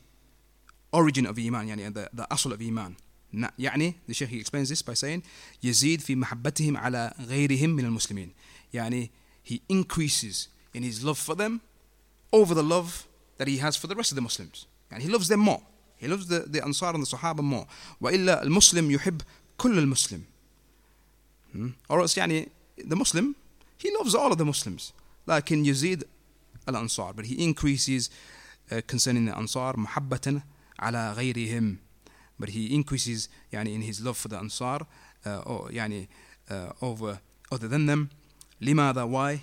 origin 0.93 1.27
of 1.27 1.39
iman 1.39 1.69
يعني 1.69 1.93
the, 1.95 2.09
the 2.13 2.27
asl 2.31 2.53
of 2.53 2.61
iman 2.61 2.97
يعني 3.59 3.95
the 4.07 4.15
Sheikh 4.15 4.29
he 4.29 4.39
explains 4.39 4.69
this 4.69 4.83
by 4.83 4.95
saying 4.95 5.23
يزيد 5.63 6.01
في 6.01 6.17
محبتهم 6.17 6.77
على 6.77 7.15
غيرهم 7.21 7.71
من 7.71 7.85
المسلمين 7.85 8.33
Yani, 8.73 9.11
he 9.43 9.63
increases 9.69 10.49
in 10.75 10.83
his 10.83 11.05
love 11.05 11.19
for 11.19 11.35
them 11.35 11.61
over 12.33 12.55
the 12.55 12.63
love 12.63 13.07
that 13.39 13.49
he 13.49 13.59
has 13.59 13.77
for 13.77 13.87
the 13.87 13.95
rest 13.95 14.13
of 14.13 14.17
the 14.17 14.23
Muslims. 14.23 14.67
And 14.91 15.03
he 15.03 15.09
loves 15.09 15.29
them 15.29 15.41
more. 15.41 15.63
He 15.97 16.09
loves 16.09 16.27
the, 16.27 16.41
the 16.41 16.63
Ansar 16.63 16.95
and 16.95 17.03
the 17.03 17.17
Sahaba 17.17 17.43
more. 17.43 17.67
وإلا 18.01 18.43
المسلم 18.43 18.91
يحب 18.91 19.23
كل 19.59 19.79
المسلم. 19.79 20.23
Hmm? 21.53 21.69
Or 21.89 22.01
else 22.01 22.17
يعني 22.17 22.49
the 22.79 22.97
Muslim, 22.97 23.37
he 23.79 23.91
loves 23.99 24.15
all 24.15 24.33
of 24.33 24.39
the 24.39 24.45
Muslims. 24.45 24.93
لكن 25.29 25.65
يزيد 25.65 26.05
الأنصار. 26.69 27.15
But 27.15 27.27
he 27.27 27.45
increases 27.45 28.11
uh, 28.71 28.81
concerning 28.87 29.27
the 29.27 29.37
Ansar 29.37 29.75
محبة 29.77 30.43
على 30.81 31.15
غيرهم. 31.15 31.79
But 32.39 32.49
he 32.51 32.75
increases 32.75 33.29
يعني 33.53 33.75
in 33.75 33.83
his 33.83 34.01
love 34.01 34.17
for 34.17 34.29
the 34.29 34.39
Ansar 34.39 34.87
uh, 35.25 35.43
or 35.47 35.71
يعني 35.71 36.09
uh, 36.51 36.73
over 36.81 37.21
other 37.51 37.69
than 37.69 37.87
them. 37.87 38.11
لماذا 38.62 39.06
why 39.06 39.40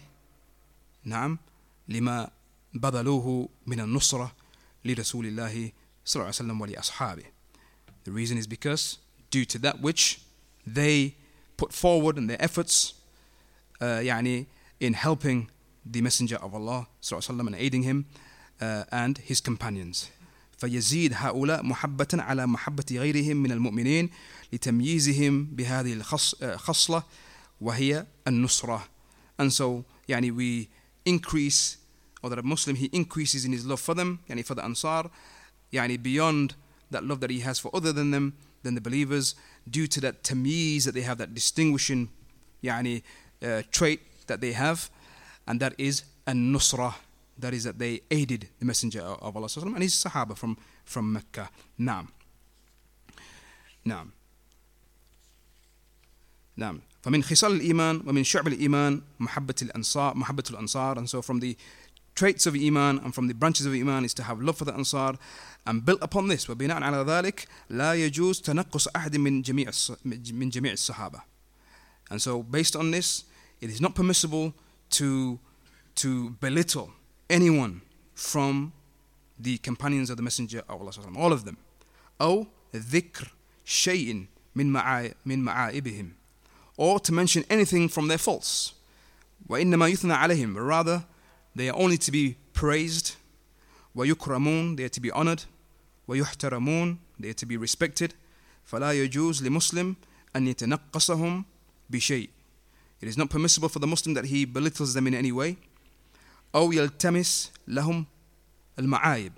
نعم 1.04 1.38
لما 1.88 2.30
بذلوه 2.74 3.48
من 3.66 3.80
النصرة 3.80 4.32
لرسول 4.84 5.26
الله 5.26 5.72
صلى 6.04 6.20
الله 6.20 6.24
عليه 6.24 6.28
وسلم 6.28 6.60
ولأصحابه. 6.60 7.24
The 8.04 8.12
reason 8.12 8.36
is 8.36 8.46
because 8.46 8.98
due 9.30 9.44
to 9.44 9.58
that 9.58 9.80
which 9.80 10.20
they 10.66 11.14
put 11.56 11.72
forward 11.72 12.18
in 12.18 12.26
their 12.26 12.42
efforts 12.42 12.94
uh, 13.80 14.00
يعني 14.02 14.46
in 14.80 14.94
helping 14.94 15.48
the 15.86 16.00
messenger 16.00 16.36
of 16.36 16.54
Allah 16.54 16.86
صلى 17.02 17.18
الله 17.18 17.22
عليه 17.22 17.34
وسلم 17.34 17.46
and 17.46 17.56
aiding 17.56 17.82
him 17.82 18.06
uh, 18.60 18.84
and 18.90 19.18
his 19.18 19.40
companions. 19.40 20.10
فيزيد 20.58 21.12
هؤلاء 21.14 21.62
محبة 21.62 22.08
على 22.14 22.46
محبة 22.46 22.84
غيرهم 22.92 23.36
من 23.36 23.52
المؤمنين 23.52 24.10
لتمييزهم 24.52 25.44
بهذه 25.44 25.92
الخصلة 26.42 27.02
وهي 27.60 28.06
النصرة. 28.26 28.88
And 29.38 29.52
so, 29.52 29.84
yani 30.08 30.34
we 30.34 30.68
increase, 31.04 31.78
or 32.22 32.30
that 32.30 32.38
a 32.38 32.42
Muslim 32.42 32.76
he 32.76 32.86
increases 32.92 33.44
in 33.44 33.52
his 33.52 33.66
love 33.66 33.80
for 33.80 33.94
them, 33.94 34.20
yani 34.28 34.44
for 34.44 34.54
the 34.54 34.64
Ansar, 34.64 35.10
yani 35.72 36.02
beyond 36.02 36.54
that 36.90 37.04
love 37.04 37.20
that 37.20 37.30
he 37.30 37.40
has 37.40 37.58
for 37.58 37.70
other 37.74 37.92
than 37.92 38.10
them, 38.10 38.34
than 38.62 38.74
the 38.74 38.80
believers, 38.80 39.34
due 39.68 39.86
to 39.86 40.00
that 40.00 40.22
tamiz 40.22 40.84
that 40.84 40.92
they 40.94 41.02
have, 41.02 41.18
that 41.18 41.34
distinguishing, 41.34 42.08
yani 42.62 43.02
uh, 43.42 43.62
trait 43.70 44.00
that 44.26 44.40
they 44.40 44.52
have, 44.52 44.90
and 45.46 45.60
that 45.60 45.74
is 45.78 46.04
an 46.26 46.52
nusrah. 46.52 46.94
That 47.36 47.52
is 47.52 47.64
that 47.64 47.78
they 47.80 48.00
aided 48.12 48.48
the 48.60 48.64
Messenger 48.64 49.00
of 49.00 49.36
Allah 49.36 49.48
and 49.56 49.82
his 49.82 49.94
Sahaba 49.94 50.36
from 50.36 50.56
from 50.84 51.12
Mecca. 51.12 51.50
Naam. 51.80 52.08
Naam. 53.84 54.12
Naam. 56.56 56.80
فمن 57.03 57.23
خصال 57.23 57.51
الإيمان 57.51 58.03
ومن 58.05 58.23
شعب 58.23 58.47
الإيمان 58.47 59.01
محبة 59.19 59.55
الأنصار 59.61 60.15
محبة 60.17 60.43
الأنصار 60.49 60.97
and 60.99 61.09
so 61.09 61.21
from 61.21 61.39
the 61.39 61.55
traits 62.15 62.45
of 62.45 62.53
Iman 62.55 62.99
and 62.99 63.15
from 63.15 63.27
the 63.27 63.33
branches 63.33 63.65
of 63.65 63.73
Iman 63.73 64.03
is 64.03 64.13
to 64.15 64.23
have 64.23 64.41
love 64.41 64.57
for 64.57 64.65
the 64.65 64.73
Ansar 64.73 65.17
and 65.65 65.85
built 65.85 65.99
upon 66.01 66.27
this 66.27 66.49
وبناء 66.49 66.83
على 66.83 67.05
ذلك 67.05 67.47
لا 67.69 67.93
يجوز 67.93 68.41
تنقص 68.41 68.87
أحد 68.87 69.17
من 69.17 69.41
جميع 69.41 69.71
من 70.33 70.49
جميع 70.49 70.73
الصحابة 70.73 71.21
and 72.11 72.21
so 72.21 72.43
based 72.43 72.75
on 72.75 72.91
this 72.91 73.23
it 73.61 73.69
is 73.69 73.79
not 73.79 73.95
permissible 73.95 74.53
to 74.89 75.39
to 75.95 76.31
belittle 76.41 76.91
anyone 77.29 77.81
from 78.15 78.73
the 79.39 79.57
companions 79.59 80.09
of 80.09 80.17
the 80.17 80.23
messenger 80.23 80.61
of 80.67 80.81
Allah 80.81 80.91
all 81.17 81.31
of 81.31 81.45
them 81.45 81.57
أو 82.21 82.47
ذكر 82.75 83.33
شيء 83.65 84.25
من 84.55 84.73
من 85.25 85.39
معائبهم 85.43 86.11
or 86.77 86.99
to 86.99 87.11
mention 87.11 87.43
anything 87.49 87.89
from 87.89 88.07
their 88.07 88.17
faults. 88.17 88.73
وإنما 89.49 89.87
يثنى 89.87 90.13
عليهم 90.13 90.55
rather 90.57 91.05
they 91.55 91.69
are 91.69 91.75
only 91.75 91.97
to 91.97 92.11
be 92.11 92.37
praised 92.53 93.15
ويكرمون 93.95 94.75
they 94.77 94.83
are 94.83 94.89
to 94.89 95.01
be 95.01 95.11
honored 95.11 95.43
ويحترمون 96.07 96.97
they 97.19 97.29
are 97.29 97.33
to 97.33 97.45
be 97.45 97.57
respected 97.57 98.13
فلا 98.65 98.91
يجوز 98.93 99.43
لمسلم 99.43 99.95
أن 100.35 100.47
يتنقصهم 100.47 101.45
بشيء 101.89 102.29
It 103.01 103.07
is 103.07 103.17
not 103.17 103.29
permissible 103.29 103.69
for 103.69 103.79
the 103.79 103.87
Muslim 103.87 104.13
that 104.13 104.25
he 104.25 104.45
belittles 104.45 104.93
them 104.93 105.07
in 105.07 105.13
any 105.13 105.31
way 105.31 105.57
أو 106.55 106.71
يلتمس 106.71 107.51
لهم 107.67 108.05
al-ma'ayib 108.79 109.31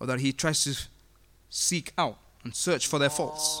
or 0.00 0.06
that 0.06 0.20
he 0.20 0.32
tries 0.32 0.64
to 0.64 0.74
seek 1.50 1.92
out 1.96 2.18
and 2.44 2.54
search 2.54 2.86
for 2.86 2.98
their 2.98 3.10
faults. 3.10 3.60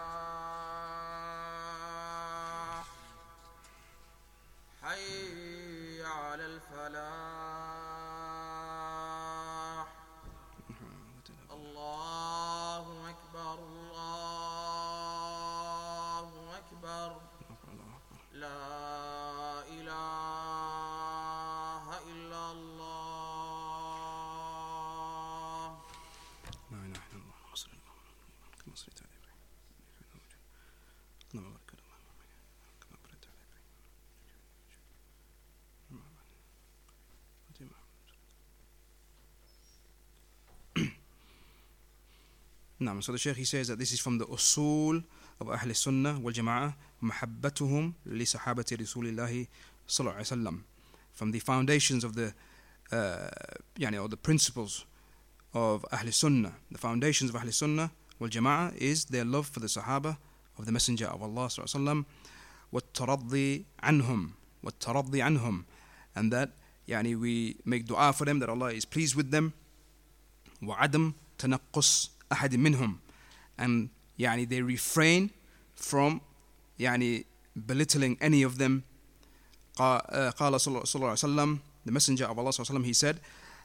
نعم 42.80 43.00
so 43.02 43.12
the 43.12 43.18
Shaykh 43.18 43.36
he 43.36 43.44
says 43.44 43.68
that 43.68 43.78
this 43.78 43.92
is 43.92 44.00
from 44.00 44.18
the 44.18 44.26
usul 44.26 45.02
of 45.40 45.48
Ahl 45.48 45.74
Sunnah 45.74 46.18
wal 46.20 46.32
Jama'ah 46.32 46.74
محبتهم 47.02 47.92
لصحابة 48.06 48.64
رسول 48.72 49.06
الله 49.08 49.46
صلى 49.88 50.00
الله 50.00 50.12
عليه 50.12 50.20
وسلم 50.20 50.62
from 51.12 51.30
the 51.32 51.38
foundations 51.40 52.04
of 52.04 52.14
the 52.14 52.32
uh, 52.92 53.28
يعني 53.78 54.00
or 54.02 54.08
the 54.08 54.16
principles 54.16 54.84
of 55.54 55.84
Ahl 55.92 56.10
Sunnah, 56.12 56.52
the 56.70 56.78
foundations 56.78 57.30
of 57.30 57.36
Ahl 57.36 57.50
Sunnah 57.50 57.90
wal 58.18 58.28
Jama'ah 58.30 58.76
is 58.76 59.06
their 59.06 59.24
love 59.24 59.46
for 59.46 59.60
the 59.60 59.66
Sahaba 59.66 60.16
of 60.58 60.66
the 60.66 60.72
Messenger 60.72 61.06
of 61.06 61.22
Allah 61.22 61.46
sallallahu 61.48 62.04
والترضي 62.72 63.64
عنهم 63.82 64.30
والترضي 64.62 65.22
عنهم 65.22 65.64
and 66.16 66.32
that 66.32 66.50
يعني 66.88 67.16
we 67.18 67.56
make 67.64 67.86
dua 67.86 68.12
for 68.12 68.24
them 68.24 68.38
that 68.40 68.48
Allah 68.48 68.72
is 68.72 68.84
pleased 68.84 69.14
with 69.14 69.30
them 69.30 69.52
وعدم 70.62 71.12
تنقص 71.38 72.10
أحد 72.32 72.54
منهم 72.56 72.98
and 73.60 73.88
يعني 74.18 74.46
they 74.46 74.62
refrain 74.76 75.30
from 75.90 76.20
يعني 76.78 77.24
belittling 77.68 78.16
any 78.22 78.42
of 78.42 78.58
them 78.58 78.82
قا- 79.76 80.02
uh, 80.08 80.30
قال 80.36 80.60
صلى 80.60 80.82
الله 80.94 81.08
عليه 81.08 81.12
وسلم 81.12 81.58
the 81.88 81.92
messenger 81.92 82.24
of 82.26 82.38
Allah 82.38 82.50
صلى 82.50 82.60
الله 82.64 82.70
عليه 82.70 82.80
وسلم 82.80 82.84
he 82.84 82.94
said 82.94 83.16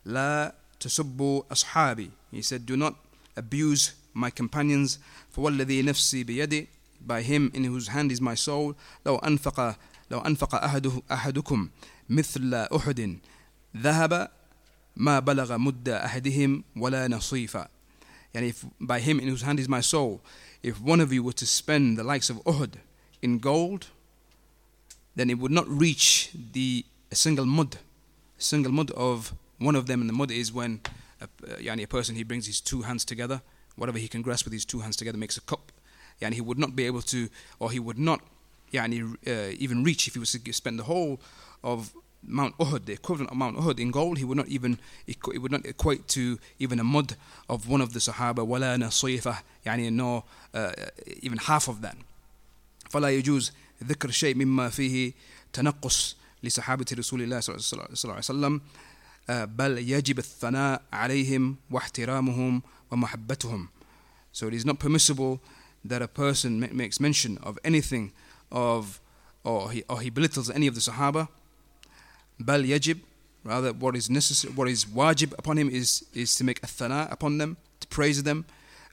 لا 0.05 0.55
تسبوا 0.79 1.43
أصحابي 1.51 2.11
he 2.33 2.41
said 2.41 2.65
do 2.65 2.75
not 2.77 2.93
abuse 3.37 3.91
my 4.15 4.29
companions 4.29 4.99
فوالذي 5.31 5.81
نفسي 5.81 6.23
بيده 6.23 6.67
by 7.07 7.21
him 7.21 7.51
in 7.55 7.63
whose 7.63 7.87
hand 7.87 8.11
is 8.11 8.21
my 8.21 8.35
soul 8.35 8.75
لو 9.05 9.15
أنفق 9.17 9.75
لو 10.11 10.19
أنفق 10.19 10.55
أحده 10.55 11.01
أحدكم 11.11 11.69
مثل 12.09 12.53
أحد 12.53 13.19
ذهب 13.77 14.31
ما 14.95 15.19
بلغ 15.19 15.57
مد 15.57 15.89
أحدهم 15.89 16.63
ولا 16.75 17.07
نصيفا 17.07 17.67
and 18.36 18.44
if 18.44 18.66
by 18.78 19.00
him 19.00 19.18
in 19.18 19.28
whose 19.28 19.40
hand 19.40 19.58
is 19.58 19.66
my 19.66 19.80
soul, 19.80 20.20
if 20.62 20.78
one 20.78 21.00
of 21.00 21.10
you 21.10 21.22
were 21.22 21.32
to 21.32 21.46
spend 21.46 21.96
the 21.96 22.04
likes 22.04 22.28
of 22.28 22.36
Uhud 22.44 22.74
in 23.22 23.38
gold, 23.38 23.86
then 25.14 25.30
it 25.30 25.38
would 25.38 25.50
not 25.50 25.66
reach 25.66 26.30
the 26.52 26.84
a 27.10 27.14
single 27.14 27.46
mud, 27.46 27.78
a 28.38 28.42
single 28.42 28.72
mud 28.72 28.90
of 28.90 29.32
one 29.58 29.74
of 29.74 29.86
them. 29.86 30.02
And 30.02 30.10
the 30.10 30.12
mud 30.12 30.30
is 30.30 30.52
when 30.52 30.82
a, 31.18 31.24
uh, 31.24 31.56
yani 31.56 31.84
a 31.84 31.86
person 31.86 32.14
he 32.14 32.24
brings 32.24 32.46
his 32.46 32.60
two 32.60 32.82
hands 32.82 33.06
together, 33.06 33.40
whatever 33.74 33.96
he 33.96 34.06
can 34.06 34.20
grasp 34.20 34.44
with 34.44 34.52
his 34.52 34.66
two 34.66 34.80
hands 34.80 34.96
together 34.96 35.16
makes 35.16 35.38
a 35.38 35.40
cup. 35.40 35.72
And 36.20 36.32
yani 36.32 36.34
he 36.34 36.42
would 36.42 36.58
not 36.58 36.76
be 36.76 36.84
able 36.84 37.02
to, 37.02 37.30
or 37.58 37.70
he 37.70 37.80
would 37.80 37.98
not 37.98 38.20
yani, 38.70 39.16
uh, 39.26 39.56
even 39.58 39.82
reach 39.82 40.08
if 40.08 40.12
he 40.12 40.20
was 40.20 40.32
to 40.32 40.52
spend 40.52 40.78
the 40.78 40.84
whole 40.84 41.22
of 41.64 41.94
Mount 42.25 42.55
Uhud, 42.59 42.85
the 42.85 42.93
equivalent 42.93 43.31
of 43.31 43.37
Mount 43.37 43.57
Uhud 43.57 43.79
in 43.79 43.89
gold, 43.89 44.19
he 44.19 44.23
would 44.23 44.37
not 44.37 44.47
even 44.47 44.77
equ- 45.07 45.33
it 45.33 45.39
would 45.39 45.51
not 45.51 45.65
equate 45.65 46.07
to 46.09 46.37
even 46.59 46.79
a 46.79 46.83
mud 46.83 47.15
of 47.49 47.67
one 47.67 47.81
of 47.81 47.93
the 47.93 47.99
Sahaba, 47.99 48.45
ولا 48.45 48.77
نصيفة, 48.77 49.41
يعني 49.65 49.91
no 49.91 50.23
uh, 50.53 50.71
even 51.21 51.39
half 51.39 51.67
of 51.67 51.81
that. 51.81 51.97
فلا 52.91 53.09
يجوز 53.09 53.51
ذكر 53.83 54.11
شيء 54.11 54.35
مما 54.35 54.69
فيه 54.69 55.13
تنقص 55.53 56.15
لصحابة 56.43 56.85
رسول 56.93 57.21
الله 57.21 57.39
صلى 57.39 57.55
الله 58.03 58.13
عليه 58.13 58.17
وسلم 58.17 58.61
uh, 59.27 59.31
بل 59.45 59.77
يجب 59.77 60.19
الثناء 60.19 60.81
عليهم 60.93 61.55
واحترامهم 61.71 62.61
ومحبتهم. 62.91 63.67
So 64.31 64.47
it 64.47 64.53
is 64.53 64.65
not 64.65 64.77
permissible 64.79 65.39
that 65.83 66.01
a 66.01 66.07
person 66.07 66.59
ma- 66.59 66.67
makes 66.71 66.99
mention 66.99 67.39
of 67.39 67.57
anything 67.63 68.11
of 68.51 68.99
or 69.43 69.71
he, 69.71 69.83
or 69.89 70.01
he 70.01 70.11
belittles 70.11 70.51
any 70.51 70.67
of 70.67 70.75
the 70.75 70.81
Sahaba. 70.81 71.27
بل 72.39 72.65
يجب 72.65 72.97
rather 73.45 73.73
what 73.73 73.95
is 73.95 74.09
necessary 74.09 74.53
what 74.53 74.67
is 74.69 74.85
wajib 74.85 75.33
upon 75.39 75.57
him 75.57 75.69
is 75.69 76.03
is 76.13 76.35
to 76.35 76.43
make 76.43 76.59
a 76.63 76.67
thana 76.67 77.07
upon 77.11 77.37
them 77.37 77.57
to 77.79 77.87
praise 77.87 78.23
them 78.23 78.45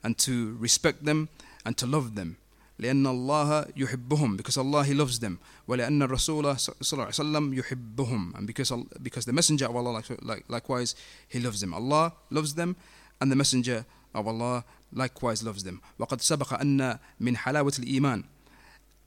and 0.03 0.17
to 0.17 0.55
respect 0.59 1.05
them 1.05 1.27
and 1.65 1.77
to 1.77 1.85
love 1.85 2.15
them 2.15 2.35
لأن 2.79 3.05
الله 3.07 3.65
يحبهم 3.75 4.37
because 4.37 4.57
Allah 4.57 4.83
he 4.85 4.93
loves 4.93 5.19
them 5.19 5.37
ولأن 5.67 6.01
الرسول 6.01 6.45
صلى 6.59 6.93
الله 6.93 7.05
عليه 7.05 7.19
وسلم 7.21 7.53
يحبهم 7.53 8.33
and 8.37 8.47
because 8.47 8.71
because 9.03 9.25
the 9.25 9.33
messenger 9.33 9.65
of 9.65 9.75
Allah 9.75 9.91
like, 9.91 10.09
like, 10.23 10.43
likewise 10.47 10.95
he 11.27 11.39
loves 11.39 11.59
them 11.61 11.73
Allah 11.73 12.13
loves 12.31 12.53
them 12.55 12.75
and 13.21 13.31
the 13.31 13.35
messenger 13.35 13.85
of 14.15 14.25
Allah 14.27 14.63
likewise 14.93 15.43
loves 15.43 15.63
them 15.63 15.81
وقد 15.99 16.21
سبق 16.21 16.53
أن 16.61 16.97
من 17.19 17.37
حلاوة 17.37 17.73
الإيمان 17.79 18.23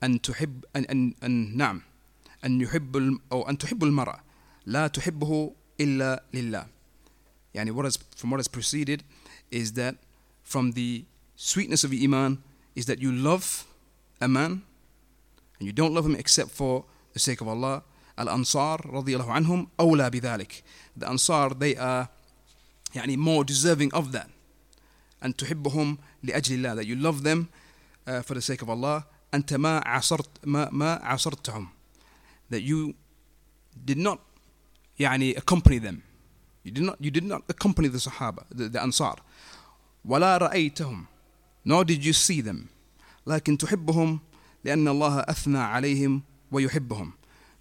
أن 0.04 0.20
تحب 0.22 0.64
أن, 0.76 0.84
أن, 0.84 1.14
أن 1.24 1.56
نعم 1.56 1.82
أن 2.44 2.60
يحب 2.60 2.96
الم- 2.96 3.20
أو 3.32 3.48
أن 3.48 3.58
تحب 3.58 3.84
المرأة 3.84 4.20
لا 4.66 4.86
تحبه 4.86 5.52
إلا 5.80 6.22
لله 6.34 6.66
يعني 7.54 7.72
what 7.72 7.86
is, 7.86 7.98
from 8.16 8.30
what 8.30 8.38
has 8.38 8.48
preceded 8.48 9.02
is 9.50 9.72
that 9.72 9.96
from 10.42 10.72
the 10.72 11.04
sweetness 11.36 11.84
of 11.84 11.92
Iman 11.92 12.42
is 12.74 12.86
that 12.86 13.00
you 13.00 13.12
love 13.12 13.64
a 14.20 14.28
man 14.28 14.62
and 15.58 15.66
you 15.66 15.72
don't 15.72 15.94
love 15.94 16.06
him 16.06 16.14
except 16.16 16.50
for 16.50 16.84
the 17.12 17.18
sake 17.18 17.40
of 17.40 17.48
Allah 17.48 17.82
Al-Ansar 18.18 18.76
رضي 18.86 19.16
الله 19.16 19.32
عنهم 19.32 19.68
أولى 19.80 20.10
بذلك 20.10 20.62
the 20.96 21.08
Ansar 21.08 21.50
they 21.54 21.76
are 21.76 22.08
يعني 22.94 23.16
more 23.16 23.44
deserving 23.44 23.92
of 23.94 24.12
that 24.12 24.28
أن 25.24 25.36
تحبهم 25.36 25.98
لأجل 26.22 26.54
الله 26.54 26.74
that 26.76 26.86
you 26.86 26.96
love 26.96 27.22
them 27.22 27.48
uh, 28.06 28.22
for 28.22 28.34
the 28.34 28.42
sake 28.42 28.62
of 28.62 28.70
Allah 28.70 29.04
أنت 29.34 29.54
ما 29.54 29.80
عصرت 29.88 30.46
ما 30.46 30.68
ما 30.70 31.00
عصرتهم 31.02 31.68
that 32.50 32.62
you 32.62 32.94
did 33.84 33.98
not 33.98 34.20
يعني 34.98 35.34
accompany 35.34 35.78
them 35.78 36.02
you 36.64 36.70
did 36.70 36.82
not 36.82 36.96
you 37.00 37.10
did 37.10 37.24
not 37.24 37.42
accompany 37.48 37.88
the 37.88 37.98
Sahaba 37.98 38.44
the, 38.50 38.68
the 38.68 38.80
Ansar 38.82 39.16
ولا 40.04 40.38
رأيتهم 40.38 41.06
nor 41.64 41.84
did 41.84 42.04
you 42.04 42.12
see 42.12 42.40
them 42.40 42.68
لكن 43.26 43.58
تحبهم 43.58 44.20
لأن 44.64 44.88
الله 44.88 45.20
أثنى 45.20 45.58
عليهم 45.58 46.22
ويحبهم 46.52 47.12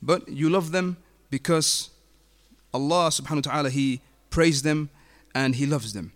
but 0.01 0.28
you 0.28 0.49
love 0.49 0.72
them 0.72 0.97
because 1.30 1.89
Allah 2.74 3.09
subhanahu 3.09 3.45
wa 3.45 3.51
ta'ala 3.51 3.70
he 3.70 4.01
praised 4.30 4.64
them 4.64 4.89
and 5.36 5.55
he 5.55 5.66
loves 5.66 5.93
them 5.93 6.12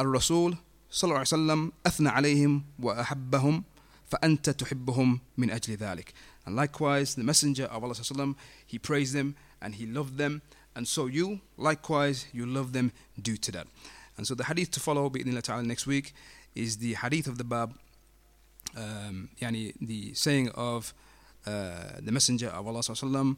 الرسول 0.00 0.56
صلى 0.90 1.08
الله 1.08 1.18
عليه 1.18 1.28
وسلم 1.28 1.72
أثنى 1.86 2.08
عليهم 2.08 2.64
وأحبهم 2.78 3.64
فأنت 4.06 4.50
تحبهم 4.50 5.20
من 5.36 5.50
أجل 5.50 5.76
ذلك 5.76 6.14
and 6.46 6.56
likewise 6.56 7.14
the 7.14 7.24
messenger 7.24 7.64
of 7.64 7.82
Allah 7.84 7.94
صلى 7.94 8.10
الله 8.10 8.22
عليه 8.22 8.22
وسلم 8.22 8.34
he 8.66 8.78
praised 8.78 9.12
them 9.14 9.34
and 9.60 9.74
he 9.74 9.86
loved 9.86 10.16
them 10.18 10.42
and 10.74 10.86
so 10.86 11.06
you 11.06 11.40
likewise 11.56 12.26
you 12.32 12.46
love 12.46 12.72
them 12.72 12.92
due 13.20 13.36
to 13.36 13.50
that 13.52 13.66
and 14.16 14.26
so 14.26 14.34
the 14.34 14.44
hadith 14.44 14.70
to 14.70 14.80
follow 14.80 15.08
بإذن 15.10 15.28
الله 15.28 15.40
تعالى 15.40 15.66
next 15.66 15.86
week 15.86 16.12
is 16.54 16.78
the 16.78 16.94
hadith 16.94 17.26
of 17.26 17.38
the 17.38 17.44
bab 17.44 17.74
um, 18.76 19.28
يعني 19.40 19.74
the 19.80 20.14
saying 20.14 20.48
of 20.50 20.92
uh, 21.46 21.98
the 22.00 22.12
messenger 22.12 22.48
of 22.48 22.66
Allah 22.66 22.80
صلى 22.80 23.02
الله 23.02 23.18
عليه 23.18 23.18
وسلم 23.18 23.36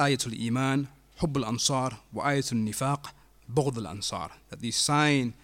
آية 0.00 0.18
الإيمان 0.26 0.86
حب 1.16 1.36
الأنصار 1.36 1.96
وآية 2.14 2.44
النفاق 2.52 3.14
بغض 3.48 3.78
الأنصار 3.78 4.30
that 4.50 4.60
the 4.60 4.70
sign 4.70 5.34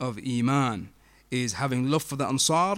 of 0.00 0.18
Iman 0.18 0.88
is 1.30 1.54
having 1.54 1.90
love 1.90 2.02
for 2.02 2.16
the 2.16 2.26
Ansar 2.26 2.76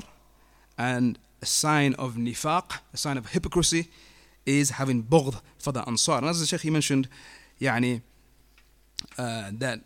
and 0.78 1.18
a 1.42 1.46
sign 1.46 1.94
of 1.94 2.14
nifaq, 2.14 2.78
a 2.92 2.96
sign 2.96 3.16
of 3.16 3.30
hypocrisy 3.30 3.88
is 4.46 4.70
having 4.70 5.02
bughd 5.02 5.40
for 5.58 5.72
the 5.72 5.86
Ansar. 5.88 6.18
And 6.18 6.26
as 6.26 6.40
the 6.40 6.46
Sheikh 6.46 6.62
he 6.62 6.70
mentioned, 6.70 7.08
يعني, 7.60 8.00
uh, 9.18 9.50
that 9.52 9.80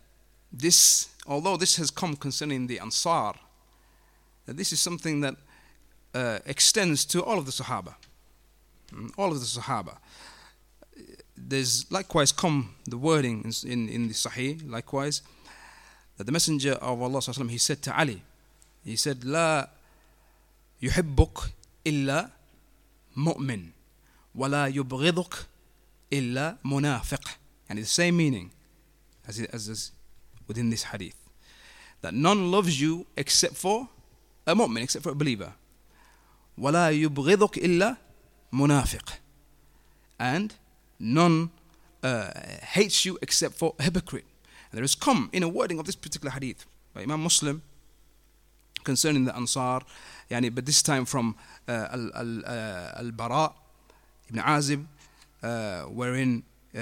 this, 0.52 1.08
although 1.26 1.56
this 1.56 1.76
has 1.76 1.90
come 1.90 2.16
concerning 2.16 2.66
the 2.66 2.78
Ansar, 2.80 3.34
that 4.46 4.56
this 4.56 4.72
is 4.72 4.80
something 4.80 5.20
that 5.20 5.36
uh, 6.14 6.38
extends 6.46 7.04
to 7.04 7.22
all 7.22 7.38
of 7.38 7.46
the 7.46 7.52
Sahaba. 7.52 7.94
Mm, 8.92 9.10
All 9.18 9.30
of 9.32 9.38
the 9.40 9.46
Sahaba. 9.46 9.98
There's 11.36 11.90
likewise 11.92 12.32
come 12.32 12.74
the 12.86 12.96
wording 12.96 13.44
in, 13.44 13.70
in, 13.70 13.88
in 13.88 14.08
the 14.08 14.14
Sahih, 14.14 14.68
likewise, 14.68 15.22
that 16.16 16.24
the 16.24 16.32
Messenger 16.32 16.72
of 16.72 17.00
Allah 17.00 17.18
وسلم, 17.18 17.50
he 17.50 17.58
said 17.58 17.82
to 17.82 17.98
Ali, 17.98 18.22
he 18.84 18.96
said, 18.96 19.20
لا 19.20 19.68
يحبك 20.82 21.52
إلا 21.86 22.30
مؤمن 23.16 23.70
ولا 24.34 24.66
يبغضك 24.66 25.46
إلا 26.12 26.56
منافق. 26.64 27.38
And 27.72 27.78
the 27.78 27.84
same 27.84 28.16
meaning 28.16 28.50
as, 29.26 29.38
it, 29.38 29.50
as 29.52 29.68
is 29.68 29.92
within 30.46 30.70
this 30.70 30.84
hadith. 30.84 31.16
That 32.00 32.14
none 32.14 32.50
loves 32.50 32.80
you 32.80 33.06
except 33.16 33.56
for 33.56 33.88
a 34.46 34.54
mu'min, 34.54 34.82
except 34.82 35.02
for 35.02 35.10
a 35.10 35.14
believer. 35.14 35.54
ولا 36.58 36.90
يبغضك 36.90 37.58
إلا 37.58 37.96
منافق. 38.52 39.18
And 40.18 40.54
none 40.98 41.50
uh, 42.02 42.30
hates 42.62 43.04
you 43.04 43.18
except 43.22 43.54
for 43.54 43.74
a 43.78 43.84
hypocrite. 43.84 44.24
And 44.70 44.78
there 44.78 44.82
has 44.82 44.94
come 44.94 45.30
in 45.32 45.42
a 45.42 45.48
wording 45.48 45.78
of 45.78 45.86
this 45.86 45.96
particular 45.96 46.30
hadith 46.30 46.66
by 46.94 47.02
Imam 47.02 47.22
Muslim 47.22 47.62
concerning 48.84 49.24
the 49.24 49.36
Ansar, 49.36 49.80
yani, 50.30 50.54
but 50.54 50.64
this 50.64 50.82
time 50.82 51.04
from 51.04 51.36
uh, 51.68 51.88
Al, 51.92 52.10
Al, 52.14 52.44
uh, 52.46 52.92
Al-Bara 52.96 53.52
ibn 54.30 54.40
Azib, 54.42 54.84
uh, 55.42 55.82
wherein 55.82 56.42
uh, 56.74 56.78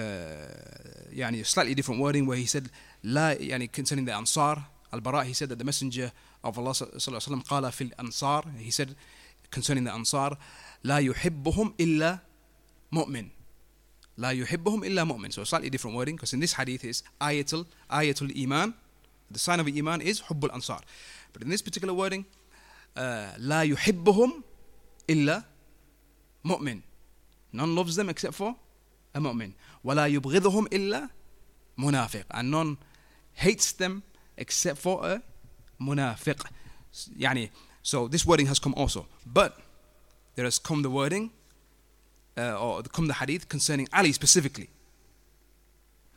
يعني, 1.13 1.41
a 1.41 1.45
slightly 1.45 1.75
different 1.75 2.01
wording 2.01 2.27
where 2.27 2.37
he 2.37 2.47
said, 2.47 2.71
لا, 3.05 3.35
يعني, 3.39 3.71
concerning 3.73 4.05
the 4.05 4.13
Ansar, 4.15 4.67
Al-Bara, 4.93 5.25
he 5.25 5.33
said 5.33 5.49
that 5.49 5.59
the 5.59 5.65
Messenger 5.65 6.13
of 6.45 6.59
Allah 6.59 6.73
صلى 6.73 7.09
الله 7.09 7.21
عليه 7.21 7.29
وسلم 7.29 7.43
قال 7.43 7.73
في 7.73 7.93
الأنصار, 7.93 8.59
he 8.59 8.71
said 8.71 8.95
concerning 9.51 9.85
the 9.85 9.93
Ansar, 9.93 10.37
لا 10.85 10.99
يحبهم 10.99 11.75
إلا 11.81 12.21
مؤمن. 12.93 13.29
لا 14.19 14.31
يحبهم 14.31 14.85
إلا 14.85 15.05
مؤمن. 15.05 15.33
So 15.33 15.43
a 15.43 15.47
slightly 15.47 15.71
different 15.71 15.97
wording 15.97 16.17
because 16.17 16.33
in 16.33 16.41
this 16.41 16.55
hadith 16.55 16.85
is 16.85 17.03
ayatul 17.21 17.67
ayatul 17.91 18.37
iman. 18.43 18.75
The 19.31 19.39
sign 19.39 19.61
of 19.61 19.69
iman 19.69 20.01
is 20.01 20.23
حب 20.23 20.45
الأنصار. 20.45 20.81
But 21.33 21.43
in 21.43 21.49
this 21.49 21.63
particular 21.63 21.93
wording, 21.93 22.25
uh, 22.97 23.37
لا 23.39 23.63
يحبهم 23.63 24.43
إلا 25.09 25.45
مؤمن. 26.45 26.83
None 27.53 27.75
loves 27.75 27.97
them 27.97 28.09
except 28.09 28.35
for 28.35 28.57
a 29.15 29.21
mu'min. 29.21 29.53
ولا 29.85 30.07
يبغضهم 30.07 30.67
إلا 30.73 31.09
منافق. 31.79 32.25
And 32.31 32.51
none 32.51 32.79
hates 33.35 33.73
them 33.73 34.03
except 34.37 34.79
for 34.79 35.05
a 35.05 35.23
munafiq. 35.81 36.45
يعني, 37.19 37.51
so 37.83 38.09
this 38.09 38.27
wording 38.27 38.47
has 38.47 38.59
come 38.59 38.75
also. 38.75 39.07
But 39.25 39.59
there 40.35 40.45
has 40.45 40.59
come 40.59 40.83
the 40.83 40.91
wording 40.91 41.31
uh, 42.37 42.59
or 42.59 42.83
come 42.83 43.07
the 43.07 43.15
hadith 43.15 43.49
concerning 43.49 43.89
Ali 43.93 44.13
specifically. 44.13 44.69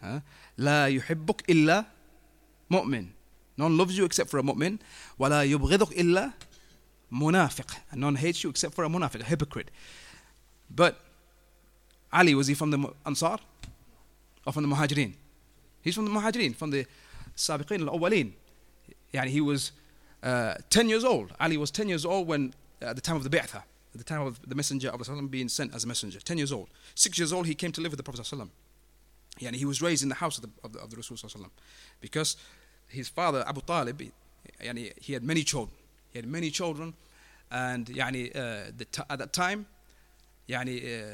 Huh? 0.02 0.22
لا 0.58 0.88
يحبك 0.88 1.50
إلا 1.50 1.86
مؤمن. 2.72 3.08
None 3.58 3.78
loves 3.78 3.98
you 3.98 4.06
except 4.06 4.30
for 4.30 4.40
a 4.40 4.44
mu'min. 4.44 4.80
ولا 5.20 5.44
يبغضك 5.44 5.92
إلا 5.92 6.32
منافق. 7.12 7.76
And 7.92 8.02
none 8.02 8.16
hates 8.16 8.44
you 8.44 8.50
except 8.50 8.74
for 8.74 8.84
a 8.84 8.90
munafiq, 8.90 9.22
a 9.22 9.26
hypocrite. 9.26 9.72
But 10.70 11.00
Ali, 12.15 12.35
was 12.35 12.47
he 12.47 12.55
from 12.55 12.71
the 12.71 12.93
Ansar? 13.05 13.39
Or 14.47 14.53
from 14.53 14.69
the 14.69 14.75
Muhajirin? 14.75 15.15
He's 15.83 15.95
from 15.95 16.05
the 16.05 16.11
Muhajirin, 16.11 16.55
from 16.55 16.71
the 16.71 16.87
Sabiqin 17.37 17.87
al-Awwalin. 17.87 18.33
Yani 19.12 19.27
he 19.27 19.41
was 19.41 19.73
uh, 20.23 20.55
10 20.71 20.89
years 20.89 21.05
old. 21.05 21.33
Ali 21.41 21.57
was 21.57 21.71
10 21.71 21.89
years 21.89 22.05
old 22.05 22.29
when, 22.29 22.55
uh, 22.81 22.87
at 22.87 22.97
the 22.97 23.03
time 23.03 23.17
of 23.17 23.25
the 23.25 23.31
Bi'tha, 23.31 23.57
at 23.57 23.99
the 23.99 24.05
time 24.05 24.23
of 24.23 24.41
the 24.49 24.55
Messenger 24.55 24.91
of 24.91 25.09
Allah 25.09 25.23
being 25.23 25.49
sent 25.49 25.75
as 25.75 25.85
a 25.85 25.87
messenger. 25.87 26.21
10 26.21 26.39
years 26.39 26.53
old. 26.53 26.69
6 26.95 27.19
years 27.19 27.33
old, 27.33 27.47
he 27.47 27.55
came 27.55 27.73
to 27.73 27.81
live 27.81 27.93
with 27.93 27.99
the 27.99 28.03
Prophet. 28.03 28.27
Yani 29.41 29.55
he 29.57 29.65
was 29.65 29.83
raised 29.83 30.03
in 30.03 30.09
the 30.09 30.15
house 30.15 30.39
of 30.39 30.43
the, 30.43 30.51
of 30.62 30.73
the, 30.73 30.79
of 30.81 30.91
the 30.91 30.97
Rasul. 30.97 31.17
Because 32.01 32.37
his 32.87 33.09
father, 33.09 33.45
Abu 33.47 33.61
Talib, 33.62 34.01
yani 34.62 34.93
he 35.01 35.12
had 35.12 35.25
many 35.25 35.43
children. 35.43 35.77
He 36.12 36.19
had 36.19 36.27
many 36.27 36.51
children. 36.51 36.95
And 37.51 37.87
yani, 37.87 38.31
uh, 38.35 38.73
the 38.77 38.87
at 39.11 39.19
that 39.19 39.33
time, 39.33 39.67
yani, 40.48 40.78
uh, 40.78 41.08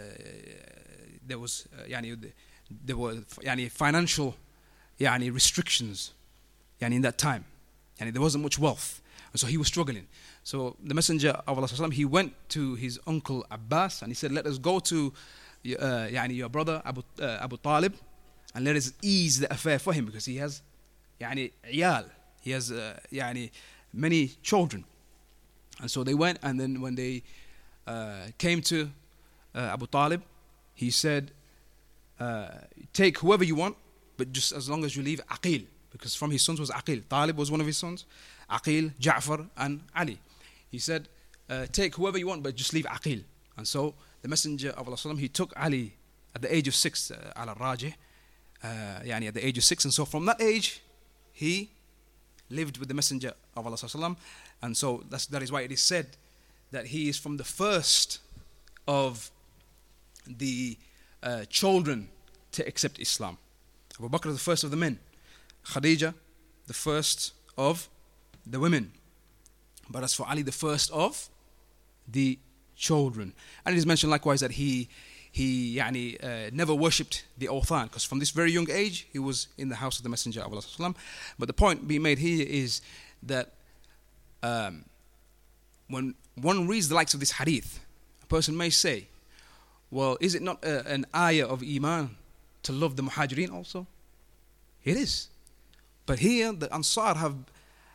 there 1.27 1.39
was 1.39 1.67
uh, 1.77 1.83
yani, 1.87 2.17
there 2.85 2.97
were 2.97 3.15
yani, 3.43 3.69
financial 3.69 4.35
yani, 4.99 5.33
restrictions 5.33 6.11
yani, 6.81 6.95
in 6.95 7.01
that 7.01 7.17
time. 7.17 7.45
Yani, 7.99 8.11
there 8.11 8.21
wasn't 8.21 8.43
much 8.43 8.59
wealth. 8.59 9.01
And 9.31 9.39
so 9.39 9.47
he 9.47 9.57
was 9.57 9.67
struggling. 9.67 10.07
So 10.43 10.75
the 10.83 10.93
Messenger 10.93 11.41
of 11.47 11.57
Allah 11.57 11.91
he 11.91 12.05
went 12.05 12.33
to 12.49 12.75
his 12.75 12.99
uncle 13.07 13.45
Abbas 13.51 14.01
and 14.01 14.11
he 14.11 14.15
said, 14.15 14.31
Let 14.31 14.45
us 14.45 14.57
go 14.57 14.79
to 14.79 15.11
uh, 15.65 16.07
yani, 16.09 16.35
your 16.35 16.49
brother 16.49 16.81
Abu, 16.85 17.01
uh, 17.19 17.39
Abu 17.41 17.57
Talib 17.57 17.95
and 18.53 18.63
let 18.63 18.75
us 18.75 18.93
ease 19.01 19.39
the 19.39 19.51
affair 19.51 19.77
for 19.77 19.93
him 19.93 20.05
because 20.05 20.25
he 20.25 20.37
has 20.37 20.61
يعني 21.19 21.51
عيال 21.65 22.05
he 22.41 22.51
has 22.51 22.71
uh, 22.71 22.99
يعني 23.11 23.51
many 23.93 24.27
children 24.41 24.85
and 25.81 25.91
so 25.91 26.03
they 26.03 26.13
went 26.13 26.39
and 26.41 26.59
then 26.59 26.81
when 26.81 26.95
they 26.95 27.21
uh, 27.87 28.27
came 28.37 28.61
to 28.61 28.89
uh, 29.54 29.58
Abu 29.58 29.86
Talib, 29.86 30.22
he 30.74 30.90
said, 30.90 31.30
uh, 32.18 32.48
Take 32.92 33.18
whoever 33.18 33.44
you 33.44 33.54
want, 33.54 33.76
but 34.16 34.32
just 34.32 34.52
as 34.52 34.68
long 34.68 34.84
as 34.84 34.96
you 34.96 35.02
leave 35.02 35.20
Aqil, 35.28 35.64
because 35.90 36.14
from 36.14 36.30
his 36.30 36.42
sons 36.42 36.60
was 36.60 36.70
Aqil. 36.70 37.02
Talib 37.08 37.36
was 37.36 37.50
one 37.50 37.60
of 37.60 37.66
his 37.66 37.76
sons, 37.76 38.04
Aqil, 38.50 38.92
Ja'far, 39.00 39.48
and 39.56 39.80
Ali. 39.96 40.18
He 40.70 40.78
said, 40.78 41.08
uh, 41.48 41.66
Take 41.72 41.96
whoever 41.96 42.18
you 42.18 42.26
want, 42.28 42.42
but 42.42 42.54
just 42.54 42.72
leave 42.72 42.86
Aqil. 42.86 43.22
And 43.56 43.66
so 43.66 43.94
the 44.22 44.28
Messenger 44.28 44.70
of 44.70 44.86
Allah, 44.86 45.16
he 45.16 45.28
took 45.28 45.52
Ali 45.56 45.94
at 46.34 46.42
the 46.42 46.54
age 46.54 46.68
of 46.68 46.74
six, 46.74 47.10
uh, 47.10 47.32
al 47.36 47.54
Rajih, 47.54 47.94
uh, 48.62 48.66
yani 49.04 49.28
at 49.28 49.34
the 49.34 49.44
age 49.44 49.58
of 49.58 49.64
six. 49.64 49.84
And 49.84 49.92
so 49.92 50.04
from 50.04 50.26
that 50.26 50.40
age, 50.40 50.80
he 51.32 51.70
lived 52.48 52.78
with 52.78 52.88
the 52.88 52.94
Messenger 52.94 53.32
of 53.56 53.66
Allah. 53.66 54.16
And 54.62 54.76
so 54.76 55.04
that's, 55.08 55.26
that 55.26 55.42
is 55.42 55.50
why 55.50 55.62
it 55.62 55.72
is 55.72 55.80
said 55.80 56.06
that 56.70 56.86
he 56.86 57.08
is 57.08 57.18
from 57.18 57.36
the 57.36 57.44
first 57.44 58.20
of 58.86 59.30
the 60.29 60.77
uh, 61.23 61.45
children 61.45 62.09
to 62.51 62.65
accept 62.67 62.99
Islam 62.99 63.37
Abu 63.99 64.09
Bakr 64.09 64.31
the 64.31 64.39
first 64.39 64.63
of 64.63 64.71
the 64.71 64.77
men 64.77 64.99
Khadija 65.65 66.13
the 66.67 66.73
first 66.73 67.33
of 67.57 67.89
the 68.45 68.59
women 68.59 68.91
but 69.89 70.03
as 70.03 70.13
for 70.13 70.27
Ali 70.27 70.41
the 70.41 70.51
first 70.51 70.91
of 70.91 71.29
the 72.07 72.39
children 72.75 73.33
and 73.65 73.75
it 73.75 73.77
is 73.77 73.85
mentioned 73.85 74.11
likewise 74.11 74.41
that 74.41 74.51
he 74.51 74.89
he 75.31 75.75
يعني, 75.75 76.23
uh, 76.23 76.49
never 76.53 76.73
worshipped 76.73 77.25
the 77.37 77.47
awthan 77.47 77.83
because 77.83 78.05
from 78.05 78.19
this 78.19 78.29
very 78.29 78.51
young 78.51 78.69
age 78.71 79.07
he 79.11 79.19
was 79.19 79.47
in 79.57 79.67
the 79.67 79.75
house 79.75 79.97
of 79.97 80.03
the 80.03 80.09
messenger 80.09 80.41
of 80.41 80.53
Allah 80.53 80.95
but 81.37 81.47
the 81.47 81.53
point 81.53 81.87
being 81.87 82.01
made 82.01 82.19
here 82.19 82.45
is 82.47 82.81
that 83.23 83.51
um, 84.43 84.85
when 85.89 86.15
one 86.35 86.67
reads 86.67 86.87
the 86.89 86.95
likes 86.95 87.13
of 87.13 87.19
this 87.19 87.31
hadith 87.31 87.79
a 88.23 88.25
person 88.27 88.55
may 88.55 88.69
say 88.69 89.07
well 89.90 90.16
is 90.20 90.34
it 90.34 90.42
not 90.42 90.64
a, 90.64 90.86
an 90.86 91.06
ayah 91.14 91.46
of 91.46 91.62
iman 91.62 92.16
to 92.62 92.72
love 92.72 92.96
the 92.96 93.02
muhajirin 93.02 93.52
also? 93.52 93.86
It 94.84 94.96
is. 94.96 95.28
But 96.06 96.20
here 96.20 96.52
the 96.52 96.72
ansar 96.72 97.14
have 97.14 97.36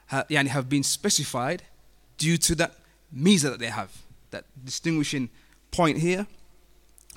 have, 0.08 0.30
have 0.30 0.70
been 0.70 0.84
specified 0.84 1.64
due 2.18 2.38
to 2.38 2.56
that 2.56 2.76
miza 3.16 3.50
that 3.50 3.60
they 3.60 3.68
have 3.68 3.91
that 4.32 4.46
distinguishing 4.64 5.30
point 5.72 5.98
here, 5.98 6.28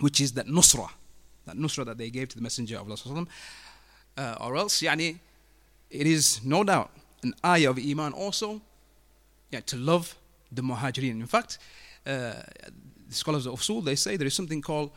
which 0.00 0.20
is 0.20 0.32
that 0.32 0.46
nusra, 0.46 0.88
that 1.46 1.56
nusra 1.56 1.84
that 1.84 1.98
they 1.98 2.10
gave 2.10 2.28
to 2.28 2.36
the 2.36 2.42
Messenger 2.42 2.78
of 2.78 2.88
Allah, 2.88 3.26
uh, 4.16 4.36
or 4.40 4.56
else, 4.56 4.82
yani, 4.82 5.18
it 5.90 6.06
is 6.06 6.40
no 6.44 6.64
doubt 6.64 6.90
an 7.22 7.34
ayah 7.44 7.70
of 7.70 7.78
iman 7.78 8.12
also, 8.12 8.60
yeah, 9.50 9.60
to 9.60 9.76
love 9.76 10.16
the 10.52 10.62
muhajirin. 10.62 11.20
In 11.20 11.26
fact, 11.26 11.58
uh, 12.06 12.34
scholars 13.09 13.45
of 13.45 13.53
Usul 13.59 13.83
they 13.83 13.95
say 13.95 14.17
there 14.17 14.27
is 14.27 14.33
something 14.33 14.61
called 14.61 14.91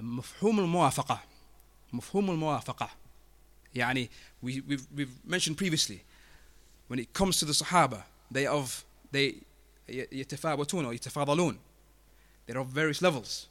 مفهوم 0.00 0.60
الموافقة 0.60 1.20
مفهوم 1.92 2.30
الموافقة 2.30 2.90
يعني 3.74 4.08
we, 4.42 4.60
we've, 4.66 4.86
we've 4.94 5.24
mentioned 5.24 5.56
previously 5.56 6.02
when 6.88 6.98
it 6.98 7.12
comes 7.12 7.38
to 7.38 7.44
the 7.44 7.52
Sahaba 7.52 8.02
they 8.30 8.46
of 8.46 8.84
they 9.12 9.34
يتفاوتون 9.88 10.86
or 10.86 10.94
يتفاضلون 10.94 11.58
they're 12.46 12.58
of 12.58 12.68
various 12.68 13.02
levels 13.02 13.46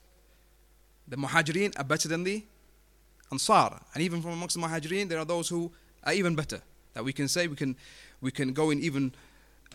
the 1.08 1.16
Muhajirin 1.18 1.78
are 1.80 1.84
better 1.84 2.08
than 2.08 2.24
the 2.24 2.44
Ansar 3.32 3.80
and 3.94 4.04
even 4.04 4.22
from 4.22 4.32
amongst 4.32 4.56
the 4.56 4.62
Muhajirin 4.62 5.10
there 5.10 5.20
are 5.20 5.26
those 5.26 5.50
who 5.50 5.72
are 6.04 6.14
even 6.14 6.36
better 6.36 6.62
that 6.94 7.04
we 7.04 7.14
can 7.14 7.28
say 7.28 7.48
we 7.48 7.56
can 7.56 7.76
we 8.22 8.32
can 8.32 8.54
go 8.54 8.72
in 8.72 8.80
even 8.80 9.12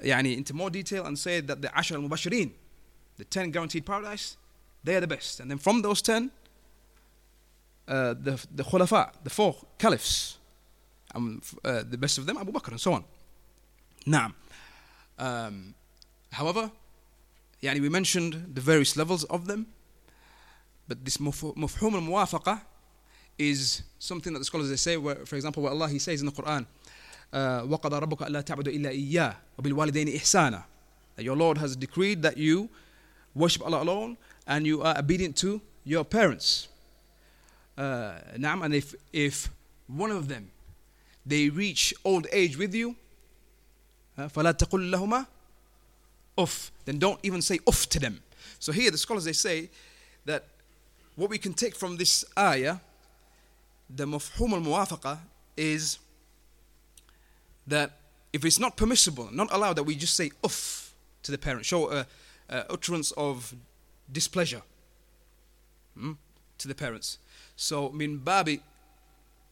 يعني 0.03 0.37
into 0.37 0.55
more 0.55 0.71
detail 0.71 1.07
and 1.07 1.19
say 1.19 1.41
that 1.41 1.61
the 1.63 1.79
Ashar 1.79 1.99
al-Mubashirin 1.99 2.51
the 3.24 3.30
10 3.30 3.52
guaranteed 3.52 3.86
paradise, 3.86 4.36
they 4.84 4.96
are 4.96 5.00
the 5.00 5.08
best. 5.08 5.40
And 5.40 5.50
then 5.50 5.58
from 5.58 5.82
those 5.82 6.02
10, 6.02 6.30
uh, 7.88 8.14
the, 8.14 8.46
the 8.54 8.64
khulafa, 8.64 9.12
the 9.24 9.30
four 9.30 9.56
caliphs, 9.78 10.38
um, 11.16 11.42
uh, 11.64 11.84
the 11.90 11.98
best 11.98 12.18
of 12.18 12.26
them, 12.26 12.38
Abu 12.38 12.52
Bakr, 12.52 12.70
and 12.70 12.82
so 12.82 12.94
on. 12.94 13.04
Now, 14.06 14.34
um, 15.18 15.74
however, 16.32 16.70
yani 17.62 17.80
we 17.80 17.88
mentioned 17.88 18.52
the 18.54 18.62
various 18.62 18.98
levels 18.98 19.24
of 19.26 19.48
them, 19.48 19.68
but 20.88 21.06
this 21.06 21.18
mafhum 21.18 22.44
al 22.46 22.62
is 23.38 23.84
something 24.00 24.34
that 24.34 24.40
the 24.40 24.46
scholars 24.46 24.70
they 24.70 24.76
say, 24.76 24.98
where, 24.98 25.26
for 25.26 25.38
example, 25.38 25.64
where 25.64 25.72
Allah 25.72 25.88
He 25.88 26.00
says 26.00 26.20
in 26.20 26.26
the 26.26 26.34
Quran, 26.34 26.66
uh, 27.32 27.62
وَقَضَى 27.62 28.02
رَبُّكَ 28.02 28.28
أَلَّا 28.28 28.44
تَعْبُدُوا 28.44 29.34
That 31.16 31.24
your 31.24 31.36
Lord 31.38 31.58
has 31.58 31.76
decreed 31.78 32.22
that 32.24 32.38
you 32.38 32.70
worship 33.35 33.65
Allah 33.65 33.83
alone 33.83 34.17
and 34.47 34.67
you 34.67 34.83
are 34.83 34.99
obedient 34.99 35.37
to 35.39 35.61
your 35.85 36.05
parents. 36.05 36.69
Uh, 37.77 38.15
and 38.35 38.75
if, 38.75 38.95
if 39.13 39.51
one 39.87 40.11
of 40.11 40.29
them 40.29 40.51
they 41.25 41.49
reach 41.49 41.95
old 42.05 42.27
age 42.33 42.57
with 42.57 42.75
you, 42.75 42.97
uh, 44.17 44.29
فَلَا 44.29 44.53
تَقُلْ 44.53 44.91
لَهُمَا 44.91 45.27
uff, 46.39 46.71
then 46.85 46.99
don't 46.99 47.19
even 47.23 47.43
say 47.43 47.59
uff 47.67 47.89
to 47.89 47.99
them. 47.99 48.21
So 48.59 48.73
here 48.73 48.91
the 48.91 48.99
scholars 48.99 49.25
they 49.25 49.33
say 49.33 49.69
that 50.25 50.45
what 51.17 51.31
we 51.31 51.39
can 51.39 51.53
take 51.53 51.75
from 51.75 51.97
this 51.97 52.25
ayah, 52.39 52.77
the 53.91 54.07
mafhum 54.07 54.53
al-muwafaqa 54.53 55.19
is 55.57 55.99
that 57.67 57.93
if 58.33 58.45
it's 58.45 58.59
not 58.59 58.77
permissible, 58.77 59.29
not 59.33 59.53
allowed 59.53 59.75
that 59.75 59.83
we 59.83 59.95
just 59.97 60.15
say 60.15 60.31
uff 60.43 60.93
to 61.25 61.33
the 61.33 61.39
parent, 61.39 61.67
show 61.67 61.91
a, 61.91 62.07
a 62.49 62.65
utterance 62.71 63.13
of 63.13 63.55
displeasure 64.11 64.63
hmm, 65.97 66.13
to 66.59 66.69
the 66.69 66.75
parents. 66.75 67.19
So 67.57 67.91
min 67.91 68.19
babi, 68.19 68.61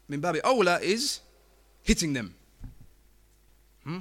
min 0.09 0.20
babi 0.20 0.41
awla 0.41 0.80
is 0.80 1.20
hitting 1.82 2.12
them. 2.12 2.34
Hmm? 3.84 3.99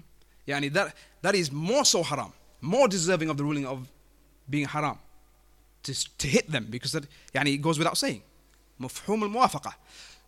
Yani 0.47 0.71
that, 0.73 0.93
that 1.21 1.35
is 1.35 1.51
more 1.51 1.85
so 1.85 2.03
haram, 2.03 2.31
more 2.61 2.87
deserving 2.87 3.29
of 3.29 3.37
the 3.37 3.43
ruling 3.43 3.65
of 3.65 3.87
being 4.49 4.65
haram. 4.65 4.99
To, 5.83 6.17
to 6.17 6.27
hit 6.27 6.51
them 6.51 6.65
because 6.67 6.93
that 6.93 7.05
yani, 7.33 7.53
it 7.53 7.61
goes 7.61 7.77
without 7.77 7.97
saying. 7.97 8.23
مفهوم 8.79 9.23
الموافقة. 9.23 9.73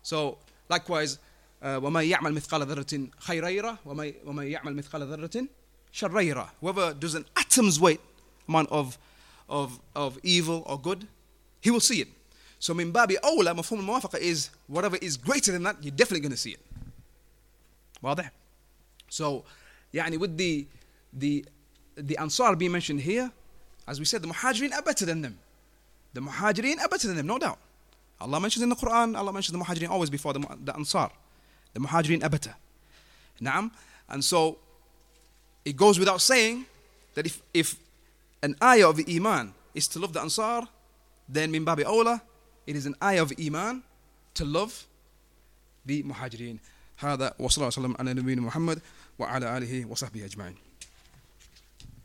So 0.03 0.38
likewise 0.70 1.18
وما 1.64 2.03
يعمل 2.03 2.34
مثقال 2.34 2.68
ذرة 2.68 3.08
خيرا 3.20 3.49
يره 3.49 3.80
وما 4.26 4.45
يعمل 4.45 4.76
مثقال 4.76 5.01
ذرة 5.01 5.47
شريرة. 5.91 6.49
Whoever 6.62 6.93
does 6.93 7.16
an 7.16 7.26
atom's 7.36 7.80
weight 7.80 7.99
amount 8.47 8.70
of 8.72 8.97
of, 9.49 9.80
of 9.95 10.20
evil 10.24 10.64
or 10.66 10.80
good, 10.80 11.08
he 11.62 11.72
will 11.72 11.80
see 11.80 12.01
it. 12.01 12.08
So 12.60 12.74
min 12.74 12.91
babi 12.91 13.16
awla, 13.24 13.55
mafhum 13.55 13.88
al 13.88 14.20
is 14.20 14.49
whatever 14.68 14.97
is 14.97 15.18
greater 15.18 15.51
than 15.51 15.64
that, 15.64 15.78
you're 15.82 15.95
definitely 15.95 16.22
going 16.22 16.32
to 16.32 16.38
see 16.38 16.51
it. 16.51 16.60
واضح? 18.03 18.30
So, 19.10 19.43
يعني 19.93 20.20
with 20.20 20.38
the, 20.38 20.68
the, 21.14 21.45
the 21.95 22.18
Ansar 22.18 22.55
being 22.55 22.72
mentioned 22.72 23.01
here, 23.01 23.32
as 23.88 23.99
we 23.99 24.05
said, 24.05 24.22
the 24.22 24.28
Muhajirin 24.28 24.74
are 24.74 24.82
better 24.82 25.05
than 25.05 25.22
them. 25.22 25.39
The 26.14 26.22
Muhajirin 26.22 26.80
are 26.80 26.89
better 26.89 27.08
than 27.08 27.18
them, 27.18 27.28
no 27.28 27.38
doubt. 27.38 27.60
Allah 28.20 28.39
mentions 28.39 28.64
in 28.64 28.70
the 28.70 28.76
Quran, 28.76 29.18
Allah 29.18 29.32
mentions 29.32 29.58
the 29.58 29.64
Muhajirin 29.64 29.89
always 29.89 30.10
before 30.10 30.34
the, 30.34 30.45
the 30.64 30.76
Ansar. 30.76 31.10
The 31.74 31.80
Muhajirin 31.80 32.24
are 32.24 32.30
better. 32.30 32.55
Naam. 33.41 33.72
And 34.10 34.24
so, 34.24 34.58
it 35.64 35.76
goes 35.76 35.99
without 35.99 36.22
saying 36.22 36.66
that 37.14 37.26
if, 37.26 37.41
if 37.53 37.76
an 38.41 38.55
ayah 38.62 38.89
of 38.89 38.99
iman 39.10 39.53
is 39.74 39.88
to 39.89 39.99
love 39.99 40.14
the 40.14 40.22
Ansar, 40.22 40.68
then 41.30 41.51
min 41.51 41.64
babi 41.64 41.84
awla, 41.84 42.22
it 42.66 42.76
is 42.76 42.86
an 42.86 42.95
ayah 43.03 43.24
of 43.24 43.34
iman 43.39 43.84
to 44.36 44.45
love 44.45 44.86
the 45.86 46.03
muhajirin. 46.03 46.60
هذا 46.97 47.36
وصلى 47.39 47.58
الله 47.58 47.68
وسلم 47.68 47.95
على 47.99 48.14
نبينا 48.14 48.41
محمد 48.41 48.82
وعلى 49.20 49.58
آله 49.58 49.86
وصحبه 49.86 50.26
أجمعين 50.26 50.55